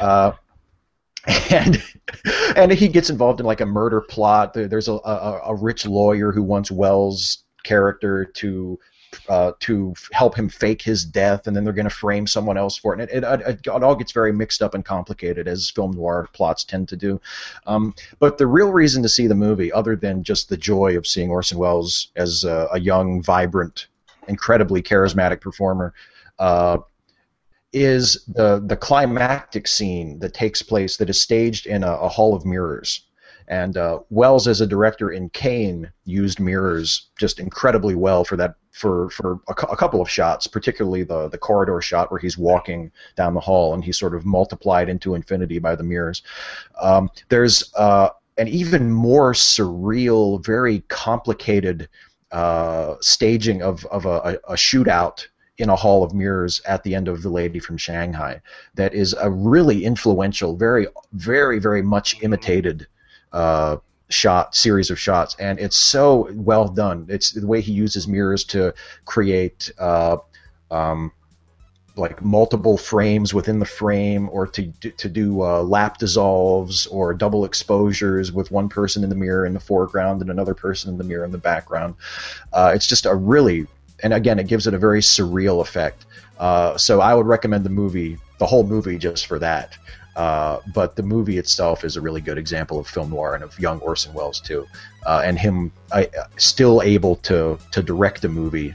Uh, 0.00 0.32
and 1.50 1.82
and 2.56 2.72
he 2.72 2.88
gets 2.88 3.10
involved 3.10 3.40
in 3.40 3.44
like 3.44 3.60
a 3.60 3.66
murder 3.66 4.00
plot. 4.00 4.54
There's 4.54 4.88
a, 4.88 4.94
a, 4.94 5.40
a 5.48 5.54
rich 5.54 5.84
lawyer 5.84 6.32
who 6.32 6.42
wants 6.42 6.70
Welles' 6.70 7.44
character 7.62 8.24
to 8.24 8.78
uh, 9.28 9.52
to 9.60 9.94
help 10.12 10.34
him 10.34 10.48
fake 10.48 10.82
his 10.82 11.04
death, 11.04 11.46
and 11.46 11.56
then 11.56 11.64
they're 11.64 11.72
going 11.72 11.88
to 11.88 11.90
frame 11.94 12.26
someone 12.26 12.56
else 12.56 12.76
for 12.76 12.94
it. 12.94 13.00
And 13.00 13.10
it, 13.10 13.24
it, 13.24 13.40
it, 13.48 13.66
it 13.66 13.82
all 13.82 13.94
gets 13.94 14.12
very 14.12 14.32
mixed 14.32 14.62
up 14.62 14.74
and 14.74 14.84
complicated, 14.84 15.48
as 15.48 15.70
film 15.70 15.92
noir 15.92 16.28
plots 16.32 16.64
tend 16.64 16.88
to 16.88 16.96
do. 16.96 17.20
Um, 17.66 17.94
but 18.18 18.38
the 18.38 18.46
real 18.46 18.72
reason 18.72 19.02
to 19.02 19.08
see 19.08 19.26
the 19.26 19.34
movie, 19.34 19.72
other 19.72 19.96
than 19.96 20.22
just 20.22 20.48
the 20.48 20.56
joy 20.56 20.96
of 20.96 21.06
seeing 21.06 21.30
Orson 21.30 21.58
Welles 21.58 22.08
as 22.16 22.44
a, 22.44 22.68
a 22.72 22.80
young, 22.80 23.22
vibrant, 23.22 23.88
incredibly 24.28 24.82
charismatic 24.82 25.40
performer, 25.40 25.92
uh, 26.38 26.78
is 27.72 28.24
the 28.26 28.60
the 28.66 28.76
climactic 28.76 29.68
scene 29.68 30.18
that 30.18 30.34
takes 30.34 30.60
place 30.60 30.96
that 30.96 31.08
is 31.08 31.20
staged 31.20 31.66
in 31.66 31.84
a, 31.84 31.92
a 31.92 32.08
hall 32.08 32.34
of 32.34 32.44
mirrors. 32.44 33.06
And 33.46 33.76
uh, 33.76 34.00
Welles, 34.10 34.46
as 34.46 34.60
a 34.60 34.66
director 34.66 35.10
in 35.10 35.28
Kane, 35.30 35.90
used 36.04 36.38
mirrors 36.38 37.10
just 37.18 37.40
incredibly 37.40 37.96
well 37.96 38.24
for 38.24 38.36
that 38.36 38.54
for 38.70 39.10
for 39.10 39.40
a, 39.48 39.52
a 39.52 39.76
couple 39.76 40.00
of 40.00 40.08
shots, 40.08 40.46
particularly 40.46 41.02
the 41.02 41.28
the 41.28 41.38
corridor 41.38 41.80
shot 41.80 42.10
where 42.10 42.20
he's 42.20 42.38
walking 42.38 42.90
down 43.16 43.34
the 43.34 43.40
hall 43.40 43.74
and 43.74 43.84
he's 43.84 43.98
sort 43.98 44.14
of 44.14 44.24
multiplied 44.24 44.88
into 44.88 45.14
infinity 45.14 45.58
by 45.58 45.74
the 45.74 45.82
mirrors. 45.82 46.22
Um, 46.80 47.10
there's 47.28 47.72
uh, 47.76 48.10
an 48.38 48.48
even 48.48 48.90
more 48.90 49.32
surreal, 49.32 50.44
very 50.44 50.80
complicated 50.88 51.88
uh, 52.32 52.94
staging 53.00 53.62
of 53.62 53.84
of 53.86 54.06
a, 54.06 54.38
a 54.48 54.54
shootout 54.54 55.26
in 55.60 55.68
a 55.68 55.76
hall 55.76 56.02
of 56.02 56.14
mirrors 56.14 56.60
at 56.66 56.82
the 56.82 56.94
end 56.94 57.06
of 57.06 57.22
The 57.22 57.28
Lady 57.28 57.58
from 57.58 57.76
Shanghai 57.76 58.40
that 58.74 58.94
is 58.94 59.14
a 59.20 59.30
really 59.30 59.84
influential, 59.84 60.56
very, 60.56 60.86
very, 61.12 61.58
very 61.58 61.82
much 61.82 62.22
imitated 62.22 62.86
uh, 63.32 63.76
shot 64.10 64.54
series 64.54 64.90
of 64.90 64.98
shots, 64.98 65.36
and 65.38 65.58
it's 65.58 65.76
so 65.76 66.28
well 66.32 66.68
done. 66.68 67.06
It's 67.08 67.32
the 67.32 67.46
way 67.46 67.60
he 67.60 67.72
uses 67.72 68.06
mirrors 68.06 68.44
to 68.44 68.74
create. 69.04 69.70
Uh, 69.78 70.18
um, 70.70 71.12
like 71.96 72.22
multiple 72.22 72.76
frames 72.76 73.34
within 73.34 73.58
the 73.58 73.66
frame, 73.66 74.28
or 74.32 74.46
to 74.46 74.72
to 74.72 75.08
do 75.08 75.42
uh, 75.42 75.62
lap 75.62 75.98
dissolves 75.98 76.86
or 76.86 77.12
double 77.14 77.44
exposures 77.44 78.32
with 78.32 78.50
one 78.50 78.68
person 78.68 79.04
in 79.04 79.10
the 79.10 79.16
mirror 79.16 79.46
in 79.46 79.52
the 79.52 79.60
foreground 79.60 80.20
and 80.20 80.30
another 80.30 80.54
person 80.54 80.90
in 80.90 80.98
the 80.98 81.04
mirror 81.04 81.24
in 81.24 81.30
the 81.30 81.38
background. 81.38 81.94
Uh, 82.52 82.72
it's 82.74 82.86
just 82.86 83.06
a 83.06 83.14
really, 83.14 83.66
and 84.02 84.12
again, 84.12 84.38
it 84.38 84.46
gives 84.46 84.66
it 84.66 84.74
a 84.74 84.78
very 84.78 85.00
surreal 85.00 85.60
effect. 85.60 86.06
Uh, 86.38 86.76
so 86.76 87.00
I 87.00 87.14
would 87.14 87.26
recommend 87.26 87.64
the 87.64 87.70
movie, 87.70 88.18
the 88.38 88.46
whole 88.46 88.64
movie, 88.64 88.96
just 88.96 89.26
for 89.26 89.38
that. 89.38 89.76
Uh, 90.20 90.60
but 90.74 90.96
the 90.96 91.02
movie 91.02 91.38
itself 91.38 91.82
is 91.82 91.96
a 91.96 92.00
really 92.00 92.20
good 92.20 92.36
example 92.36 92.78
of 92.78 92.86
film 92.86 93.08
noir 93.08 93.34
and 93.34 93.42
of 93.42 93.58
young 93.58 93.80
Orson 93.80 94.12
Welles 94.12 94.38
too, 94.38 94.66
uh, 95.06 95.22
and 95.24 95.38
him 95.38 95.72
uh, 95.92 96.04
still 96.36 96.82
able 96.82 97.16
to 97.16 97.58
to 97.72 97.82
direct 97.82 98.22
a 98.26 98.28
movie 98.28 98.74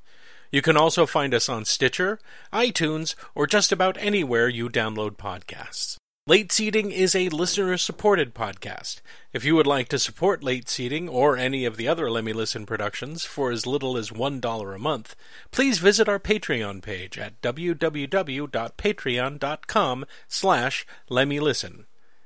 You 0.52 0.62
can 0.62 0.76
also 0.76 1.06
find 1.06 1.34
us 1.34 1.48
on 1.48 1.64
Stitcher, 1.64 2.20
iTunes, 2.52 3.16
or 3.34 3.48
just 3.48 3.72
about 3.72 3.96
anywhere 3.98 4.50
you 4.50 4.68
download 4.68 5.12
podcasts. 5.12 5.96
Late 6.28 6.52
Seating 6.52 6.92
is 6.92 7.16
a 7.16 7.30
listener 7.30 7.78
supported 7.78 8.36
podcast. 8.36 9.00
If 9.32 9.46
you 9.46 9.56
would 9.56 9.68
like 9.68 9.88
to 9.88 10.00
support 10.00 10.44
Late 10.44 10.68
Seating 10.68 11.08
or 11.08 11.38
any 11.38 11.64
of 11.64 11.78
the 11.78 11.88
other 11.88 12.12
Let 12.12 12.26
Me 12.26 12.34
Listen 12.34 12.66
productions 12.66 13.24
for 13.24 13.52
as 13.52 13.66
little 13.66 13.96
as 13.96 14.10
$1 14.10 14.76
a 14.76 14.80
month, 14.80 15.16
please 15.52 15.80
visit 15.80 16.10
our 16.10 16.20
Patreon 16.20 16.82
page 16.82 17.18
at 17.18 17.42
www.patreon.com 17.42 20.06
slash 20.28 20.86
Lemmylisten. 21.10 21.86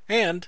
And 0.10 0.48